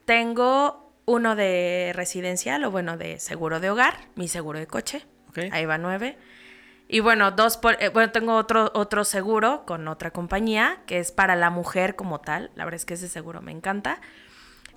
Tengo 0.05 0.93
uno 1.05 1.35
de 1.35 1.91
residencial 1.95 2.63
o 2.63 2.71
bueno, 2.71 2.97
de 2.97 3.19
seguro 3.19 3.59
de 3.59 3.69
hogar, 3.69 3.95
mi 4.15 4.27
seguro 4.27 4.59
de 4.59 4.67
coche. 4.67 5.05
Ahí 5.51 5.65
va 5.65 5.77
nueve. 5.77 6.17
Y 6.89 7.01
bueno, 7.01 7.31
dos 7.31 7.57
por- 7.57 7.81
eh, 7.83 7.89
bueno, 7.89 8.11
tengo 8.11 8.35
otro, 8.35 8.71
otro 8.73 9.03
seguro 9.03 9.63
con 9.65 9.87
otra 9.87 10.11
compañía 10.11 10.77
que 10.85 10.99
es 10.99 11.11
para 11.11 11.35
la 11.35 11.49
mujer 11.49 11.95
como 11.95 12.21
tal. 12.21 12.49
La 12.55 12.63
verdad 12.65 12.75
es 12.77 12.85
que 12.85 12.93
ese 12.93 13.09
seguro 13.09 13.41
me 13.41 13.51
encanta. 13.51 13.99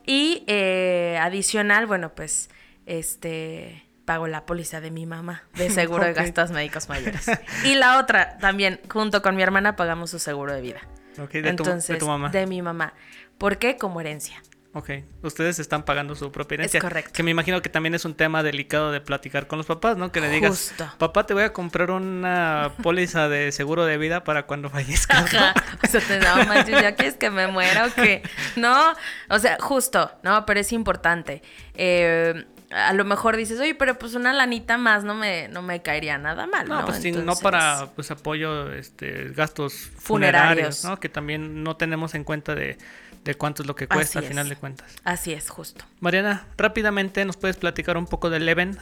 Y 0.07 0.43
eh, 0.49 1.19
adicional, 1.21 1.87
bueno, 1.87 2.15
pues 2.15 2.51
este 2.87 3.85
pago 4.05 4.27
la 4.27 4.45
póliza 4.45 4.81
de 4.81 4.91
mi 4.91 5.07
mamá 5.07 5.45
de 5.55 5.71
seguro 5.71 6.05
de 6.05 6.13
gastos 6.15 6.51
médicos 6.51 6.89
mayores. 6.89 7.31
Y 7.65 7.75
la 7.77 7.99
otra 8.01 8.39
también, 8.39 8.81
junto 8.93 9.23
con 9.23 9.37
mi 9.37 9.43
hermana, 9.43 9.77
pagamos 9.77 10.11
su 10.11 10.19
seguro 10.19 10.53
de 10.53 10.61
vida. 10.63 10.81
Ok, 11.23 11.31
de, 11.33 11.43
tu, 11.43 11.49
Entonces, 11.49 11.89
de 11.95 11.97
tu 11.99 12.07
mamá. 12.09 12.31
de 12.31 12.47
mi 12.47 12.61
mamá. 12.63 12.95
¿Por 13.39 13.59
qué? 13.59 13.77
Como 13.77 14.01
herencia. 14.01 14.43
Ok, 14.73 14.91
ustedes 15.23 15.59
están 15.59 15.83
pagando 15.85 16.15
su 16.15 16.31
propia 16.31 16.55
Es 16.55 16.59
herencia. 16.61 16.81
correcto. 16.81 17.11
Que 17.13 17.25
me 17.25 17.33
imagino 17.33 17.61
que 17.61 17.69
también 17.69 17.93
es 17.97 18.05
un 18.05 18.15
tema 18.15 18.45
delicado 18.45 18.93
de 18.93 19.01
platicar 19.01 19.49
con 19.49 19.59
los 19.59 19.67
papás, 19.67 19.97
¿no? 19.97 20.13
Que 20.13 20.21
le 20.21 20.29
digas, 20.29 20.51
Justo. 20.71 20.89
papá, 20.97 21.27
te 21.27 21.35
voy 21.35 21.43
a 21.43 21.53
comprar 21.53 21.91
una 21.91 22.71
póliza 22.81 23.29
de 23.29 23.51
seguro 23.51 23.85
de 23.85 23.99
vida 23.99 24.23
para 24.23 24.45
cuando 24.47 24.71
fallezcas. 24.71 25.33
¿no?" 25.33 25.41
Ajá. 25.41 25.55
O 25.83 25.87
sea, 25.89 26.01
te 26.01 26.21
no 26.21 26.45
manches, 26.47 26.81
¿ya 26.83 26.95
quieres 26.95 27.17
que 27.17 27.31
me 27.31 27.49
muera 27.49 27.87
o 27.87 27.95
qué? 27.95 28.23
No, 28.55 28.95
o 29.29 29.39
sea, 29.41 29.57
justo, 29.61 30.13
¿no? 30.23 30.47
Pero 30.47 30.61
es 30.61 30.73
importante. 30.73 31.43
Eh, 31.75 32.47
a 32.71 32.93
lo 32.93 33.05
mejor 33.05 33.37
dices, 33.37 33.59
oye, 33.59 33.75
pero 33.75 33.99
pues 33.99 34.15
una 34.15 34.33
lanita 34.33 34.79
más 34.79 35.03
no 35.03 35.17
me, 35.17 35.49
no 35.49 35.63
me 35.63 35.83
caería 35.83 36.17
nada 36.19 36.47
mal, 36.47 36.69
¿no? 36.69 36.79
No, 36.79 36.85
pues 36.87 36.99
sí, 36.99 37.11
no 37.11 37.19
Entonces, 37.19 37.43
para 37.43 37.87
pues 37.97 38.13
apoyo, 38.13 38.73
este, 38.73 39.31
gastos 39.31 39.73
Funerarios. 39.97 40.03
funerarios, 40.07 40.85
¿no? 40.85 41.01
Que 41.01 41.09
también 41.09 41.65
no 41.65 41.77
tenemos 41.77 42.15
en 42.15 42.23
cuenta 42.23 42.55
de, 42.55 42.79
de 43.25 43.35
cuánto 43.35 43.63
es 43.63 43.67
lo 43.69 43.75
que 43.75 43.87
cuesta 43.87 44.19
al 44.19 44.25
final 44.25 44.49
de 44.49 44.57
cuentas. 44.57 44.93
Así 45.05 45.33
es, 45.33 45.51
justo. 45.51 45.85
Mariana, 46.01 46.47
rápidamente 46.57 47.25
nos 47.25 47.37
puedes 47.37 47.57
platicar 47.57 47.97
un 47.97 48.07
poco 48.07 48.31
del 48.31 48.47
Leven. 48.47 48.79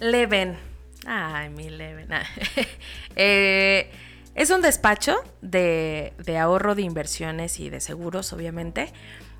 Leven. 0.00 0.56
Ay, 1.06 1.50
mi 1.50 1.70
Leven. 1.70 2.12
Ah. 2.12 2.24
Eh, 3.18 3.90
es 4.34 4.50
un 4.50 4.60
despacho 4.60 5.16
de, 5.40 6.12
de 6.18 6.36
ahorro 6.36 6.74
de 6.74 6.82
inversiones 6.82 7.58
y 7.60 7.70
de 7.70 7.80
seguros, 7.80 8.32
obviamente. 8.34 8.92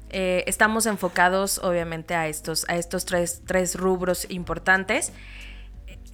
Eh, 0.08 0.44
estamos 0.46 0.86
enfocados, 0.86 1.58
obviamente, 1.58 2.14
a 2.14 2.28
estos, 2.28 2.64
a 2.68 2.76
estos 2.76 3.04
tres, 3.04 3.42
tres 3.44 3.74
rubros 3.74 4.26
importantes. 4.30 5.12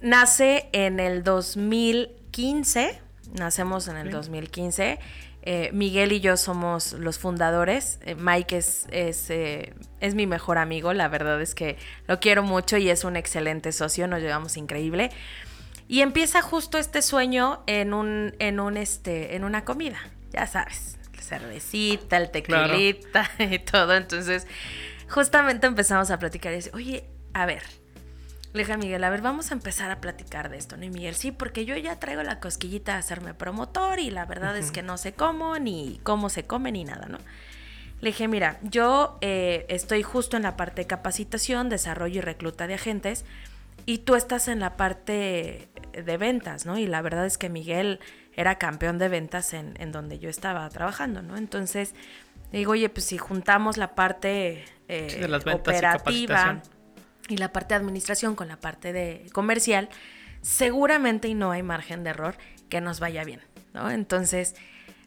Nace 0.01 0.67
en 0.73 0.99
el 0.99 1.23
2015. 1.23 2.99
Nacemos 3.39 3.87
en 3.87 3.97
el 3.97 4.07
Ok. 4.07 4.13
2015. 4.13 4.99
Eh, 5.45 5.69
Miguel 5.73 6.13
y 6.13 6.21
yo 6.21 6.37
somos 6.37 6.93
los 6.93 7.19
fundadores. 7.19 7.99
Eh, 8.03 8.15
Mike 8.15 8.57
es, 8.57 8.87
es, 8.91 9.29
eh, 9.29 9.73
es 9.99 10.15
mi 10.15 10.25
mejor 10.25 10.57
amigo. 10.57 10.93
La 10.93 11.09
verdad 11.09 11.41
es 11.41 11.53
que 11.53 11.77
lo 12.07 12.19
quiero 12.21 12.43
mucho 12.43 12.77
y 12.77 12.89
es 12.89 13.03
un 13.03 13.17
excelente 13.17 13.73
socio. 13.73 14.07
Nos 14.07 14.21
llevamos 14.21 14.55
increíble. 14.55 15.09
Y 15.89 15.99
empieza 16.01 16.41
justo 16.41 16.77
este 16.77 17.01
sueño 17.01 17.61
en 17.67 17.93
un, 17.93 18.33
en 18.39 18.61
un 18.61 18.77
este, 18.77 19.35
en 19.35 19.43
una 19.43 19.65
comida. 19.65 19.97
Ya 20.31 20.47
sabes, 20.47 20.97
la 21.15 21.21
cervecita, 21.21 22.15
el 22.17 22.31
Claro. 22.31 22.71
tequilita 22.73 23.29
y 23.39 23.59
todo. 23.59 23.93
Entonces, 23.95 24.47
justamente 25.09 25.67
empezamos 25.67 26.09
a 26.09 26.19
platicar 26.19 26.53
y 26.53 26.55
decir, 26.55 26.71
oye, 26.73 27.03
a 27.33 27.45
ver. 27.45 27.63
Le 28.53 28.59
dije 28.59 28.73
a 28.73 28.77
Miguel, 28.77 29.03
a 29.03 29.09
ver, 29.09 29.21
vamos 29.21 29.49
a 29.49 29.55
empezar 29.55 29.89
a 29.89 29.99
platicar 29.99 30.49
de 30.49 30.57
esto, 30.57 30.77
¿no? 30.77 30.85
Y 30.85 30.89
Miguel, 30.91 31.15
sí, 31.15 31.31
porque 31.31 31.65
yo 31.65 31.75
ya 31.75 31.99
traigo 31.99 32.21
la 32.21 32.39
cosquillita 32.39 32.93
de 32.93 32.99
hacerme 32.99 33.33
promotor 33.33 33.99
y 33.99 34.11
la 34.11 34.25
verdad 34.25 34.55
es 34.55 34.71
que 34.71 34.83
no 34.83 34.97
sé 34.97 35.13
cómo, 35.13 35.57
ni 35.57 35.99
cómo 36.03 36.29
se 36.29 36.43
come, 36.45 36.71
ni 36.71 36.83
nada, 36.83 37.07
¿no? 37.07 37.17
Le 37.99 38.09
dije, 38.09 38.27
mira, 38.27 38.59
yo 38.61 39.17
eh, 39.21 39.65
estoy 39.69 40.03
justo 40.03 40.37
en 40.37 40.43
la 40.43 40.55
parte 40.55 40.81
de 40.81 40.87
capacitación, 40.87 41.69
desarrollo 41.69 42.19
y 42.19 42.21
recluta 42.21 42.67
de 42.67 42.75
agentes 42.75 43.25
y 43.87 43.99
tú 43.99 44.13
estás 44.15 44.47
en 44.47 44.59
la 44.59 44.77
parte 44.77 45.67
de 45.93 46.17
ventas, 46.17 46.65
¿no? 46.67 46.77
Y 46.77 46.85
la 46.85 47.01
verdad 47.01 47.25
es 47.25 47.39
que 47.39 47.49
Miguel 47.49 47.99
era 48.35 48.59
campeón 48.59 48.99
de 48.99 49.09
ventas 49.09 49.53
en, 49.53 49.73
en 49.79 49.91
donde 49.91 50.19
yo 50.19 50.29
estaba 50.29 50.69
trabajando, 50.69 51.23
¿no? 51.23 51.37
Entonces, 51.37 51.95
le 52.51 52.59
digo, 52.59 52.73
oye, 52.73 52.87
pues 52.89 53.05
si 53.05 53.17
juntamos 53.17 53.77
la 53.77 53.95
parte 53.95 54.63
eh, 54.87 55.07
Sí, 55.09 55.19
de 55.19 55.27
las 55.27 55.43
ventas 55.43 55.73
y 55.73 55.77
operativa 55.77 55.97
capacitación. 55.97 56.82
Y 57.29 57.37
la 57.37 57.51
parte 57.51 57.73
de 57.73 57.79
administración 57.79 58.35
con 58.35 58.47
la 58.47 58.57
parte 58.57 58.93
de 58.93 59.29
comercial, 59.31 59.89
seguramente 60.41 61.27
y 61.27 61.33
no 61.33 61.51
hay 61.51 61.63
margen 61.63 62.03
de 62.03 62.11
error 62.11 62.35
que 62.69 62.81
nos 62.81 62.99
vaya 62.99 63.23
bien, 63.23 63.41
¿no? 63.73 63.89
Entonces, 63.89 64.55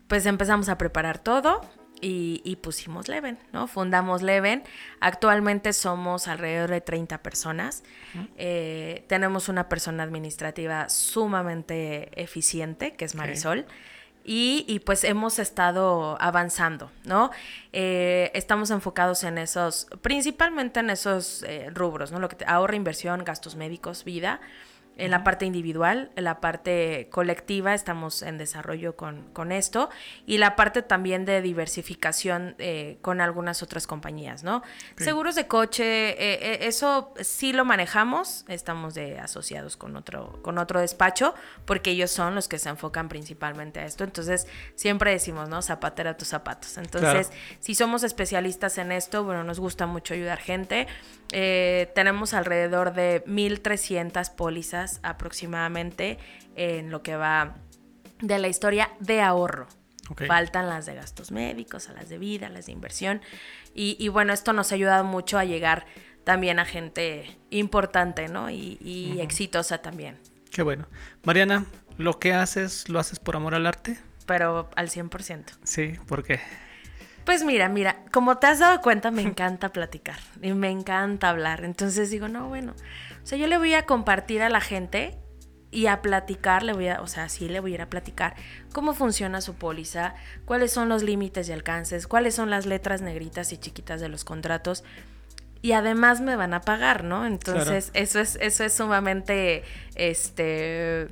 pues 0.09 0.27
empezamos 0.27 0.69
a 0.69 0.79
preparar 0.79 1.19
todo 1.19 1.61
y, 2.01 2.43
y 2.45 2.57
pusimos 2.57 3.09
Leven, 3.09 3.39
¿no? 3.53 3.67
Fundamos 3.67 4.23
Leven. 4.23 4.62
Actualmente 5.01 5.73
somos 5.73 6.29
alrededor 6.29 6.71
de 6.71 6.81
30 6.81 7.23
personas. 7.23 7.83
Eh, 8.37 9.05
tenemos 9.09 9.49
una 9.49 9.69
persona 9.69 10.03
administrativa 10.03 10.89
sumamente 10.89 12.11
eficiente, 12.21 12.95
que 12.95 13.05
es 13.05 13.14
Marisol. 13.14 13.67
Y, 14.29 14.64
y, 14.66 14.81
pues 14.81 15.05
hemos 15.05 15.39
estado 15.39 16.20
avanzando, 16.20 16.91
¿no? 17.05 17.31
Eh, 17.72 18.33
estamos 18.35 18.72
enfocados 18.72 19.22
en 19.22 19.39
esos, 19.39 19.87
principalmente 20.03 20.81
en 20.81 20.91
esos 20.91 21.45
eh, 21.45 21.70
rubros, 21.72 22.11
¿no? 22.11 22.18
Lo 22.18 22.29
que 22.29 22.35
te, 22.35 22.45
ahorra, 22.45 22.74
inversión, 22.74 23.22
gastos 23.22 23.55
médicos, 23.55 24.03
vida. 24.03 24.41
En 24.97 25.11
la 25.11 25.25
parte 25.25 25.45
individual, 25.45 26.11
en 26.17 26.25
la 26.25 26.41
parte 26.41 27.09
colectiva, 27.11 27.75
estamos 27.75 28.23
en 28.23 28.39
desarrollo 28.39 28.97
con, 28.97 29.25
con 29.33 29.53
esto. 29.53 29.91
Y 30.27 30.39
la 30.39 30.57
parte 30.57 30.83
también 30.83 31.25
de 31.25 31.43
diversificación 31.43 32.55
eh, 32.59 32.99
con 33.03 33.21
algunas 33.21 33.63
otras 33.63 33.87
compañías, 33.87 34.43
¿no? 34.43 34.63
Seguros 34.97 35.35
de 35.35 35.47
coche, 35.47 35.85
eh, 36.11 36.39
eh, 36.41 36.59
eso 36.63 37.13
sí 37.21 37.53
lo 37.53 37.65
manejamos. 37.65 38.45
Estamos 38.49 38.95
de 38.95 39.19
asociados 39.19 39.77
con 39.77 39.97
otro, 39.97 40.41
con 40.43 40.59
otro 40.59 40.81
despacho, 40.81 41.35
porque 41.65 41.91
ellos 41.91 42.11
son 42.11 42.35
los 42.35 42.49
que 42.49 42.59
se 42.59 42.69
enfocan 42.69 43.09
principalmente 43.09 43.81
a 43.81 43.85
esto. 43.85 44.05
Entonces, 44.05 44.47
siempre 44.75 45.11
decimos, 45.11 45.49
¿no? 45.49 45.63
Zapatera 45.63 46.11
a 46.11 46.17
tus 46.17 46.29
zapatos. 46.29 46.79
Entonces, 46.79 47.31
si 47.61 47.75
somos 47.75 48.03
especialistas 48.03 48.79
en 48.79 48.93
esto, 48.93 49.25
bueno, 49.25 49.45
nos 49.45 49.61
gusta 49.61 49.87
mucho 49.87 50.15
ayudar 50.15 50.39
gente. 50.39 50.87
Eh, 51.33 51.91
tenemos 51.95 52.35
alrededor 52.35 52.95
de 52.95 53.24
1.300 53.27 54.35
pólizas 54.35 55.01
aproximadamente 55.03 56.18
en 56.55 56.91
lo 56.91 57.03
que 57.03 57.16
va 57.16 57.57
de 58.20 58.39
la 58.39 58.49
historia 58.49 58.91
de 59.01 59.20
ahorro. 59.20 59.66
Faltan 60.29 60.68
las 60.68 60.87
de 60.87 60.95
gastos 60.95 61.33
médicos, 61.33 61.89
a 61.89 61.93
las 61.93 62.09
de 62.09 62.18
vida, 62.18 62.49
las 62.49 62.66
de 62.66 62.72
inversión. 62.72 63.20
Y, 63.74 63.97
y 63.99 64.09
bueno, 64.09 64.33
esto 64.33 64.53
nos 64.53 64.70
ha 64.70 64.77
ayudado 64.77 65.03
mucho 65.03 65.37
a 65.37 65.45
llegar 65.45 65.87
también 66.22 66.61
a 66.61 66.64
gente 66.64 67.39
importante, 67.51 68.29
¿no? 68.29 68.49
Y, 68.51 68.79
y 68.81 69.20
exitosa 69.20 69.79
también, 69.79 70.18
Qué 70.51 70.62
bueno. 70.62 70.89
Mariana, 71.24 71.66
¿lo 71.99 72.18
que 72.18 72.33
haces 72.33 72.89
lo 72.89 72.99
haces 72.99 73.18
por 73.18 73.37
amor 73.37 73.55
al 73.55 73.66
arte? 73.66 73.99
pero 74.27 74.68
al 74.77 74.91
100%. 74.91 75.45
Sí, 75.64 75.95
¿por 76.07 76.24
qué? 76.24 76.41
Pues 77.27 77.43
mira, 77.43 77.68
mira, 77.68 78.05
como 78.12 78.39
te 78.39 78.47
has 78.47 78.61
dado 78.61 78.81
cuenta, 78.81 79.11
me 79.11 79.22
encanta 79.31 79.70
platicar 79.70 80.16
y 80.41 80.53
me 80.53 80.70
encanta 80.70 81.29
hablar. 81.29 81.64
Entonces 81.64 82.11
digo, 82.11 82.29
no, 82.29 82.49
bueno, 82.49 82.72
o 83.22 83.27
sea, 83.27 83.37
yo 83.37 83.49
le 83.49 83.59
voy 83.59 83.74
a 83.74 83.85
compartir 83.85 84.41
a 84.41 84.49
la 84.49 84.61
gente 84.61 85.18
y 85.72 85.89
a 85.89 86.01
platicar, 86.01 86.62
le 86.62 86.72
voy 86.72 86.87
a, 86.87 87.03
o 87.03 87.09
sea, 87.09 87.29
sí 87.29 87.49
le 87.49 87.59
voy 87.59 87.72
a 87.72 87.74
ir 87.74 87.83
a 87.83 87.91
platicar 87.91 88.37
cómo 88.72 88.95
funciona 88.95 89.41
su 89.41 89.55
póliza, 89.55 90.14
cuáles 90.45 90.72
son 90.72 90.89
los 90.89 91.03
límites 91.03 91.49
y 91.49 91.53
alcances, 91.53 92.07
cuáles 92.07 92.37
son 92.37 92.49
las 92.49 92.64
letras 92.64 93.03
negritas 93.03 93.53
y 93.53 93.59
chiquitas 93.59 94.01
de 94.01 94.09
los 94.09 94.24
contratos. 94.24 94.85
Y 95.62 95.72
además 95.72 96.20
me 96.20 96.37
van 96.37 96.55
a 96.55 96.61
pagar, 96.61 97.03
¿no? 97.03 97.27
Entonces, 97.27 97.91
eso 97.93 98.20
es, 98.20 98.39
eso 98.41 98.62
es 98.62 98.72
sumamente 98.72 99.64
este 99.97 101.09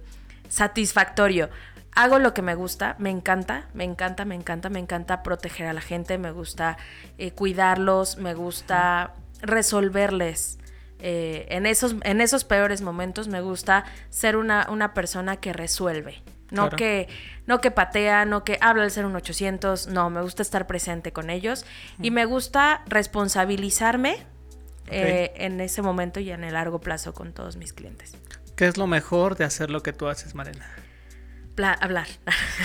satisfactorio. 0.48 1.50
Hago 1.96 2.18
lo 2.18 2.34
que 2.34 2.42
me 2.42 2.54
gusta, 2.54 2.96
me 2.98 3.10
encanta, 3.10 3.68
me 3.72 3.84
encanta, 3.84 4.24
me 4.24 4.34
encanta, 4.34 4.68
me 4.68 4.80
encanta 4.80 5.22
proteger 5.22 5.66
a 5.68 5.72
la 5.72 5.80
gente, 5.80 6.18
me 6.18 6.32
gusta 6.32 6.76
eh, 7.18 7.30
cuidarlos, 7.30 8.18
me 8.18 8.34
gusta 8.34 9.14
resolverles. 9.42 10.58
eh, 11.00 11.46
en, 11.50 11.66
esos, 11.66 11.96
en 12.02 12.20
esos 12.20 12.44
peores 12.44 12.80
momentos 12.80 13.28
me 13.28 13.40
gusta 13.42 13.84
ser 14.10 14.36
una, 14.36 14.66
una 14.70 14.94
persona 14.94 15.36
que 15.36 15.52
resuelve, 15.52 16.22
No 16.50 16.62
Claro. 16.62 16.76
que 16.76 17.08
no 17.46 17.60
que 17.60 17.70
patea, 17.70 18.24
no 18.24 18.42
que 18.42 18.58
habla 18.60 18.84
al 18.84 18.90
ser 18.90 19.04
un 19.04 19.14
800, 19.14 19.88
no, 19.88 20.08
me 20.08 20.22
gusta 20.22 20.40
estar 20.42 20.66
presente 20.66 21.12
con 21.12 21.28
ellos 21.30 21.66
y 22.00 22.10
me 22.10 22.24
gusta 22.24 22.82
responsabilizarme 22.86 24.16
eh, 24.86 25.32
en 25.36 25.60
ese 25.60 25.82
momento 25.82 26.20
y 26.20 26.30
en 26.30 26.42
el 26.44 26.54
largo 26.54 26.80
plazo 26.80 27.12
con 27.12 27.32
todos 27.32 27.56
mis 27.56 27.72
clientes. 27.72 28.16
¿Qué 28.56 28.66
es 28.66 28.76
lo 28.76 28.86
mejor 28.86 29.36
de 29.36 29.44
hacer 29.44 29.70
lo 29.70 29.82
que 29.82 29.92
tú 29.92 30.08
haces, 30.08 30.34
Mariana? 30.34 30.66
Hablar. 31.62 32.06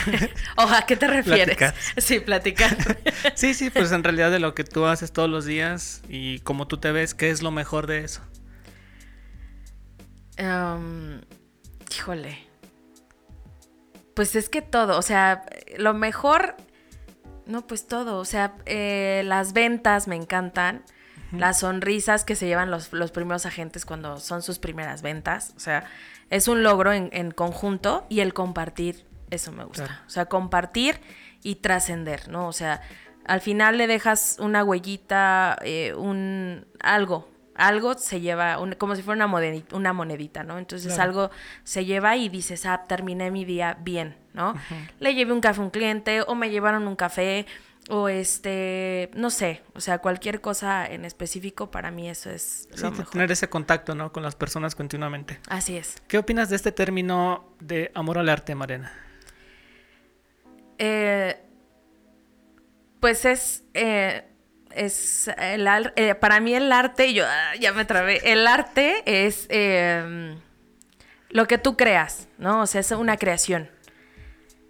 ¿O 0.58 0.62
a 0.62 0.82
qué 0.88 0.96
te 0.96 1.08
refieres? 1.08 1.58
Platicar. 1.58 1.76
Sí, 1.98 2.20
platicar. 2.20 2.78
Sí, 3.36 3.54
sí, 3.54 3.70
pues 3.70 3.92
en 3.92 4.04
realidad 4.06 4.32
de 4.32 4.40
lo 4.40 4.56
que 4.56 4.64
tú 4.64 4.86
haces 4.86 5.12
todos 5.12 5.30
los 5.30 5.46
días 5.46 6.02
y 6.10 6.40
como 6.40 6.68
tú 6.68 6.78
te 6.78 6.92
ves, 6.92 7.14
¿qué 7.14 7.30
es 7.30 7.42
lo 7.42 7.52
mejor 7.52 7.88
de 7.88 8.04
eso? 8.04 8.22
Em, 10.38 11.22
híjole. 11.96 12.40
Pues 14.16 14.36
es 14.36 14.50
que 14.50 14.62
todo, 14.62 14.98
o 14.98 15.02
sea, 15.02 15.44
lo 15.78 15.94
mejor, 15.94 16.56
no, 17.46 17.68
pues 17.68 17.88
todo, 17.88 18.18
o 18.18 18.26
sea, 18.26 18.56
eh, 18.66 19.22
las 19.26 19.54
ventas 19.54 20.08
me 20.08 20.16
encantan, 20.16 20.84
las 21.32 21.60
sonrisas 21.60 22.26
que 22.26 22.36
se 22.36 22.48
llevan 22.48 22.72
los, 22.72 22.92
los 22.92 23.12
primeros 23.12 23.46
agentes 23.46 23.86
cuando 23.86 24.20
son 24.20 24.42
sus 24.42 24.58
primeras 24.60 25.04
ventas, 25.04 25.54
o 25.56 25.60
sea, 25.60 25.86
es 26.30 26.48
un 26.48 26.64
logro 26.64 26.92
en, 26.94 27.10
en 27.14 27.32
conjunto 27.32 28.06
y 28.10 28.20
el 28.22 28.34
compartir, 28.34 29.06
eso 29.30 29.52
me 29.52 29.64
gusta, 29.64 29.86
Claro. 29.86 30.02
o 30.06 30.10
sea, 30.10 30.26
compartir 30.26 31.00
y 31.44 31.56
trascender, 31.56 32.28
¿no? 32.30 32.48
O 32.48 32.54
sea, 32.54 32.82
al 33.26 33.42
final 33.42 33.78
le 33.78 33.88
dejas 33.88 34.38
una 34.40 34.64
huellita, 34.64 35.58
eh, 35.62 35.94
un 35.96 36.66
algo, 36.82 37.30
algo 37.56 37.94
se 37.96 38.22
lleva, 38.22 38.58
un- 38.60 38.74
como 38.74 38.96
si 38.96 39.02
fuera 39.04 39.26
una, 39.26 39.34
monedi- 39.38 39.66
una 39.74 39.92
monedita, 39.94 40.44
¿no? 40.44 40.58
Entonces 40.58 40.94
Claro. 40.94 41.04
algo 41.10 41.32
se 41.64 41.86
lleva 41.86 42.16
y 42.16 42.30
dices, 42.30 42.66
ah, 42.66 42.86
terminé 42.88 43.32
mi 43.32 43.44
día 43.46 43.78
bien, 43.82 44.16
¿no? 44.34 44.54
Le 45.00 45.14
llevé 45.14 45.34
un 45.34 45.42
café 45.42 45.60
a 45.60 45.64
un 45.64 45.70
cliente 45.70 46.22
o 46.22 46.36
me 46.36 46.50
llevaron 46.50 46.88
un 46.88 46.96
café 46.96 47.46
o 47.90 48.08
este, 48.08 49.10
no 49.16 49.30
sé, 49.32 49.64
o 49.74 49.82
sea, 49.82 49.98
cualquier 49.98 50.42
cosa 50.42 50.86
en 50.86 51.06
específico 51.06 51.72
para 51.72 51.90
mí 51.92 52.10
eso 52.10 52.30
es 52.30 52.68
lo 52.78 52.92
mejor. 52.92 53.10
tener 53.10 53.32
ese 53.32 53.50
contacto, 53.50 53.96
¿no? 53.96 54.12
Con 54.12 54.24
las 54.24 54.36
personas 54.36 54.76
continuamente. 54.76 55.40
Así 55.50 55.76
es. 55.76 55.96
¿Qué 56.08 56.20
opinas 56.20 56.50
de 56.50 56.56
este 56.56 56.72
término 56.72 57.56
de 57.60 57.92
amor 57.96 58.20
al 58.20 58.30
arte, 58.30 58.54
Mariana? 58.54 58.94
Eh, 60.78 61.36
pues 63.00 63.26
es, 63.26 63.64
eh, 63.74 64.24
es 64.72 65.30
el 65.38 65.68
eh, 65.96 66.16
para 66.16 66.40
mí 66.40 66.54
el 66.54 66.72
arte, 66.72 67.14
yo 67.14 67.26
ah, 67.26 67.56
ya 67.60 67.74
me 67.74 67.86
trabé, 67.86 68.32
el 68.32 68.46
arte 68.46 69.02
es 69.06 69.48
eh, 69.50 70.38
lo 71.30 71.48
que 71.48 71.58
tú 71.58 71.76
creas, 71.76 72.28
¿no? 72.38 72.62
O 72.62 72.68
sea, 72.68 72.82
es 72.82 72.92
una 72.92 73.18
creación. 73.18 73.70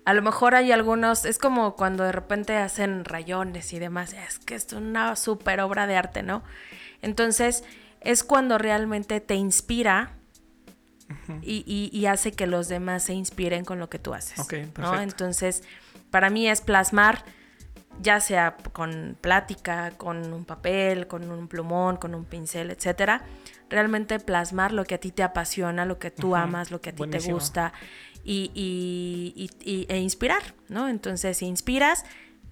A 0.10 0.14
lo 0.16 0.24
mejor 0.24 0.56
hay 0.56 0.72
algunos, 0.72 1.24
es 1.26 1.38
como 1.38 1.76
cuando 1.76 2.04
de 2.04 2.12
repente 2.12 2.58
hacen 2.58 3.06
rayones 3.06 3.74
y 3.74 3.78
demás, 3.80 4.14
es 4.14 4.40
que 4.40 4.56
es 4.56 4.74
una 4.74 5.16
super 5.16 5.62
obra 5.62 5.86
de 5.86 5.96
arte, 5.98 6.24
¿no? 6.24 6.42
Entonces, 7.04 7.64
es 8.02 8.24
cuando 8.24 8.58
realmente 8.58 9.20
te 9.22 9.36
inspira 9.36 10.14
y, 11.44 11.64
y- 11.68 11.96
y 11.96 12.06
hace 12.08 12.32
que 12.32 12.48
los 12.48 12.68
demás 12.70 13.04
se 13.04 13.14
inspiren 13.14 13.66
con 13.66 13.78
lo 13.78 13.88
que 13.88 14.00
tú 14.00 14.16
haces. 14.16 14.40
Perfecto. 14.72 15.00
Entonces, 15.04 15.64
para 16.10 16.32
mí 16.32 16.50
es 16.50 16.62
plasmar, 16.62 17.24
ya 18.02 18.20
sea 18.20 18.58
con 18.74 19.16
plática, 19.22 19.92
con 19.98 20.34
un 20.34 20.44
papel, 20.46 21.06
con 21.08 21.30
un 21.30 21.48
plumón, 21.48 21.98
con 21.98 22.16
un 22.16 22.26
pincel, 22.26 22.72
etcétera, 22.72 23.22
realmente 23.70 24.20
plasmar 24.20 24.72
lo 24.72 24.86
que 24.86 24.96
a 24.96 24.98
ti 25.00 25.12
te 25.12 25.22
apasiona, 25.22 25.86
lo 25.86 26.00
que 26.00 26.10
tú 26.10 26.36
amas, 26.36 26.72
lo 26.72 26.82
que 26.82 26.90
a 26.90 26.94
ti 26.94 27.04
te 27.12 27.20
gusta 27.34 27.74
y, 28.24 28.52
y- 28.54 29.50
y- 29.64 29.86
e 29.90 29.98
inspirar, 30.00 30.42
¿no? 30.68 30.88
Entonces, 30.90 31.38
si 31.38 31.46
inspiras, 31.46 32.04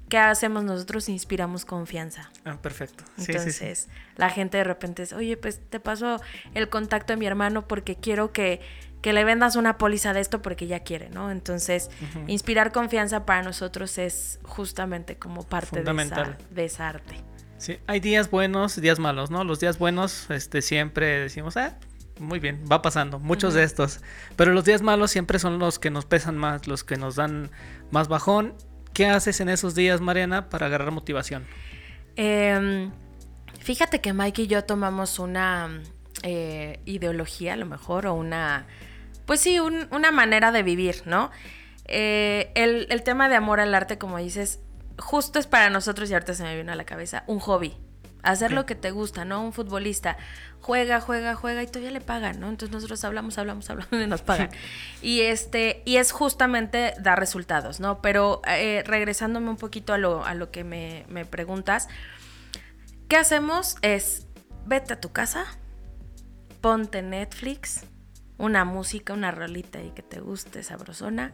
¿qué 0.10 0.18
hacemos 0.18 0.64
nosotros? 0.64 1.10
Inspiramos 1.10 1.66
confianza. 1.66 2.32
Ah, 2.46 2.58
perfecto. 2.62 3.04
Sí, 3.18 3.26
sí, 3.26 3.32
sí. 3.34 3.34
Entonces, 3.34 3.88
la 4.16 4.30
gente 4.30 4.58
de 4.58 4.64
repente 4.64 5.04
es, 5.04 5.14
oye, 5.14 5.38
pues 5.38 5.60
te 5.70 5.80
paso 5.80 6.20
el 6.54 6.70
contacto 6.70 7.14
de 7.14 7.18
mi 7.18 7.26
hermano 7.26 7.68
porque 7.68 7.96
quiero 7.96 8.32
que, 8.32 8.62
que 9.02 9.14
le 9.14 9.24
vendas 9.26 9.56
una 9.56 9.78
póliza 9.78 10.14
de 10.14 10.22
esto 10.22 10.42
porque 10.42 10.66
ya 10.68 10.80
quiere, 10.80 11.10
¿no? 11.10 11.30
Entonces, 11.30 11.90
inspirar 12.28 12.72
confianza 12.72 13.26
para 13.26 13.44
nosotros 13.44 13.98
es 13.98 14.40
justamente 14.44 15.18
como 15.18 15.44
parte 15.44 15.84
de 15.84 15.92
esa, 16.04 16.16
de 16.50 16.66
esa 16.66 16.88
arte. 16.90 17.16
Sí, 17.60 17.78
hay 17.88 18.00
días 18.00 18.30
buenos 18.32 18.78
y 18.78 18.82
días 18.82 19.00
malos, 19.00 19.30
¿no? 19.32 19.44
Los 19.44 19.60
días 19.60 19.78
buenos, 19.80 20.30
este, 20.30 20.62
siempre 20.62 21.20
decimos, 21.22 21.58
ah, 21.58 21.78
muy 22.20 22.40
bien, 22.40 22.64
va 22.72 22.82
pasando, 22.82 23.20
muchos 23.20 23.54
de 23.54 23.64
estos. 23.64 24.02
Pero 24.36 24.54
los 24.54 24.66
días 24.66 24.82
malos 24.82 25.12
siempre 25.12 25.40
son 25.40 25.60
los 25.60 25.80
que 25.80 25.90
nos 25.90 26.06
pesan 26.06 26.38
más, 26.38 26.68
los 26.68 26.84
que 26.84 26.96
nos 26.98 27.16
dan 27.16 27.50
más 27.92 28.08
bajón. 28.08 28.54
¿Qué 28.94 29.06
haces 29.08 29.40
en 29.42 29.50
esos 29.50 29.76
días, 29.76 30.02
Mariana, 30.02 30.50
para 30.50 30.66
agarrar 30.68 30.92
motivación? 30.92 31.46
Em, 32.16 32.92
fíjate 33.60 34.02
que 34.02 34.14
Mike 34.14 34.44
y 34.44 34.48
yo 34.48 34.64
tomamos 34.64 35.20
una 35.20 35.82
eh, 36.24 36.80
ideología, 36.86 37.54
a 37.54 37.58
lo 37.58 37.66
mejor, 37.68 38.08
o 38.08 38.14
una, 38.16 38.66
pues 39.26 39.40
sí, 39.40 39.60
un- 39.60 39.88
una 39.92 40.12
manera 40.12 40.52
de 40.52 40.64
vivir, 40.64 41.04
¿no? 41.06 41.30
Eh, 41.86 42.52
el, 42.56 42.88
el 42.90 43.04
tema 43.04 43.30
de 43.30 43.36
amor 43.36 43.60
al 43.60 43.74
arte, 43.76 43.98
como 44.00 44.18
dices, 44.18 44.60
justo 44.98 45.38
es 45.38 45.46
para 45.46 45.70
nosotros, 45.70 46.10
y 46.10 46.14
ahorita 46.14 46.34
se 46.34 46.44
me 46.44 46.58
vino 46.58 46.72
a 46.72 46.76
la 46.76 46.86
cabeza, 46.86 47.24
un 47.28 47.40
hobby. 47.40 47.78
Hacer 48.28 48.52
lo 48.52 48.66
que 48.66 48.76
te 48.76 48.92
gusta, 48.92 49.24
¿no? 49.26 49.42
Un 49.42 49.54
futbolista 49.54 50.18
juega, 50.60 51.00
juega, 51.00 51.34
juega 51.36 51.64
y 51.64 51.68
todavía 51.68 51.92
le 51.92 52.02
pagan, 52.02 52.40
¿no? 52.40 52.50
Entonces 52.50 52.74
nosotros 52.74 53.04
hablamos, 53.04 53.38
hablamos, 53.38 53.70
hablamos 53.70 53.94
y 54.04 54.08
nos 54.08 54.22
pagan. 54.22 54.50
y 55.02 55.22
este, 55.22 55.82
y 55.86 55.96
es 55.96 56.12
justamente 56.12 56.94
dar 57.00 57.20
resultados, 57.20 57.80
¿no? 57.80 58.02
Pero 58.02 58.42
eh, 58.48 58.84
regresándome 58.86 59.50
un 59.50 59.58
poquito 59.58 59.94
a 59.94 59.98
lo, 59.98 60.26
a 60.26 60.34
lo 60.34 60.52
que 60.52 60.64
me, 60.64 61.06
me 61.08 61.26
preguntas, 61.26 61.88
¿qué 63.08 63.16
hacemos? 63.16 63.78
Es 63.82 64.28
vete 64.66 64.94
a 64.94 65.00
tu 65.00 65.14
casa, 65.14 65.46
ponte 66.60 67.02
Netflix, 67.02 67.86
una 68.38 68.66
música, 68.66 69.14
una 69.14 69.32
rolita 69.32 69.82
y 69.82 69.92
que 69.92 70.02
te 70.02 70.20
guste, 70.20 70.64
sabrosona, 70.64 71.32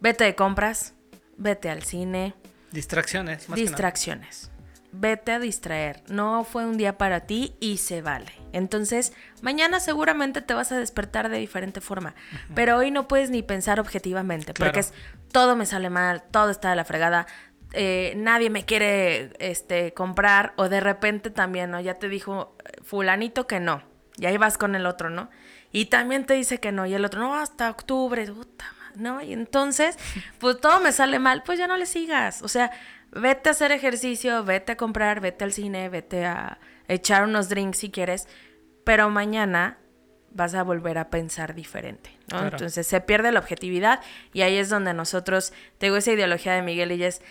vete 0.00 0.24
de 0.24 0.36
compras, 0.36 0.94
vete 1.36 1.70
al 1.70 1.82
cine, 1.82 2.34
Distracciones, 2.72 3.48
más 3.48 3.58
distracciones. 3.58 4.49
Vete 4.92 5.32
a 5.32 5.38
distraer. 5.38 6.02
No 6.08 6.44
fue 6.44 6.66
un 6.66 6.76
día 6.76 6.98
para 6.98 7.20
ti 7.20 7.54
y 7.60 7.76
se 7.76 8.02
vale. 8.02 8.32
Entonces, 8.52 9.12
mañana 9.40 9.78
seguramente 9.78 10.42
te 10.42 10.54
vas 10.54 10.72
a 10.72 10.78
despertar 10.78 11.28
de 11.28 11.38
diferente 11.38 11.80
forma. 11.80 12.14
Pero 12.54 12.76
hoy 12.76 12.90
no 12.90 13.06
puedes 13.06 13.30
ni 13.30 13.42
pensar 13.42 13.78
objetivamente. 13.78 14.52
Claro. 14.52 14.70
Porque 14.70 14.80
es 14.80 14.92
todo 15.32 15.54
me 15.54 15.66
sale 15.66 15.90
mal, 15.90 16.22
todo 16.30 16.50
está 16.50 16.70
de 16.70 16.76
la 16.76 16.84
fregada. 16.84 17.26
eh, 17.72 18.14
nadie 18.16 18.50
me 18.50 18.64
quiere 18.64 19.32
este, 19.38 19.94
comprar. 19.94 20.52
O 20.56 20.68
de 20.68 20.80
repente 20.80 21.30
también, 21.30 21.70
¿no? 21.70 21.80
Ya 21.80 21.94
te 21.94 22.08
dijo 22.08 22.56
eh, 22.64 22.80
fulanito 22.82 23.46
que 23.46 23.60
no. 23.60 23.82
Y 24.16 24.26
ahí 24.26 24.36
vas 24.36 24.58
con 24.58 24.74
el 24.74 24.86
otro, 24.86 25.08
¿no? 25.08 25.30
Y 25.72 25.86
también 25.86 26.26
te 26.26 26.34
dice 26.34 26.58
que 26.58 26.72
no. 26.72 26.84
Y 26.84 26.94
el 26.94 27.04
otro, 27.04 27.20
no, 27.20 27.36
hasta 27.36 27.70
octubre. 27.70 28.26
Puta 28.26 28.64
madre, 28.64 28.79
¿no? 29.00 29.22
Y 29.22 29.32
entonces, 29.32 29.98
pues 30.38 30.60
todo 30.60 30.80
me 30.80 30.92
sale 30.92 31.18
mal, 31.18 31.42
pues 31.42 31.58
ya 31.58 31.66
no 31.66 31.76
le 31.76 31.86
sigas. 31.86 32.42
O 32.42 32.48
sea, 32.48 32.70
vete 33.12 33.48
a 33.48 33.52
hacer 33.52 33.72
ejercicio, 33.72 34.44
vete 34.44 34.72
a 34.72 34.76
comprar, 34.76 35.20
vete 35.20 35.44
al 35.44 35.52
cine, 35.52 35.88
vete 35.88 36.26
a 36.26 36.58
echar 36.88 37.24
unos 37.24 37.48
drinks 37.48 37.78
si 37.78 37.90
quieres, 37.90 38.28
pero 38.84 39.10
mañana 39.10 39.78
vas 40.32 40.54
a 40.54 40.62
volver 40.62 40.98
a 40.98 41.10
pensar 41.10 41.54
diferente, 41.54 42.10
¿no? 42.30 42.38
Claro. 42.38 42.48
Entonces 42.56 42.86
se 42.86 43.00
pierde 43.00 43.32
la 43.32 43.40
objetividad 43.40 44.00
y 44.32 44.42
ahí 44.42 44.56
es 44.56 44.68
donde 44.68 44.94
nosotros, 44.94 45.52
tengo 45.78 45.96
esa 45.96 46.12
ideología 46.12 46.54
de 46.54 46.62
Miguel 46.62 46.92
y 46.92 47.02
es, 47.02 47.22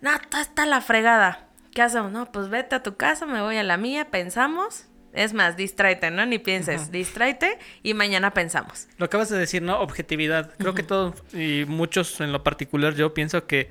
no, 0.00 0.12
está, 0.14 0.40
está 0.40 0.66
la 0.66 0.80
fregada. 0.80 1.48
¿Qué 1.72 1.82
hacemos? 1.82 2.10
No, 2.12 2.32
pues 2.32 2.48
vete 2.48 2.74
a 2.74 2.82
tu 2.82 2.96
casa, 2.96 3.26
me 3.26 3.42
voy 3.42 3.58
a 3.58 3.62
la 3.62 3.76
mía, 3.76 4.06
pensamos. 4.10 4.86
Es 5.16 5.32
más, 5.32 5.56
distráete, 5.56 6.10
¿no? 6.10 6.26
Ni 6.26 6.38
pienses, 6.38 6.82
Ujú. 6.82 6.90
distráete 6.92 7.58
y 7.82 7.94
mañana 7.94 8.32
pensamos. 8.34 8.86
Lo 8.98 9.06
acabas 9.06 9.30
de 9.30 9.38
decir, 9.38 9.62
¿no? 9.62 9.80
Objetividad. 9.80 10.52
Creo 10.58 10.74
que 10.74 10.82
todos, 10.82 11.14
y 11.32 11.64
muchos 11.66 12.20
en 12.20 12.32
lo 12.32 12.44
particular, 12.44 12.94
yo 12.94 13.14
pienso 13.14 13.46
que 13.46 13.70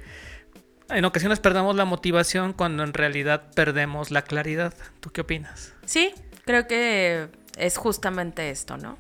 en 0.89 1.05
ocasiones 1.05 1.39
perdemos 1.39 1.75
la 1.75 1.85
motivación 1.85 2.53
cuando 2.53 2.83
en 2.83 2.93
realidad 2.93 3.51
perdemos 3.55 4.09
la 4.09 4.23
claridad. 4.23 4.73
¿Tú 4.99 5.11
qué 5.11 5.21
opinas? 5.21 5.73
Sí, 5.85 6.13
creo 6.45 6.67
que 6.67 7.29
es 7.57 7.77
justamente 7.77 8.49
esto, 8.49 8.77
¿no? 8.77 8.97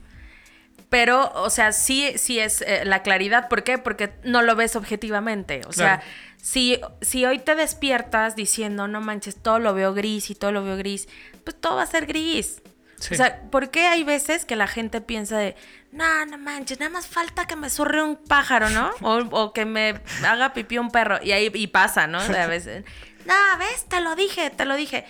Pero, 0.89 1.31
o 1.33 1.49
sea, 1.49 1.71
sí, 1.71 2.13
sí 2.15 2.39
es 2.39 2.61
eh, 2.61 2.85
la 2.85 3.01
claridad. 3.01 3.49
¿Por 3.49 3.63
qué? 3.63 3.79
Porque 3.79 4.13
no 4.23 4.43
lo 4.43 4.55
ves 4.55 4.75
objetivamente. 4.75 5.61
O 5.67 5.73
sea, 5.73 6.01
si, 6.37 6.79
si 7.01 7.25
hoy 7.25 7.39
te 7.39 7.55
despiertas 7.55 8.35
diciendo, 8.35 8.87
no 8.87 9.01
manches, 9.01 9.35
todo 9.35 9.57
lo 9.59 9.73
veo 9.73 9.93
gris 9.93 10.29
y 10.29 10.35
todo 10.35 10.51
lo 10.51 10.63
veo 10.63 10.77
gris, 10.77 11.09
pues 11.45 11.59
todo 11.59 11.77
va 11.77 11.83
a 11.83 11.87
ser 11.87 12.05
gris. 12.05 12.61
Sí. 12.99 13.13
O 13.13 13.17
sea, 13.17 13.41
¿por 13.49 13.69
qué 13.69 13.87
hay 13.87 14.03
veces 14.03 14.45
que 14.45 14.55
la 14.55 14.67
gente 14.67 14.99
piensa 15.01 15.37
de, 15.37 15.55
no, 15.91 16.25
no 16.25 16.37
manches, 16.37 16.79
nada 16.79 16.91
más 16.91 17.07
falta 17.07 17.45
que 17.45 17.55
me 17.55 17.69
surre 17.69 18.03
un 18.03 18.17
pájaro, 18.17 18.69
¿no? 18.69 18.91
O, 19.01 19.19
o 19.31 19.53
que 19.53 19.65
me 19.65 20.01
haga 20.25 20.53
pipí 20.53 20.77
un 20.77 20.91
perro. 20.91 21.19
Y 21.23 21.31
ahí 21.31 21.51
y 21.53 21.67
pasa, 21.67 22.07
¿no? 22.07 22.21
De 22.27 22.37
a 22.37 22.47
veces, 22.47 22.83
no, 23.25 23.33
ves, 23.59 23.85
te 23.85 24.01
lo 24.01 24.15
dije, 24.15 24.49
te 24.49 24.65
lo 24.65 24.75
dije. 24.75 25.05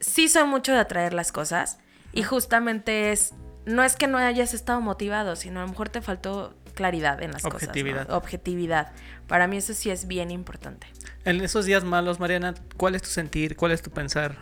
Sí 0.00 0.28
soy 0.28 0.44
mucho 0.44 0.72
de 0.72 0.78
atraer 0.78 1.12
las 1.14 1.30
cosas. 1.32 1.78
Y 2.12 2.22
justamente 2.22 3.12
es, 3.12 3.34
no 3.64 3.84
es 3.84 3.96
que 3.96 4.06
no 4.06 4.18
hayas 4.18 4.54
estado 4.54 4.80
motivado, 4.80 5.36
sino 5.36 5.60
a 5.60 5.64
lo 5.64 5.68
mejor 5.68 5.88
te 5.88 6.00
faltó 6.00 6.56
claridad 6.74 7.22
en 7.22 7.32
las 7.32 7.44
Objetividad. 7.44 7.96
cosas. 7.96 8.08
¿no? 8.08 8.16
Objetividad. 8.16 8.92
Para 9.26 9.46
mí 9.48 9.56
eso 9.56 9.74
sí 9.74 9.90
es 9.90 10.06
bien 10.06 10.30
importante. 10.30 10.86
En 11.24 11.40
esos 11.40 11.64
días 11.66 11.84
malos, 11.84 12.20
Mariana, 12.20 12.54
¿cuál 12.76 12.94
es 12.94 13.02
tu 13.02 13.08
sentir? 13.08 13.56
¿Cuál 13.56 13.72
es 13.72 13.82
tu 13.82 13.90
pensar? 13.90 14.36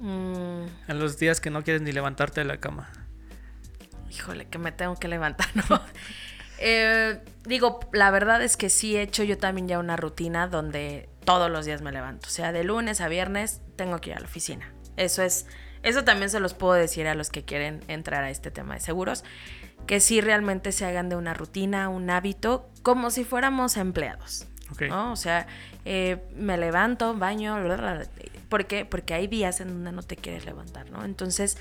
Mm, 0.00 0.64
En 0.88 0.98
los 0.98 1.18
días 1.18 1.40
que 1.40 1.50
no 1.50 1.62
quieres 1.62 1.82
ni 1.82 1.92
levantarte 1.92 2.40
de 2.40 2.46
la 2.46 2.58
cama. 2.58 2.90
híjole, 4.10 4.46
que 4.48 4.58
me 4.58 4.72
tengo 4.72 4.96
que 4.96 5.08
levantar, 5.08 5.48
¿no? 5.54 5.64
Eh, 6.58 7.20
digo, 7.44 7.80
la 7.92 8.10
verdad 8.10 8.40
es 8.42 8.56
que 8.56 8.70
sí 8.70 8.96
he 8.96 9.02
hecho 9.02 9.22
yo 9.22 9.36
también 9.36 9.68
ya 9.68 9.78
una 9.78 9.94
rutina 9.98 10.48
donde 10.48 11.06
todos 11.26 11.50
los 11.50 11.66
días 11.66 11.82
me 11.82 11.92
levanto. 11.92 12.28
O 12.28 12.30
sea, 12.30 12.50
de 12.50 12.64
lunes 12.64 13.02
a 13.02 13.08
viernes 13.08 13.60
tengo 13.76 14.00
que 14.00 14.08
ir 14.08 14.16
a 14.16 14.20
la 14.20 14.24
oficina. 14.24 14.72
Eso 14.96 15.22
es, 15.22 15.44
eso 15.82 16.02
también 16.04 16.30
se 16.30 16.40
los 16.40 16.54
puedo 16.54 16.72
decir 16.72 17.08
a 17.08 17.14
los 17.14 17.28
que 17.28 17.44
quieren 17.44 17.80
entrar 17.88 18.24
a 18.24 18.30
este 18.30 18.50
tema 18.50 18.72
de 18.72 18.80
seguros, 18.80 19.22
que 19.86 20.00
sí 20.00 20.22
realmente 20.22 20.72
se 20.72 20.86
hagan 20.86 21.10
de 21.10 21.16
una 21.16 21.34
rutina, 21.34 21.90
un 21.90 22.08
hábito, 22.08 22.70
como 22.82 23.10
si 23.10 23.24
fuéramos 23.24 23.76
empleados. 23.76 24.46
Ok. 24.72 24.84
¿no? 24.88 25.12
O 25.12 25.16
sea, 25.16 25.46
eh, 25.84 26.24
me 26.36 26.56
levanto, 26.56 27.12
baño, 27.12 27.62
bla, 27.62 27.76
bla, 27.76 27.94
bla. 27.96 28.06
¿Por 28.48 28.66
qué? 28.66 28.84
Porque 28.84 29.14
hay 29.14 29.26
días 29.26 29.60
en 29.60 29.68
donde 29.68 29.92
no 29.92 30.02
te 30.02 30.16
quieres 30.16 30.44
levantar, 30.44 30.90
¿no? 30.90 31.04
Entonces, 31.04 31.58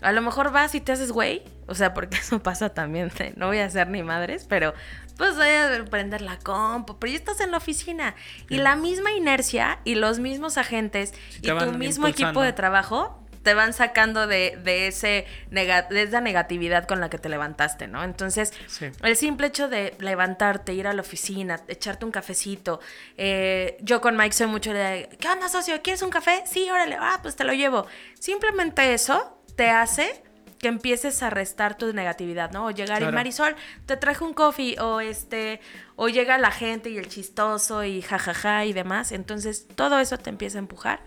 a 0.00 0.12
lo 0.12 0.22
mejor 0.22 0.52
vas 0.52 0.74
y 0.74 0.80
te 0.80 0.92
haces 0.92 1.12
güey, 1.12 1.42
o 1.66 1.74
sea, 1.74 1.94
porque 1.94 2.16
eso 2.20 2.42
pasa 2.42 2.70
también, 2.70 3.10
de, 3.18 3.32
no 3.36 3.46
voy 3.48 3.58
a 3.58 3.70
ser 3.70 3.88
ni 3.88 4.02
madres, 4.02 4.46
pero 4.48 4.74
pues 5.16 5.36
voy 5.36 5.48
a 5.48 5.84
prender 5.90 6.22
la 6.22 6.38
compu, 6.38 6.98
pero 6.98 7.10
ya 7.10 7.18
estás 7.18 7.40
en 7.40 7.50
la 7.50 7.56
oficina 7.56 8.14
y 8.48 8.58
la 8.58 8.76
misma 8.76 9.10
inercia 9.12 9.80
y 9.84 9.96
los 9.96 10.20
mismos 10.20 10.58
agentes 10.58 11.12
Sí, 11.30 11.40
y 11.42 11.48
tu 11.48 11.54
mismo 11.72 12.06
impulsando. 12.06 12.08
equipo 12.08 12.42
de 12.42 12.52
trabajo 12.52 13.20
te 13.48 13.54
van 13.54 13.72
sacando 13.72 14.26
de, 14.26 14.58
de 14.62 14.88
ese 14.88 15.24
nega- 15.50 15.88
de 15.88 16.02
esa 16.02 16.20
negatividad 16.20 16.86
con 16.86 17.00
la 17.00 17.08
que 17.08 17.16
te 17.16 17.30
levantaste, 17.30 17.86
¿no? 17.88 18.04
Entonces, 18.04 18.52
Sí. 18.66 18.90
el 19.02 19.16
simple 19.16 19.46
hecho 19.46 19.70
de 19.70 19.94
levantarte, 20.00 20.74
ir 20.74 20.86
a 20.86 20.92
la 20.92 21.00
oficina, 21.00 21.58
echarte 21.66 22.04
un 22.04 22.10
cafecito. 22.10 22.78
eh, 23.16 23.78
yo 23.80 24.02
con 24.02 24.18
Mike 24.18 24.34
soy 24.34 24.48
mucho 24.48 24.74
de, 24.74 25.08
¿qué 25.18 25.28
onda, 25.28 25.48
socio? 25.48 25.80
¿Quieres 25.80 26.02
un 26.02 26.10
café? 26.10 26.42
Sí, 26.44 26.68
órale, 26.70 26.98
ah, 27.00 27.20
pues 27.22 27.36
te 27.36 27.44
lo 27.44 27.54
llevo. 27.54 27.86
Simplemente 28.20 28.92
eso 28.92 29.40
te 29.56 29.70
hace 29.70 30.22
que 30.58 30.68
empieces 30.68 31.22
a 31.22 31.30
restar 31.30 31.78
tu 31.78 31.90
negatividad, 31.94 32.50
¿no? 32.50 32.66
O 32.66 32.70
llegar 32.70 32.98
Claro. 32.98 33.12
y 33.12 33.14
Marisol, 33.14 33.56
te 33.86 33.96
traje 33.96 34.24
un 34.24 34.34
coffee, 34.34 34.78
o 34.78 35.00
este, 35.00 35.60
o 35.96 36.08
llega 36.10 36.36
la 36.36 36.50
gente 36.50 36.90
y 36.90 36.98
el 36.98 37.08
chistoso 37.08 37.82
y 37.84 38.02
jajaja 38.02 38.66
y 38.66 38.74
demás. 38.74 39.12
Entonces, 39.12 39.66
todo 39.74 39.98
eso 40.00 40.18
te 40.18 40.28
empieza 40.28 40.58
a 40.58 40.60
empujar 40.60 41.00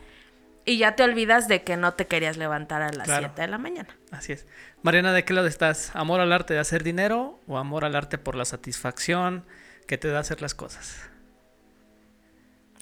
y 0.65 0.77
ya 0.77 0.95
te 0.95 1.03
olvidas 1.03 1.47
de 1.47 1.63
que 1.63 1.77
no 1.77 1.93
te 1.93 2.07
querías 2.07 2.37
levantar 2.37 2.81
a 2.81 2.91
las 2.91 3.05
Claro. 3.07 3.27
7 3.27 3.41
de 3.41 3.47
la 3.47 3.57
mañana. 3.57 3.89
Así 4.11 4.33
es. 4.33 4.45
Mariana, 4.83 5.13
¿de 5.13 5.23
qué 5.25 5.33
lado 5.33 5.47
estás? 5.47 5.91
¿Amor 5.95 6.19
al 6.21 6.31
arte 6.33 6.53
de 6.53 6.59
hacer 6.59 6.83
dinero 6.83 7.39
o 7.47 7.57
amor 7.57 7.85
al 7.85 7.95
arte 7.95 8.17
por 8.17 8.35
la 8.35 8.45
satisfacción 8.45 9.45
que 9.87 9.97
te 9.97 10.07
da 10.09 10.19
hacer 10.19 10.41
las 10.41 10.53
cosas? 10.55 11.09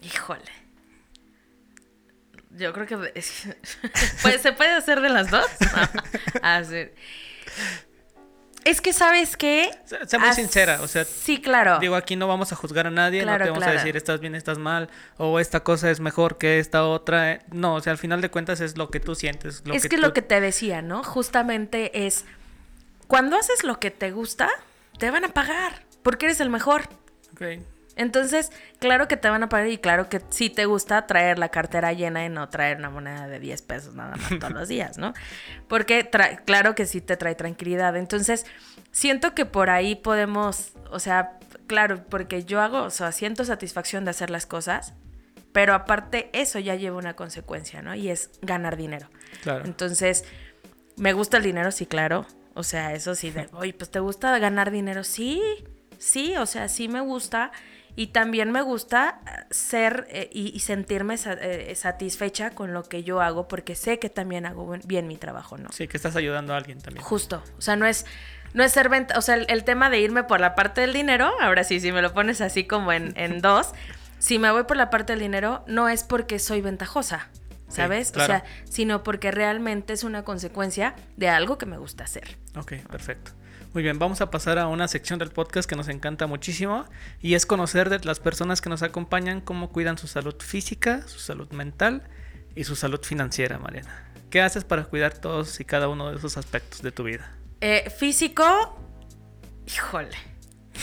Híjole. 0.02 0.52
Yo 2.52 2.74
creo 2.74 2.86
que 2.88 2.98
pues, 4.22 4.42
se 4.42 4.52
puede 4.54 4.72
hacer 4.72 5.02
de 5.02 5.10
las 5.10 5.30
dos. 5.30 5.46
Ah, 6.42 6.62
sí. 6.68 6.90
Es 8.66 8.82
que 8.82 8.92
sabes 8.94 9.38
qué, 9.38 9.70
Sé- 9.86 10.18
muy 10.20 10.28
As- 10.30 10.36
sincera, 10.36 10.80
o 10.82 10.88
sea, 10.88 11.06
sí, 11.06 11.42
claro. 11.42 11.80
Digo, 11.80 11.96
aquí 11.96 12.16
no 12.16 12.28
vamos 12.28 12.52
a 12.52 12.56
juzgar 12.56 12.88
a 12.88 12.92
nadie, 12.92 13.22
Claro, 13.24 13.40
no 13.40 13.44
te 13.46 13.50
vamos 13.52 13.64
a 13.68 13.72
decir 13.72 13.96
estás 13.98 14.20
bien, 14.20 14.36
estás 14.36 14.58
mal, 14.58 14.90
o 15.18 15.40
esta 15.40 15.62
cosa 15.62 15.90
es 15.90 16.00
mejor 16.00 16.38
que 16.38 16.60
esta 16.60 16.84
otra. 16.86 17.32
eh, 17.34 17.40
No, 17.52 17.76
o 17.76 17.82
sea, 17.82 17.92
al 17.92 17.98
final 17.98 18.22
de 18.22 18.30
cuentas 18.30 18.60
es 18.62 18.78
lo 18.78 18.90
que 18.90 19.00
tú 19.00 19.16
sientes. 19.16 19.62
Lo 19.66 19.74
es 19.74 19.84
que, 19.88 19.96
tú- 19.96 20.02
lo 20.02 20.14
que 20.14 20.22
te 20.22 20.40
decía, 20.42 20.82
¿no? 20.82 21.04
Justamente 21.04 22.06
es 22.06 22.26
cuando 23.08 23.38
haces 23.38 23.64
lo 23.64 23.80
que 23.80 23.92
te 23.92 24.12
gusta, 24.12 24.50
te 24.98 25.10
van 25.10 25.24
a 25.26 25.30
pagar 25.30 25.84
porque 26.04 26.26
eres 26.28 26.40
el 26.42 26.50
mejor. 26.50 26.84
Entonces, 28.00 28.54
claro 28.80 29.10
que 29.10 29.18
te 29.18 29.30
van 29.30 29.44
a 29.44 29.50
pagar 29.50 29.68
y 29.68 29.78
claro 29.78 30.08
que 30.08 30.22
sí 30.30 30.50
te 30.50 30.66
gusta 30.66 31.06
traer 31.06 31.38
la 31.38 31.50
cartera 31.50 31.92
llena 31.92 32.26
y 32.26 32.30
no 32.30 32.48
traer 32.48 32.78
una 32.78 32.90
moneda 32.90 33.28
de 33.28 33.42
10 33.42 33.62
pesos 33.64 33.94
nada 33.94 34.16
más 34.16 34.40
todos 34.40 34.54
los 34.54 34.70
días, 34.70 34.98
¿no? 34.98 35.14
Porque 35.68 36.10
claro 36.46 36.76
que 36.76 36.86
sí 36.86 37.02
te 37.02 37.18
trae 37.18 37.36
tranquilidad. 37.36 37.98
Entonces, 37.98 38.46
siento 38.92 39.36
que 39.36 39.46
por 39.46 39.70
ahí 39.70 39.96
podemos, 39.96 40.72
o 40.90 41.00
sea, 41.00 41.40
claro, 41.68 42.06
porque 42.10 42.46
yo 42.46 42.62
hago, 42.62 42.84
o 42.84 42.90
sea, 42.90 43.12
siento 43.12 43.44
satisfacción 43.44 44.06
de 44.06 44.12
hacer 44.12 44.30
las 44.30 44.46
cosas, 44.46 44.94
pero 45.52 45.74
aparte 45.74 46.30
eso 46.32 46.58
ya 46.58 46.76
lleva 46.76 46.96
una 46.96 47.18
consecuencia, 47.18 47.82
¿no? 47.82 47.96
Y 47.96 48.08
es 48.08 48.32
ganar 48.42 48.78
dinero. 48.78 49.10
Claro. 49.42 49.66
Entonces, 49.66 50.24
me 50.96 51.12
gusta 51.12 51.36
el 51.36 51.44
dinero, 51.44 51.70
sí, 51.74 51.86
claro. 51.86 52.26
O 52.54 52.64
sea, 52.64 52.94
eso 52.94 53.14
sí, 53.14 53.30
de, 53.30 53.50
oye, 53.54 53.74
pues 53.74 53.92
te 53.92 54.00
gusta 54.00 54.40
ganar 54.40 54.72
dinero, 54.72 55.04
sí, 55.04 55.42
sí, 55.98 56.38
o 56.38 56.46
sea, 56.46 56.70
sí 56.70 56.88
me 56.88 57.02
gusta. 57.02 57.52
Y 58.00 58.08
también 58.08 58.50
me 58.52 58.62
gusta 58.62 59.20
eh, 59.26 59.44
ser 59.52 60.08
eh, 60.10 60.30
y, 60.32 60.56
y 60.56 60.60
sentirme 60.62 61.18
sa- 61.18 61.34
eh, 61.34 61.76
satisfecha 61.76 62.52
con 62.52 62.74
lo 62.74 62.84
que 62.84 63.04
yo 63.04 63.20
hago, 63.20 63.50
porque 63.50 63.76
sé 63.76 64.00
que 64.00 64.10
también 64.10 64.46
hago 64.46 64.64
buen- 64.66 64.82
bien 64.88 65.06
mi 65.08 65.18
trabajo, 65.18 65.58
¿no? 65.58 65.70
Sí, 65.74 65.90
que 65.90 65.98
estás 65.98 66.16
ayudando 66.16 66.54
a 66.54 66.58
alguien 66.58 66.80
también. 66.80 67.04
Justo. 67.04 67.44
O 67.58 67.62
sea, 67.62 67.76
no 67.76 67.86
es, 67.86 68.06
no 68.54 68.64
es 68.64 68.72
ser 68.72 68.88
venta. 68.88 69.18
O 69.18 69.22
sea, 69.22 69.36
el, 69.36 69.46
el 69.50 69.66
tema 69.66 69.90
de 69.90 70.00
irme 70.00 70.24
por 70.24 70.40
la 70.40 70.56
parte 70.56 70.80
del 70.80 70.94
dinero, 70.94 71.30
ahora 71.42 71.66
sí, 71.66 71.82
si 71.82 71.92
me 71.92 72.02
lo 72.02 72.14
pones 72.14 72.40
así 72.40 72.64
como 72.64 72.94
en, 72.94 73.12
en 73.18 73.42
dos, 73.42 73.72
si 74.18 74.40
me 74.40 74.50
voy 74.50 74.64
por 74.64 74.78
la 74.78 74.90
parte 74.90 75.12
del 75.12 75.20
dinero, 75.20 75.66
no 75.68 75.90
es 75.90 76.04
porque 76.06 76.40
soy 76.40 76.62
ventajosa, 76.62 77.28
¿sabes? 77.68 78.12
claro. 78.12 78.34
O 78.34 78.38
sea, 78.38 78.46
sino 78.64 79.04
porque 79.04 79.30
realmente 79.32 79.92
es 79.92 80.06
una 80.06 80.24
consecuencia 80.24 80.96
de 81.18 81.28
algo 81.28 81.58
que 81.58 81.66
me 81.66 81.78
gusta 81.78 82.06
hacer. 82.06 82.38
Ok, 82.56 82.76
perfecto. 82.90 83.32
Muy 83.80 83.84
bien, 83.84 83.98
vamos 83.98 84.20
a 84.20 84.30
pasar 84.30 84.60
a 84.60 84.68
una 84.68 84.90
sección 84.90 85.20
del 85.20 85.30
podcast 85.30 85.70
que 85.70 85.78
nos 85.78 85.88
encanta 85.88 86.28
muchísimo 86.28 86.86
y 87.22 87.36
es 87.36 87.46
conocer 87.46 87.90
de 87.90 88.00
las 88.00 88.20
personas 88.20 88.60
que 88.60 88.68
nos 88.68 88.84
acompañan 88.84 89.40
cómo 89.40 89.70
cuidan 89.70 89.98
su 89.98 90.08
salud 90.08 90.36
física, 90.42 91.08
su 91.08 91.20
salud 91.20 91.50
mental 91.52 92.04
y 92.58 92.66
su 92.66 92.76
salud 92.76 93.02
financiera, 93.02 93.58
Mariana. 93.58 94.12
¿Qué 94.30 94.42
haces 94.42 94.66
para 94.66 94.84
cuidar 94.84 95.14
todos 95.14 95.62
y 95.62 95.64
cada 95.64 95.88
uno 95.88 96.12
de 96.12 96.18
esos 96.18 96.36
aspectos 96.36 96.82
de 96.82 96.92
tu 96.92 97.06
vida? 97.06 97.32
Eh, 97.62 97.90
físico, 97.90 98.44
híjole. 99.66 100.18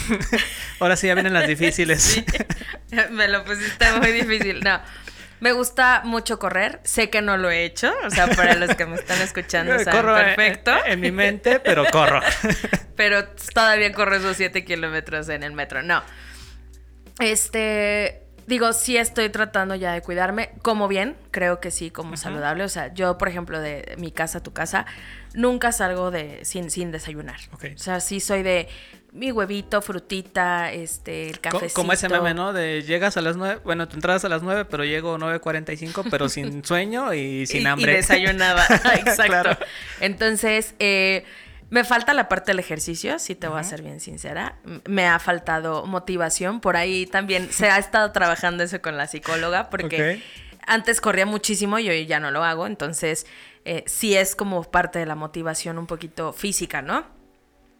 Ahora 0.80 0.96
sí 0.96 1.06
ya 1.06 1.12
vienen 1.12 1.34
las 1.34 1.46
difíciles. 1.48 2.02
Sí, 2.02 2.24
me 3.10 3.28
lo 3.28 3.44
pusiste 3.44 3.92
muy 4.00 4.10
difícil. 4.10 4.60
No. 4.60 4.80
Me 5.40 5.52
gusta 5.52 6.02
mucho 6.04 6.38
correr. 6.38 6.80
Sé 6.84 7.10
que 7.10 7.22
no 7.22 7.36
lo 7.36 7.50
he 7.50 7.64
hecho. 7.64 7.92
O 8.04 8.10
sea, 8.10 8.26
para 8.28 8.54
los 8.54 8.74
que 8.74 8.86
me 8.86 8.96
están 8.96 9.20
escuchando, 9.20 9.78
saben 9.84 10.00
corro 10.00 10.14
perfecto. 10.14 10.72
En, 10.86 11.00
mi 11.00 11.10
mente, 11.10 11.60
pero 11.60 11.84
corro. 11.90 12.20
pero 12.96 13.26
todavía 13.54 13.92
corro 13.92 14.16
esos 14.16 14.36
7 14.36 14.64
kilómetros 14.64 15.28
en 15.28 15.42
el 15.42 15.52
metro. 15.52 15.82
No. 15.82 16.02
Este. 17.20 18.22
Digo, 18.46 18.72
sí 18.72 18.96
estoy 18.96 19.28
tratando 19.28 19.74
ya 19.74 19.92
de 19.92 20.02
cuidarme. 20.02 20.50
Como 20.62 20.86
bien, 20.86 21.16
creo 21.32 21.58
que 21.58 21.72
sí, 21.72 21.90
como 21.90 22.16
saludable. 22.16 22.62
O 22.62 22.68
sea, 22.68 22.94
yo, 22.94 23.18
por 23.18 23.28
ejemplo, 23.28 23.60
de 23.60 23.96
mi 23.98 24.12
casa 24.12 24.38
a 24.38 24.42
tu 24.42 24.52
casa, 24.52 24.86
nunca 25.34 25.72
salgo 25.72 26.12
de 26.12 26.44
sin, 26.44 26.70
sin 26.70 26.92
desayunar. 26.92 27.40
O 27.52 27.78
sea, 27.78 27.98
sí 27.98 28.20
soy 28.20 28.44
de 28.44 28.68
mi 29.16 29.32
huevito, 29.32 29.80
frutita, 29.80 30.70
este, 30.70 31.28
el 31.30 31.40
cafecito. 31.40 31.74
Como 31.74 31.92
ese 31.92 32.08
meme, 32.08 32.34
¿no? 32.34 32.52
De 32.52 32.82
llegas 32.82 33.16
a 33.16 33.22
las 33.22 33.36
9, 33.36 33.60
bueno, 33.64 33.88
tu 33.88 33.96
entradas 33.96 34.24
a 34.24 34.28
las 34.28 34.42
9, 34.42 34.66
pero 34.66 34.84
llego 34.84 35.18
9.45, 35.18 36.06
pero 36.10 36.28
sin 36.28 36.64
sueño 36.64 37.14
y 37.14 37.46
sin 37.46 37.62
y, 37.62 37.66
hambre. 37.66 37.92
Y 37.92 37.96
desayunada, 37.96 38.64
exacto. 38.94 39.24
Claro. 39.26 39.58
Entonces, 40.00 40.74
eh, 40.78 41.24
me 41.70 41.82
falta 41.82 42.14
la 42.14 42.28
parte 42.28 42.52
del 42.52 42.58
ejercicio, 42.58 43.18
si 43.18 43.34
te 43.34 43.48
voy 43.48 43.58
a 43.58 43.64
ser 43.64 43.82
bien 43.82 44.00
sincera. 44.00 44.56
Me 44.84 45.06
ha 45.08 45.18
faltado 45.18 45.84
motivación. 45.86 46.60
Por 46.60 46.76
ahí 46.76 47.06
también 47.06 47.50
se 47.50 47.70
ha 47.70 47.78
estado 47.78 48.12
trabajando 48.12 48.62
eso 48.62 48.80
con 48.80 48.96
la 48.96 49.06
psicóloga, 49.06 49.70
porque 49.70 50.22
antes 50.66 51.00
corría 51.00 51.26
muchísimo 51.26 51.78
y 51.78 51.88
hoy 51.88 52.06
ya 52.06 52.20
no 52.20 52.30
lo 52.30 52.44
hago. 52.44 52.66
Entonces, 52.66 53.26
eh, 53.64 53.82
sí 53.86 54.16
es 54.16 54.36
como 54.36 54.62
parte 54.62 55.00
de 55.00 55.06
la 55.06 55.16
motivación 55.16 55.78
un 55.78 55.86
poquito 55.86 56.32
física, 56.32 56.82
¿no? 56.82 57.15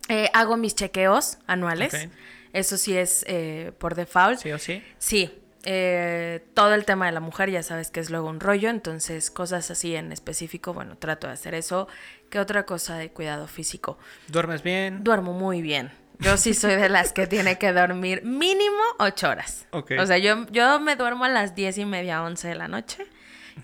Eh, 0.09 0.31
hago 0.33 0.57
mis 0.57 0.75
chequeos 0.75 1.39
anuales. 1.47 2.09
Eso 2.53 2.77
sí 2.77 2.97
es 2.97 3.25
eh, 3.29 3.73
por 3.79 3.95
default. 3.95 4.39
Sí 4.39 4.53
o 4.53 4.59
sí. 4.59 4.83
Sí, 4.99 5.31
eh, 5.65 6.45
todo 6.55 6.75
el 6.75 6.85
tema 6.85 7.07
de 7.07 7.13
la 7.13 7.21
mujer 7.21 7.51
ya 7.51 7.63
sabes 7.63 7.91
que 7.91 7.99
es 7.99 8.09
luego 8.09 8.29
un 8.29 8.39
rollo, 8.39 8.71
entonces 8.71 9.33
cosas 9.33 9.69
así 9.71 9.97
en 9.97 10.13
específico, 10.13 10.73
bueno, 10.73 10.97
trato 10.97 11.27
de 11.27 11.33
hacer 11.33 11.55
eso. 11.55 11.89
¿Qué 12.31 12.39
otra 12.39 12.65
cosa 12.65 12.97
de 12.97 13.11
cuidado 13.11 13.49
físico? 13.49 13.99
¿Duermes 14.29 14.63
bien? 14.63 15.03
Duermo 15.03 15.33
muy 15.33 15.63
bien. 15.63 15.91
Yo 16.21 16.37
sí 16.37 16.55
soy 16.55 16.77
de 16.77 16.89
las 16.89 17.13
que 17.13 17.27
tiene 17.27 17.59
que 17.59 17.73
dormir 17.73 18.25
mínimo 18.25 18.81
ocho 18.99 19.29
horas. 19.29 19.67
Ok. 19.73 19.93
O 19.99 20.07
sea, 20.07 20.19
yo, 20.19 20.47
yo 20.51 20.81
me 20.81 20.97
duermo 20.97 21.25
a 21.25 21.29
las 21.29 21.55
diez 21.55 21.77
y 21.79 21.85
media, 21.85 22.23
once 22.23 22.47
de 22.49 22.55
la 22.55 22.69
noche. 22.69 23.05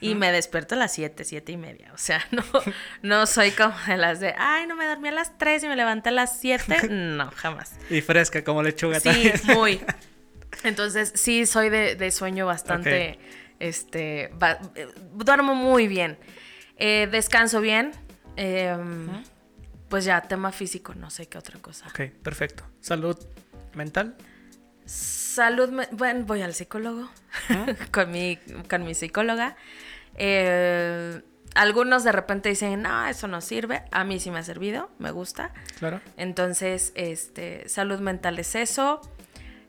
Y 0.01 0.15
me 0.17 0.33
despierto 0.33 0.75
a 0.75 0.79
las 0.79 0.93
siete, 0.95 1.25
siete 1.25 1.53
y 1.53 1.57
media. 1.57 1.93
O 1.95 1.99
sea, 1.99 2.21
no, 2.33 2.43
no 3.03 3.27
soy 3.27 3.51
como 3.53 3.75
de 3.87 3.97
las 3.97 4.19
de, 4.21 4.35
ay, 4.37 4.67
no 4.67 4.75
me 4.75 4.87
dormí 4.87 5.09
a 5.09 5.13
las 5.13 5.37
tres 5.39 5.63
y 5.63 5.69
me 5.69 5.77
levanté 5.77 6.09
a 6.09 6.13
las 6.13 6.39
siete. 6.41 6.89
No, 6.91 7.31
jamás. 7.31 7.73
Y 7.91 8.01
fresca 8.01 8.43
como 8.43 8.63
lechuga 8.63 8.99
Sí, 9.01 9.09
también. 9.11 9.41
muy. 9.59 9.81
Entonces, 10.65 11.13
sí, 11.15 11.47
soy 11.47 11.69
de, 11.71 11.95
de 11.97 12.11
sueño 12.11 12.47
bastante. 12.47 13.19
Este. 13.61 14.31
ba- 14.35 14.59
eh, 14.75 14.89
duermo 15.15 15.55
muy 15.55 15.87
bien. 15.89 16.19
Eh, 16.77 17.09
descanso 17.11 17.61
bien. 17.61 17.93
eh, 18.37 18.77
pues 19.89 20.05
ya, 20.07 20.23
tema 20.23 20.53
físico, 20.53 20.95
no 20.95 21.11
sé 21.11 21.27
qué 21.29 21.37
otra 21.39 21.59
cosa. 21.61 21.87
Ok, 21.89 22.01
perfecto. 22.23 22.65
Salud 22.81 23.17
mental. 23.75 24.17
Salud, 24.85 25.71
me- 25.71 25.89
bueno, 25.93 26.25
voy 26.27 26.43
al 26.43 26.55
psicólogo 26.55 27.11
con, 27.91 28.11
mi, 28.11 28.39
con 28.69 28.85
mi 28.85 28.95
psicóloga. 28.95 29.57
Eh, 30.17 31.23
algunos 31.55 32.05
de 32.05 32.13
repente 32.13 32.49
dicen, 32.49 32.83
no, 32.83 33.07
eso 33.07 33.29
no 33.29 33.41
sirve. 33.41 33.83
A 33.91 34.05
mí 34.05 34.19
sí 34.21 34.31
me 34.31 34.39
ha 34.39 34.43
servido, 34.43 34.91
me 34.99 35.11
gusta. 35.11 35.53
Claro. 35.79 36.01
Entonces, 36.17 36.93
este, 36.95 37.69
salud 37.69 38.01
mental 38.01 38.39
es 38.39 38.55
eso. 38.55 39.01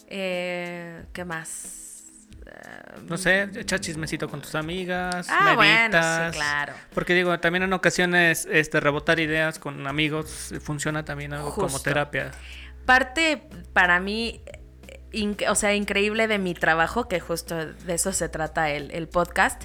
Eh, 0.08 1.06
¿Qué 1.14 1.26
más? 1.26 2.04
Eh, 2.46 3.02
No 3.08 3.18
sé, 3.18 3.50
echar 3.56 3.80
chismecito 3.80 4.30
con 4.30 4.42
tus 4.42 4.56
amigas, 4.56 5.28
Ah, 5.30 5.54
bueno, 5.56 5.74
meditas. 5.74 6.34
sí, 6.34 6.38
claro. 6.40 6.74
Porque 6.94 7.14
digo, 7.14 7.38
también 7.40 7.64
en 7.64 7.74
ocasiones 7.74 8.48
este 8.52 8.80
rebotar 8.80 9.20
ideas 9.20 9.60
con 9.60 9.88
amigos 9.88 10.54
funciona 10.62 11.04
también 11.06 11.34
algo 11.34 11.54
como 11.54 11.80
terapia. 11.80 12.32
parte 12.86 13.44
para 13.74 14.00
mí, 14.00 14.42
o 15.48 15.56
sea, 15.56 15.74
increíble 15.76 16.28
de 16.28 16.40
mi 16.40 16.54
trabajo, 16.54 17.08
que 17.08 17.20
justo 17.20 17.56
de 17.56 17.94
eso 17.94 18.12
se 18.14 18.30
trata 18.30 18.70
el, 18.72 18.92
el 18.92 19.08
podcast, 19.08 19.64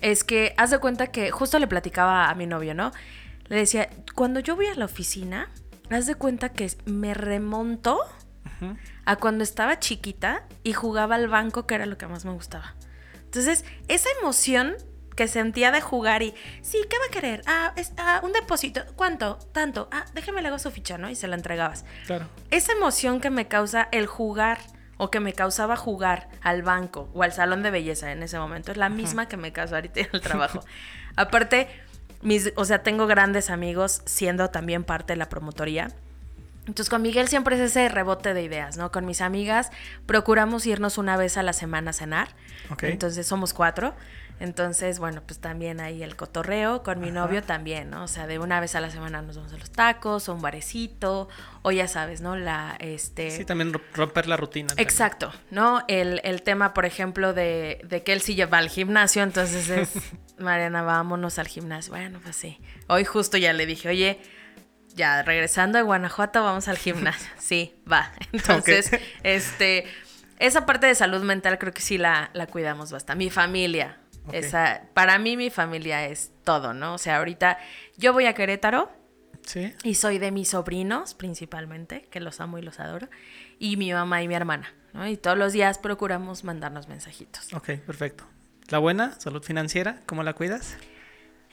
es 0.00 0.24
que 0.24 0.54
haz 0.56 0.70
de 0.70 0.78
cuenta 0.78 1.08
que 1.08 1.30
justo 1.30 1.58
le 1.58 1.66
platicaba 1.66 2.28
a 2.28 2.34
mi 2.34 2.46
novio, 2.46 2.74
¿no? 2.74 2.92
Le 3.48 3.56
decía, 3.56 3.88
cuando 4.14 4.40
yo 4.40 4.56
voy 4.56 4.66
a 4.66 4.74
la 4.74 4.84
oficina, 4.84 5.50
haz 5.90 6.06
de 6.06 6.14
cuenta 6.14 6.50
que 6.50 6.70
me 6.84 7.14
remonto 7.14 8.00
a 9.04 9.16
cuando 9.16 9.44
estaba 9.44 9.78
chiquita 9.78 10.44
y 10.64 10.72
jugaba 10.72 11.14
al 11.14 11.28
banco, 11.28 11.66
que 11.66 11.76
era 11.76 11.86
lo 11.86 11.96
que 11.96 12.06
más 12.06 12.24
me 12.24 12.32
gustaba. 12.32 12.74
Entonces, 13.24 13.64
esa 13.86 14.08
emoción 14.20 14.76
que 15.14 15.28
sentía 15.28 15.70
de 15.70 15.80
jugar 15.80 16.22
y, 16.22 16.34
sí, 16.62 16.78
¿qué 16.88 16.96
va 16.98 17.04
a 17.08 17.10
querer? 17.10 17.42
Ah, 17.46 17.72
es, 17.76 17.92
ah, 17.96 18.20
un 18.22 18.32
depósito. 18.32 18.82
¿Cuánto? 18.96 19.38
Tanto. 19.52 19.88
Ah, 19.92 20.04
déjeme 20.14 20.42
le 20.42 20.48
hago 20.48 20.58
su 20.58 20.70
ficha, 20.70 20.98
¿no? 20.98 21.10
Y 21.10 21.14
se 21.14 21.28
la 21.28 21.36
entregabas. 21.36 21.84
Claro. 22.06 22.26
Esa 22.50 22.72
emoción 22.72 23.20
que 23.20 23.30
me 23.30 23.48
causa 23.48 23.88
el 23.92 24.06
jugar 24.06 24.58
o 24.98 25.10
que 25.10 25.20
me 25.20 25.32
causaba 25.32 25.76
jugar 25.76 26.28
al 26.42 26.62
banco 26.62 27.08
o 27.14 27.22
al 27.22 27.32
salón 27.32 27.62
de 27.62 27.70
belleza 27.70 28.12
en 28.12 28.22
ese 28.22 28.38
momento 28.38 28.72
es 28.72 28.76
la 28.76 28.88
misma 28.88 29.26
que 29.28 29.36
me 29.36 29.52
causa 29.52 29.76
ahorita 29.76 30.00
en 30.00 30.08
el 30.12 30.20
trabajo. 30.20 30.60
Aparte, 31.16 31.68
mis, 32.20 32.52
o 32.56 32.64
sea, 32.64 32.82
tengo 32.82 33.06
grandes 33.06 33.48
amigos 33.48 34.02
siendo 34.04 34.50
también 34.50 34.84
parte 34.84 35.14
de 35.14 35.16
la 35.16 35.28
promotoría. 35.28 35.88
Entonces 36.66 36.90
con 36.90 37.00
Miguel 37.00 37.28
siempre 37.28 37.56
es 37.56 37.62
ese 37.62 37.88
rebote 37.88 38.34
de 38.34 38.42
ideas, 38.42 38.76
¿no? 38.76 38.92
Con 38.92 39.06
mis 39.06 39.22
amigas 39.22 39.70
procuramos 40.04 40.66
irnos 40.66 40.98
una 40.98 41.16
vez 41.16 41.38
a 41.38 41.42
la 41.42 41.54
semana 41.54 41.90
a 41.90 41.94
cenar. 41.94 42.28
Entonces 42.82 43.26
somos 43.26 43.54
cuatro. 43.54 43.94
Entonces, 44.40 44.98
bueno, 44.98 45.22
pues 45.26 45.40
también 45.40 45.80
ahí 45.80 46.02
el 46.02 46.14
cotorreo. 46.16 46.82
Con 46.82 47.00
mi 47.00 47.08
Ajá. 47.08 47.14
novio 47.20 47.42
también, 47.42 47.90
¿no? 47.90 48.04
O 48.04 48.08
sea, 48.08 48.26
de 48.26 48.38
una 48.38 48.60
vez 48.60 48.74
a 48.74 48.80
la 48.80 48.90
semana 48.90 49.20
nos 49.22 49.36
vamos 49.36 49.52
a 49.52 49.56
los 49.58 49.70
tacos 49.70 50.28
o 50.28 50.34
un 50.34 50.40
barecito. 50.42 51.28
O 51.62 51.70
ya 51.72 51.88
sabes, 51.88 52.20
¿no? 52.20 52.36
La, 52.36 52.76
este... 52.78 53.30
Sí, 53.30 53.44
también 53.44 53.72
ro- 53.72 53.82
romper 53.94 54.26
la 54.28 54.36
rutina. 54.36 54.68
también. 54.68 54.86
Exacto, 54.86 55.32
¿no? 55.50 55.82
El, 55.88 56.20
el 56.24 56.42
tema, 56.42 56.72
por 56.74 56.84
ejemplo, 56.86 57.34
de, 57.34 57.80
de 57.84 58.02
que 58.02 58.12
él 58.12 58.20
sí 58.20 58.36
va 58.44 58.58
al 58.58 58.68
gimnasio, 58.68 59.22
entonces 59.22 59.68
es, 59.68 59.90
Mariana, 60.38 60.82
vámonos 60.82 61.38
al 61.38 61.48
gimnasio. 61.48 61.92
Bueno, 61.92 62.20
pues 62.22 62.36
sí. 62.36 62.58
Hoy 62.86 63.04
justo 63.04 63.36
ya 63.36 63.52
le 63.52 63.66
dije, 63.66 63.88
oye, 63.88 64.20
ya 64.94 65.22
regresando 65.22 65.78
de 65.78 65.82
Guanajuato, 65.84 66.42
vamos 66.42 66.68
al 66.68 66.78
gimnasio. 66.78 67.28
Sí, 67.38 67.74
va. 67.90 68.12
Entonces, 68.32 68.90
este, 69.22 69.84
esa 70.38 70.66
parte 70.66 70.86
de 70.86 70.94
salud 70.94 71.22
mental 71.22 71.58
creo 71.58 71.72
que 71.74 71.80
sí 71.82 71.98
la, 71.98 72.30
la 72.34 72.46
cuidamos 72.46 72.92
bastante. 72.92 73.18
Mi 73.24 73.30
familia, 73.30 73.96
Esa, 74.32 74.82
para 74.94 75.18
mí 75.18 75.36
mi 75.36 75.50
familia 75.50 76.06
es 76.06 76.30
todo, 76.44 76.74
¿no? 76.74 76.94
O 76.94 76.98
sea, 76.98 77.18
ahorita 77.18 77.58
yo 77.96 78.12
voy 78.12 78.26
a 78.26 78.34
Querétaro. 78.34 78.90
Sí. 79.46 79.72
Y 79.82 79.94
soy 79.94 80.18
de 80.18 80.30
mis 80.30 80.50
sobrinos, 80.50 81.14
principalmente, 81.14 82.02
que 82.10 82.20
los 82.20 82.40
amo 82.40 82.58
y 82.58 82.62
los 82.62 82.80
adoro, 82.80 83.08
y 83.58 83.76
mi 83.78 83.92
mamá 83.92 84.22
y 84.22 84.28
mi 84.28 84.34
hermana, 84.34 84.74
¿no? 84.92 85.08
Y 85.08 85.16
todos 85.16 85.38
los 85.38 85.54
días 85.54 85.78
procuramos 85.78 86.44
mandarnos 86.44 86.86
mensajitos. 86.88 87.52
Ok, 87.54 87.70
perfecto. 87.86 88.24
La 88.68 88.78
buena, 88.78 89.18
salud 89.18 89.42
financiera, 89.42 90.00
¿cómo 90.04 90.22
la 90.22 90.34
cuidas? 90.34 90.76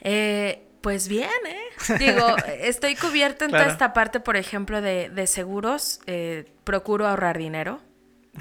Eh, 0.00 0.62
pues 0.82 1.08
bien, 1.08 1.30
¿eh? 1.48 1.96
Digo, 1.98 2.36
estoy 2.60 2.96
cubierta 2.96 3.44
en 3.46 3.50
Claro. 3.50 3.64
toda 3.64 3.72
esta 3.72 3.92
parte, 3.92 4.20
por 4.20 4.36
ejemplo, 4.36 4.82
de, 4.82 5.08
de 5.08 5.26
seguros. 5.26 6.00
eh, 6.06 6.52
procuro 6.64 7.06
ahorrar 7.06 7.38
dinero. 7.38 7.80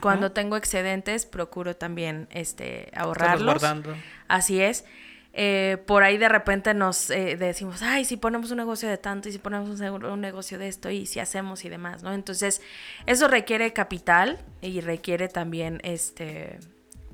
Cuando 0.02 0.32
tengo 0.32 0.58
excedentes, 0.58 1.26
procuro 1.26 1.76
también 1.76 2.28
este, 2.32 2.92
ahorrarlos. 2.96 3.46
guardando. 3.46 3.96
Así 4.28 4.62
es. 4.62 4.86
Eh, 5.38 5.78
por 5.86 6.04
ahí 6.04 6.18
de 6.18 6.30
repente 6.30 6.74
nos 6.74 7.10
eh, 7.10 7.36
decimos, 7.36 7.82
ay, 7.82 8.06
si 8.06 8.16
ponemos 8.16 8.52
un 8.52 8.58
negocio 8.58 8.88
de 8.88 8.98
tanto 8.98 9.28
y 9.28 9.34
si 9.34 9.38
ponemos 9.38 9.68
un, 9.70 9.78
seguro- 9.78 10.14
un 10.14 10.22
negocio 10.22 10.58
de 10.58 10.70
esto 10.70 10.90
y 10.90 11.06
si 11.08 11.20
hacemos 11.20 11.66
y 11.66 11.70
demás, 11.70 12.04
¿no? 12.04 12.14
Entonces, 12.14 12.62
eso 13.06 13.28
requiere 13.28 13.74
capital 13.74 14.40
y 14.62 14.80
requiere 14.80 15.28
también, 15.28 15.82
este, 15.84 16.58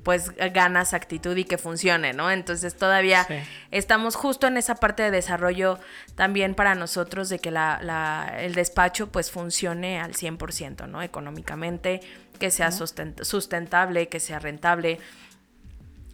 pues, 0.04 0.30
ganas, 0.52 0.94
actitud 0.94 1.36
y 1.36 1.42
que 1.44 1.58
funcione, 1.58 2.12
¿no? 2.12 2.30
Entonces, 2.30 2.76
todavía 2.76 3.24
Sí. 3.24 3.34
estamos 3.72 4.14
justo 4.14 4.46
en 4.46 4.56
esa 4.56 4.76
parte 4.76 5.02
de 5.02 5.10
desarrollo 5.10 5.80
también 6.14 6.54
para 6.54 6.76
nosotros 6.76 7.28
de 7.28 7.40
que 7.40 7.50
la, 7.50 7.80
la- 7.82 8.36
el 8.38 8.54
despacho, 8.54 9.10
pues, 9.10 9.32
funcione 9.32 10.00
al 10.00 10.14
100%, 10.14 10.86
¿no? 10.86 11.02
Económicamente, 11.02 12.00
que 12.42 12.50
sea 12.50 12.70
sustent- 12.70 13.22
sustentable, 13.22 14.08
que 14.08 14.18
sea 14.18 14.40
rentable. 14.40 14.98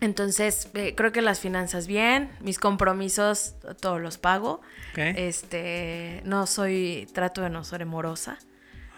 Entonces, 0.03 0.69
eh, 0.75 0.95
creo 0.95 1.11
que 1.11 1.23
las 1.23 1.41
finanzas 1.41 1.87
bien, 1.87 2.31
mis 2.41 2.59
compromisos 2.59 3.55
todos 3.81 3.99
los 3.99 4.19
pago. 4.19 4.61
Este, 5.17 6.21
no 6.27 6.47
soy, 6.47 7.09
trato 7.15 7.41
de 7.41 7.49
no 7.49 7.65
ser 7.65 7.87
morosa. 7.87 8.37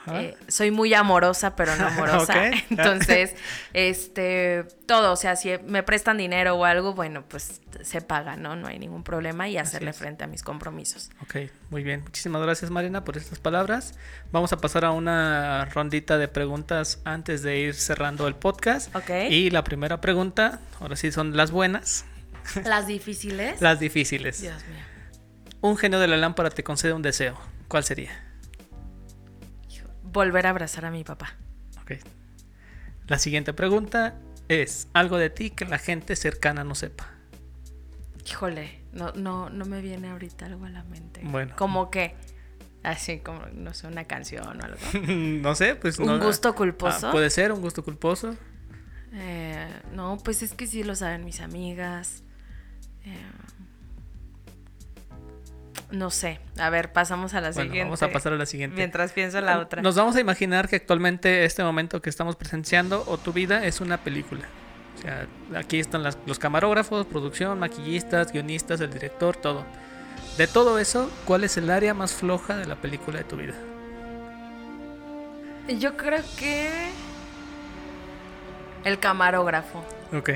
Eh, 0.09 0.37
soy 0.49 0.71
muy 0.71 0.95
amorosa, 0.95 1.55
pero 1.57 1.77
no 1.77 1.87
amorosa. 1.89 2.51
Entonces, 2.71 3.35
este, 3.73 4.65
todo, 4.87 5.13
o 5.13 5.17
sea, 5.17 5.37
si 5.37 5.51
me 5.67 5.83
prestan 5.83 6.17
dinero 6.17 6.55
o 6.57 6.65
algo, 6.65 6.95
bueno, 6.95 7.25
pues 7.29 7.61
se 7.83 8.01
paga, 8.01 8.37
¿no? 8.37 8.57
No 8.57 8.69
hay 8.69 8.79
ningún 8.79 9.03
problema 9.05 9.49
y 9.49 9.59
hacerle 9.59 9.93
frente 9.93 10.25
a 10.25 10.27
mis 10.27 10.43
compromisos. 10.43 11.11
Ok, 11.23 11.51
muy 11.71 11.83
bien. 11.83 12.03
Muchísimas 12.03 12.43
gracias, 12.43 12.71
Marina, 12.71 13.05
por 13.05 13.17
estas 13.17 13.39
palabras. 13.39 13.95
Vamos 14.33 14.53
a 14.53 14.57
pasar 14.57 14.85
a 14.85 14.91
una 14.91 15.67
rondita 15.67 16.19
de 16.19 16.29
preguntas 16.29 17.01
antes 17.05 17.43
de 17.43 17.59
ir 17.59 17.75
cerrando 17.75 18.27
el 18.27 18.35
podcast. 18.35 18.95
Ok. 18.97 19.11
Y 19.31 19.51
la 19.51 19.65
primera 19.65 20.01
pregunta, 20.01 20.61
ahora 20.81 20.97
sí 20.97 21.13
son 21.13 21.37
las 21.37 21.51
buenas, 21.51 22.05
Las 22.65 22.87
difíciles. 22.87 23.61
las 23.61 23.79
difíciles. 23.81 24.41
Dios 24.41 24.65
mío. 24.67 24.79
Un 25.61 25.77
genio 25.77 26.01
de 26.01 26.09
la 26.09 26.17
lámpara 26.17 26.49
te 26.51 26.65
concede 26.65 26.95
un 26.95 27.03
deseo. 27.03 27.39
¿Cuál 27.69 27.85
sería? 27.85 28.11
Volver 30.13 30.47
a 30.47 30.51
abrazar 30.51 30.85
a 30.85 30.91
mi 30.91 31.05
papá. 31.05 31.35
Ok. 31.83 31.93
La 33.07 33.19
siguiente 33.19 33.53
pregunta 33.53 34.19
es 34.49 34.89
algo 34.93 35.19
de 35.19 35.31
ti 35.31 35.51
que 35.51 35.65
la 35.65 35.79
gente 35.79 36.17
cercana 36.17 36.65
no 36.65 36.75
sepa. 36.75 37.09
Híjole, 38.27 38.81
no, 38.93 39.13
no, 39.13 39.51
no 39.51 39.65
me 39.65 39.81
viene 39.81 40.11
ahorita 40.11 40.47
algo 40.47 40.65
a 40.67 40.71
la 40.71 40.85
mente. 40.85 41.21
Bueno. 41.25 41.55
Como 41.57 41.91
que, 41.91 42.15
así 42.83 43.19
como, 43.19 43.47
no 43.53 43.73
sé, 43.75 43.87
una 43.87 44.05
canción 44.05 44.47
o 44.47 44.65
algo. 44.65 44.79
no 45.09 45.55
sé, 45.55 45.75
pues 45.77 45.99
¿Un 45.99 46.07
no- 46.07 46.19
gusto 46.25 46.55
culposo? 46.55 47.09
Ah, 47.09 47.13
puede 47.13 47.31
ser 47.31 47.53
un 47.53 47.61
gusto 47.61 47.83
culposo. 47.85 48.37
Eh, 49.13 49.69
no, 49.93 50.19
pues 50.23 50.43
es 50.43 50.53
que 50.55 50.67
sí 50.67 50.85
lo 50.85 50.95
saben 50.95 51.25
mis 51.25 51.41
amigas. 51.41 52.23
Eh, 53.05 53.17
no 55.91 56.11
sé. 56.11 56.41
A 56.59 56.71
ver, 56.71 56.93
pasamos 56.93 57.35
a 57.35 57.41
la 57.41 57.49
Bueno, 57.51 57.63
siguiente. 57.71 57.85
vamos 57.85 58.03
a 58.03 58.11
pasar 58.11 58.33
a 58.33 58.37
la 58.37 58.47
siguiente. 58.47 58.77
Mientras 58.77 59.13
pienso 59.13 59.41
la 59.41 59.59
otra. 59.59 59.83
Nos 59.83 59.95
vamos 59.97 60.17
a 60.17 60.21
imaginar 60.21 60.69
que 60.69 60.77
actualmente 60.77 61.45
este 61.45 61.63
momento 61.63 62.01
que 62.03 62.11
estamos 62.11 62.37
presenciando 62.37 63.05
o 63.07 63.19
tu 63.19 63.33
vida 63.33 63.65
es 63.67 63.81
una 63.81 63.99
película. 63.99 64.43
O 64.99 65.03
sea, 65.03 65.27
aquí 65.57 65.79
están 65.81 66.03
las- 66.03 66.19
los 66.27 66.39
camarógrafos, 66.39 67.07
producción, 67.07 67.59
maquillistas, 67.59 68.33
guionistas, 68.33 68.81
el 68.81 68.93
director, 68.93 69.37
todo. 69.37 69.65
De 70.37 70.47
todo 70.47 70.79
eso, 70.79 71.11
¿cuál 71.25 71.45
es 71.45 71.57
el 71.57 71.71
área 71.71 71.95
más 71.95 72.13
floja 72.13 72.57
de 72.57 72.67
la 72.67 72.77
película 72.77 73.19
de 73.19 73.25
tu 73.25 73.37
vida? 73.37 73.55
Yo 75.79 75.97
creo 75.97 76.23
que. 76.39 76.91
El 78.85 78.99
camarógrafo. 78.99 79.85
Ok. 80.13 80.31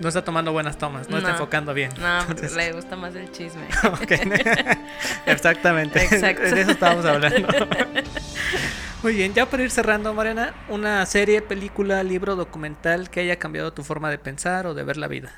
No 0.00 0.08
está 0.08 0.22
tomando 0.24 0.52
buenas 0.52 0.78
tomas, 0.78 1.08
no, 1.08 1.18
está 1.18 1.30
enfocando 1.30 1.72
bien. 1.74 1.90
No, 1.98 2.20
Entonces- 2.20 2.54
le 2.54 2.72
gusta 2.72 2.96
más 2.96 3.14
el 3.14 3.30
chisme. 3.32 3.66
Exactamente. 5.26 6.02
Exacto. 6.04 6.42
De 6.42 6.60
eso 6.60 6.70
estábamos 6.72 7.04
hablando. 7.04 7.48
Muy 9.02 9.14
bien, 9.14 9.32
ya 9.32 9.46
para 9.46 9.62
ir 9.62 9.70
cerrando, 9.70 10.12
Mariana, 10.12 10.54
una 10.68 11.06
serie, 11.06 11.40
película, 11.40 12.02
libro, 12.02 12.34
documental 12.36 13.10
que 13.10 13.20
haya 13.20 13.38
cambiado 13.38 13.72
tu 13.72 13.84
forma 13.84 14.10
de 14.10 14.18
pensar 14.18 14.66
o 14.66 14.74
de 14.74 14.82
ver 14.82 14.96
la 14.96 15.06
vida. 15.08 15.32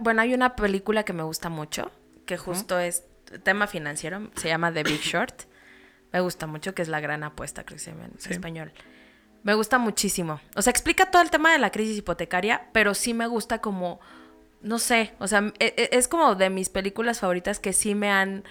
Bueno, 0.00 0.22
hay 0.22 0.34
una 0.34 0.56
película 0.56 1.04
que 1.04 1.12
me 1.12 1.22
gusta 1.22 1.48
mucho, 1.48 1.90
que 2.26 2.36
justo 2.36 2.78
es 2.78 3.04
tema 3.44 3.66
financiero, 3.66 4.30
se 4.36 4.48
llama 4.48 4.72
The 4.72 4.82
Big 4.82 5.00
Short. 5.02 5.42
Me 6.12 6.20
gusta 6.20 6.46
mucho, 6.48 6.74
que 6.74 6.82
es 6.82 6.88
la 6.88 6.98
gran 7.00 7.22
apuesta, 7.22 7.62
creo 7.64 7.76
que 7.76 7.84
se 7.84 7.92
llama 7.92 8.06
en 8.06 8.18
Sí. 8.18 8.32
español. 8.32 8.72
Me 9.42 9.54
gusta 9.54 9.78
muchísimo. 9.78 10.40
O 10.56 10.62
sea, 10.62 10.70
explica 10.70 11.10
todo 11.10 11.22
el 11.22 11.30
tema 11.30 11.52
de 11.52 11.58
la 11.58 11.70
crisis 11.70 11.98
hipotecaria, 11.98 12.68
pero 12.72 12.94
sí 12.94 13.14
me 13.14 13.26
gusta 13.26 13.60
como 13.60 14.00
no 14.62 14.78
sé, 14.78 15.14
o 15.18 15.26
sea, 15.26 15.54
e- 15.58 15.72
e- 15.78 15.88
es 15.96 16.06
como 16.06 16.34
de 16.34 16.50
mis 16.50 16.68
películas 16.68 17.20
favoritas 17.20 17.58
que 17.58 17.72
sí 17.72 17.94
me 17.94 18.10
han... 18.10 18.44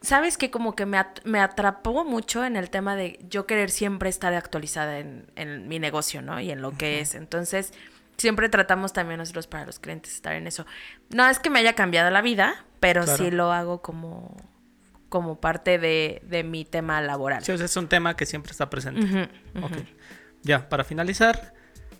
¿Sabes 0.00 0.36
que 0.38 0.50
Como 0.50 0.74
que 0.76 0.86
me, 0.86 0.96
at- 0.98 1.24
me 1.24 1.40
atrapó 1.40 2.04
mucho 2.04 2.44
en 2.44 2.54
el 2.56 2.70
tema 2.70 2.94
de 2.96 3.18
yo 3.28 3.46
querer 3.46 3.70
siempre 3.70 4.08
estar 4.08 4.32
actualizada 4.34 4.98
en, 5.00 5.26
en 5.36 5.66
mi 5.68 5.78
negocio, 5.80 6.22
¿no? 6.22 6.38
Y 6.40 6.50
en 6.52 6.60
lo 6.62 6.72
que 6.76 7.00
es. 7.00 7.14
Entonces, 7.16 7.72
siempre 8.16 8.48
tratamos 8.48 8.92
también 8.92 9.18
nosotros 9.18 9.46
para 9.48 9.64
los 9.66 9.78
clientes 9.80 10.12
estar 10.14 10.34
en 10.34 10.46
eso. 10.48 10.66
No 11.10 11.26
es 11.28 11.38
que 11.40 11.50
me 11.50 11.58
haya 11.60 11.74
cambiado 11.74 12.10
la 12.10 12.20
vida, 12.22 12.64
pero 12.80 13.02
Claro. 13.02 13.16
sí 13.24 13.30
lo 13.32 13.52
hago 13.52 13.80
como, 13.82 14.36
como 15.12 15.38
parte 15.38 15.78
de, 15.78 16.22
de 16.24 16.42
mi 16.42 16.64
tema 16.64 17.02
laboral. 17.02 17.44
Sí, 17.44 17.52
es 17.52 17.76
un 17.76 17.86
tema 17.86 18.16
que 18.16 18.24
siempre 18.24 18.50
está 18.52 18.70
presente. 18.70 19.02
Ujú, 19.04 19.18
Ok. 19.66 19.72
ujú. 19.72 19.84
Ya, 20.42 20.70
para 20.70 20.84
finalizar, 20.84 21.52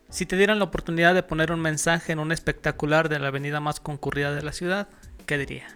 si 0.08 0.24
te 0.24 0.38
dieran 0.38 0.58
la 0.58 0.64
oportunidad 0.64 1.12
de 1.14 1.22
poner 1.22 1.52
un 1.52 1.60
mensaje 1.60 2.12
en 2.12 2.18
un 2.20 2.32
espectacular 2.32 3.10
de 3.10 3.18
la 3.18 3.28
avenida 3.28 3.60
más 3.60 3.80
concurrida 3.80 4.34
de 4.34 4.40
la 4.40 4.52
ciudad, 4.52 4.88
¿qué 5.26 5.36
diría? 5.36 5.66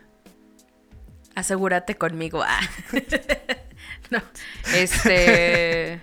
Asegúrate 1.35 1.97
conmigo. 1.97 2.43
Ah. 2.43 2.61
no, 4.11 4.23
este... 4.75 6.01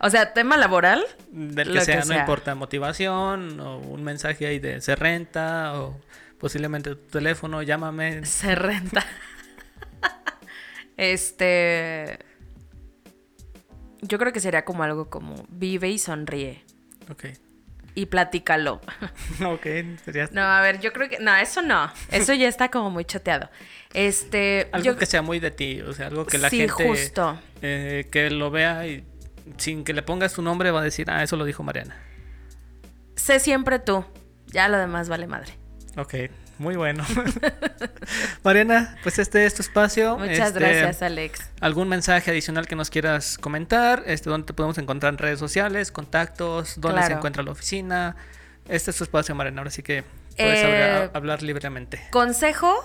O 0.00 0.08
sea, 0.08 0.32
tema 0.32 0.56
laboral. 0.56 1.04
Del 1.32 1.72
que 1.72 1.74
que 1.80 1.84
sea, 1.84 1.96
no 1.98 2.06
sea. 2.06 2.20
importa, 2.20 2.54
motivación 2.54 3.58
o 3.58 3.78
un 3.78 4.04
mensaje 4.04 4.46
ahí 4.46 4.60
de 4.60 4.80
se 4.80 4.94
renta 4.94 5.80
o 5.80 6.00
posiblemente 6.38 6.90
tu 6.94 7.08
teléfono, 7.08 7.60
llámame. 7.62 8.24
Se 8.24 8.54
renta. 8.54 9.04
este. 10.98 12.18
Yo 14.02 14.18
creo 14.18 14.32
que 14.32 14.40
sería 14.40 14.64
como 14.64 14.82
algo 14.82 15.08
como 15.08 15.46
vive 15.48 15.88
y 15.88 15.98
sonríe. 15.98 16.62
Ok. 17.10 17.24
Y 17.94 18.06
platícalo. 18.06 18.80
ok, 19.44 19.66
sería 20.04 20.28
No, 20.30 20.42
a 20.42 20.60
ver, 20.60 20.80
yo 20.80 20.92
creo 20.92 21.08
que. 21.08 21.18
No, 21.18 21.34
eso 21.34 21.62
no. 21.62 21.90
Eso 22.12 22.34
ya 22.34 22.46
está 22.48 22.70
como 22.70 22.90
muy 22.90 23.04
choteado. 23.04 23.48
Este. 23.94 24.68
algo 24.72 24.84
yo... 24.84 24.96
que 24.96 25.06
sea 25.06 25.22
muy 25.22 25.40
de 25.40 25.50
ti, 25.50 25.80
o 25.80 25.92
sea, 25.92 26.08
algo 26.08 26.26
que 26.26 26.38
la 26.38 26.50
sí, 26.50 26.58
gente 26.58 26.72
justo. 26.74 27.40
eh, 27.62 28.06
que 28.12 28.30
lo 28.30 28.50
vea 28.50 28.86
y 28.86 29.04
sin 29.56 29.82
que 29.82 29.94
le 29.94 30.02
pongas 30.02 30.34
tu 30.34 30.42
nombre 30.42 30.70
va 30.70 30.80
a 30.80 30.84
decir, 30.84 31.10
ah, 31.10 31.22
eso 31.22 31.36
lo 31.36 31.44
dijo 31.44 31.62
Mariana. 31.62 31.96
Sé 33.16 33.40
siempre 33.40 33.78
tú. 33.78 34.04
Ya 34.46 34.68
lo 34.68 34.78
demás 34.78 35.08
vale 35.08 35.26
madre. 35.26 35.52
Ok, 35.96 36.14
muy 36.58 36.76
bueno. 36.76 37.04
Mariana, 38.44 38.96
pues 39.02 39.18
este 39.18 39.44
es 39.46 39.54
tu 39.54 39.62
espacio. 39.62 40.18
Muchas 40.18 40.48
Este, 40.48 40.60
gracias, 40.60 41.02
Alex. 41.02 41.40
¿Algún 41.60 41.88
mensaje 41.88 42.30
adicional 42.30 42.66
que 42.66 42.76
nos 42.76 42.90
quieras 42.90 43.38
comentar? 43.38 44.02
Este, 44.06 44.30
¿Dónde 44.30 44.46
te 44.46 44.52
podemos 44.52 44.78
encontrar 44.78 45.12
en 45.14 45.18
redes 45.18 45.38
sociales, 45.38 45.92
contactos? 45.92 46.80
¿Dónde 46.80 47.02
se 47.04 47.12
encuentra 47.12 47.42
la 47.42 47.50
oficina? 47.52 48.16
Este 48.68 48.90
es 48.90 48.96
tu 48.96 49.04
espacio, 49.04 49.34
Mariana, 49.34 49.60
ahora 49.62 49.70
sí 49.70 49.82
que 49.82 50.04
puedes 50.36 50.62
Eh, 50.62 50.64
hablar, 50.64 51.10
hablar 51.14 51.42
libremente. 51.42 52.00
Consejo, 52.10 52.84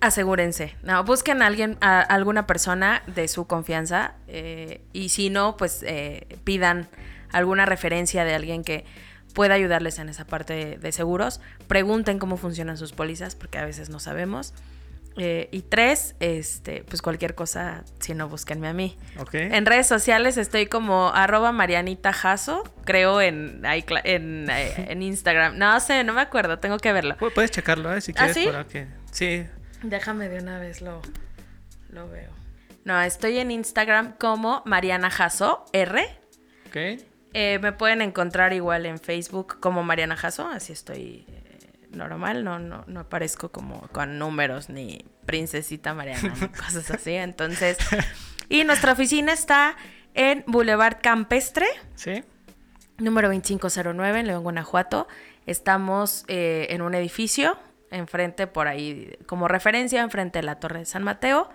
asegúrense. 0.00 0.74
No, 0.82 1.04
busquen 1.04 1.42
a 1.42 1.46
alguien, 1.46 1.76
a 1.80 2.00
alguna 2.00 2.46
persona 2.46 3.02
de 3.06 3.28
su 3.28 3.46
confianza 3.46 4.14
eh, 4.26 4.80
y 4.92 5.10
si 5.10 5.30
no, 5.30 5.56
pues 5.56 5.82
eh, 5.86 6.26
pidan 6.44 6.88
alguna 7.30 7.66
referencia 7.66 8.24
de 8.24 8.34
alguien 8.34 8.64
que 8.64 8.84
pueda 9.34 9.54
ayudarles 9.54 9.98
en 9.98 10.08
esa 10.08 10.26
parte 10.26 10.52
de, 10.54 10.76
de 10.78 10.92
seguros. 10.92 11.40
Pregunten 11.66 12.18
cómo 12.18 12.36
funcionan 12.36 12.76
sus 12.76 12.92
pólizas 12.92 13.34
porque 13.34 13.58
a 13.58 13.64
veces 13.64 13.90
no 13.90 13.98
sabemos. 14.00 14.54
Eh, 15.20 15.48
y 15.50 15.62
tres, 15.62 16.14
este, 16.20 16.84
pues 16.84 17.02
cualquier 17.02 17.34
cosa, 17.34 17.82
si 17.98 18.14
no, 18.14 18.28
búsquenme 18.28 18.68
a 18.68 18.72
mí. 18.72 18.96
Ok. 19.18 19.34
En 19.34 19.66
redes 19.66 19.88
sociales 19.88 20.36
estoy 20.36 20.66
como 20.66 21.08
arroba 21.08 21.50
Marianita 21.50 22.12
Jasso, 22.12 22.62
creo 22.84 23.20
en, 23.20 23.62
en, 24.04 24.46
eh, 24.48 24.86
en 24.88 25.02
Instagram. 25.02 25.58
No 25.58 25.80
sé, 25.80 26.04
no 26.04 26.12
me 26.12 26.20
acuerdo, 26.20 26.60
tengo 26.60 26.78
que 26.78 26.92
verlo. 26.92 27.16
Pu- 27.16 27.32
Puedes 27.34 27.50
checarlo, 27.50 27.92
¿eh? 27.92 28.00
Si 28.00 28.12
¿Ah, 28.12 28.26
quieres. 28.26 28.36
sí? 28.36 28.46
para 28.46 28.64
que... 28.64 28.86
Sí. 29.10 29.44
Déjame 29.82 30.28
de 30.28 30.38
una 30.40 30.60
vez 30.60 30.82
lo, 30.82 31.02
lo 31.90 32.08
veo. 32.08 32.30
No, 32.84 33.00
estoy 33.02 33.38
en 33.38 33.50
Instagram 33.50 34.12
como 34.18 34.62
Mariana 34.66 35.10
Jasso 35.10 35.64
R. 35.72 36.00
Ok. 36.68 37.02
Eh, 37.34 37.58
me 37.60 37.72
pueden 37.72 38.00
encontrar 38.02 38.52
igual 38.52 38.86
en 38.86 38.98
Facebook 38.98 39.58
como 39.60 39.82
Mariana 39.82 40.16
Jasso, 40.16 40.48
así 40.48 40.72
estoy 40.72 41.24
eh, 41.28 41.58
normal, 41.90 42.42
no, 42.44 42.58
no, 42.58 42.84
no 42.86 43.00
aparezco 43.00 43.50
como 43.50 43.82
con 43.88 44.18
números 44.18 44.70
ni 44.70 45.04
princesita 45.26 45.92
Mariana 45.94 46.34
ni 46.40 46.48
cosas 46.58 46.90
así. 46.90 47.12
Entonces, 47.14 47.76
y 48.48 48.64
nuestra 48.64 48.92
oficina 48.92 49.32
está 49.32 49.76
en 50.14 50.42
Boulevard 50.46 50.98
Campestre, 51.02 51.66
Sí. 51.94 52.24
número 52.96 53.28
2509 53.28 54.20
en 54.20 54.26
León, 54.26 54.42
Guanajuato. 54.42 55.06
Estamos 55.46 56.24
eh, 56.28 56.66
en 56.70 56.82
un 56.82 56.94
edificio, 56.94 57.58
enfrente 57.90 58.46
por 58.46 58.68
ahí, 58.68 59.16
como 59.26 59.48
referencia, 59.48 60.02
enfrente 60.02 60.38
de 60.40 60.42
la 60.44 60.56
Torre 60.60 60.80
de 60.80 60.84
San 60.86 61.02
Mateo. 61.02 61.50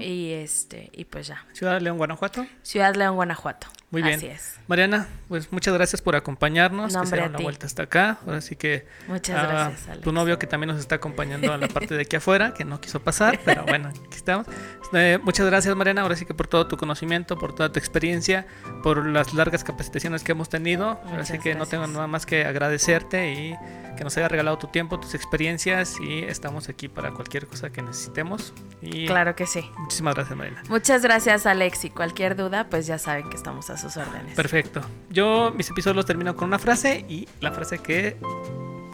Y 0.00 0.32
este, 0.32 0.90
y 0.92 1.04
pues 1.04 1.26
ya. 1.28 1.46
Ciudad 1.52 1.74
de 1.74 1.80
León, 1.82 1.98
Guanajuato. 1.98 2.46
Ciudad 2.62 2.94
León, 2.96 3.14
Guanajuato. 3.14 3.68
Muy 3.94 4.02
bien. 4.02 4.16
Así 4.16 4.26
es. 4.26 4.56
Mariana, 4.66 5.06
pues 5.28 5.52
muchas 5.52 5.72
gracias 5.74 6.02
por 6.02 6.16
acompañarnos. 6.16 6.92
No, 6.92 7.00
que 7.00 7.06
se 7.06 7.14
hombre, 7.14 7.18
dieron 7.20 7.28
a 7.28 7.32
la 7.32 7.36
ti. 7.38 7.42
vuelta 7.44 7.66
hasta 7.66 7.82
acá. 7.84 8.18
Ahora 8.26 8.40
sí 8.40 8.56
que. 8.56 8.86
Muchas 9.08 9.42
gracias, 9.42 9.88
Alex. 9.88 10.02
Tu 10.02 10.12
novio 10.12 10.38
que 10.38 10.46
también 10.46 10.68
nos 10.70 10.80
está 10.80 10.96
acompañando 10.96 11.52
a 11.52 11.56
la 11.58 11.68
parte 11.68 11.94
de 11.94 12.02
aquí 12.02 12.16
afuera, 12.16 12.54
que 12.54 12.64
no 12.64 12.80
quiso 12.80 13.00
pasar, 13.00 13.38
pero 13.44 13.64
bueno, 13.64 13.88
aquí 13.88 14.00
estamos. 14.16 14.46
Eh, 14.92 15.18
muchas 15.22 15.46
gracias, 15.46 15.74
Mariana. 15.76 16.02
Ahora 16.02 16.16
sí 16.16 16.24
que 16.26 16.34
por 16.34 16.46
todo 16.48 16.66
tu 16.66 16.76
conocimiento, 16.76 17.38
por 17.38 17.54
toda 17.54 17.70
tu 17.72 17.78
experiencia, 17.78 18.46
por 18.82 19.06
las 19.06 19.32
largas 19.34 19.64
capacitaciones 19.64 20.22
que 20.24 20.32
hemos 20.32 20.48
tenido. 20.48 21.00
Ahora 21.06 21.24
sí 21.24 21.32
Muchas 21.34 21.44
que 21.44 21.54
no 21.54 21.66
tengo 21.66 21.82
gracias. 21.82 21.94
nada 21.96 22.06
más 22.06 22.26
que 22.26 22.44
agradecerte 22.44 23.32
y 23.32 23.56
que 23.96 24.02
nos 24.02 24.16
haya 24.16 24.26
regalado 24.28 24.58
tu 24.58 24.66
tiempo, 24.68 24.98
tus 24.98 25.14
experiencias 25.14 26.00
y 26.00 26.24
estamos 26.24 26.68
aquí 26.68 26.88
para 26.88 27.12
cualquier 27.12 27.46
cosa 27.46 27.70
que 27.70 27.80
necesitemos. 27.80 28.52
Y 28.82 29.06
Claro 29.06 29.36
que 29.36 29.46
sí. 29.46 29.70
muchísimas 29.78 30.14
gracias, 30.16 30.36
Mariana. 30.36 30.62
Muchas 30.68 31.02
gracias, 31.02 31.46
Alex. 31.46 31.84
Y 31.84 31.90
cualquier 31.90 32.34
duda, 32.34 32.66
pues 32.70 32.86
ya 32.88 32.98
saben 32.98 33.28
que 33.30 33.36
estamos 33.36 33.70
a 33.70 33.74
sus 33.84 33.96
órdenes. 33.96 34.34
Perfecto. 34.34 34.80
Yo 35.10 35.52
mis 35.56 35.70
episodios 35.70 35.96
los 35.96 36.06
termino 36.06 36.34
con 36.36 36.48
una 36.48 36.58
frase 36.58 37.04
y 37.08 37.28
la 37.40 37.52
frase 37.52 37.78
que 37.78 38.16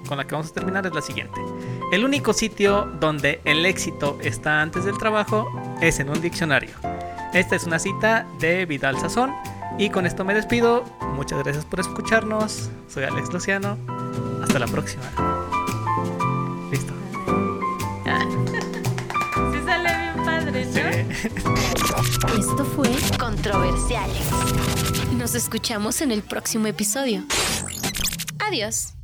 con 0.09 0.19
la 0.19 0.27
que 0.27 0.35
vamos 0.35 0.51
a 0.51 0.55
terminar 0.55 0.87
es 0.87 0.95
la 0.95 1.03
siguiente. 1.03 1.41
El 1.93 2.05
único 2.05 2.33
sitio 2.33 2.91
donde 2.99 3.41
el 3.45 3.65
éxito 3.65 4.19
está 4.23 4.61
antes 4.61 4.85
del 4.85 4.99
trabajo 4.99 5.49
es 5.81 6.01
en 6.01 6.11
un 6.11 6.21
diccionario. 6.21 6.71
Esta 7.33 7.55
es 7.55 7.65
una 7.65 7.79
cita 7.79 8.27
de 8.41 8.67
Vidal 8.67 8.99
Sazón 8.99 9.33
y 9.79 9.91
con 9.91 10.07
esto 10.07 10.25
me 10.25 10.35
despido. 10.35 10.85
Muchas 11.15 11.39
gracias 11.45 11.65
por 11.65 11.81
escucharnos. 11.81 12.71
Soy 12.89 13.05
Alex 13.05 13.33
Luciano. 13.33 13.79
Hasta 14.43 14.59
la 14.59 14.67
próxima. 14.67 15.05
Listo. 16.73 17.00
Padre, 20.51 20.67
¿no? 20.67 21.15
Sí. 21.15 21.29
Esto 22.39 22.65
fue 22.65 22.89
Controversiales. 23.19 24.23
Nos 25.17 25.35
escuchamos 25.35 26.01
en 26.01 26.13
el 26.13 26.23
próximo 26.23 26.67
episodio. 26.67 27.25
Adiós. 28.39 28.95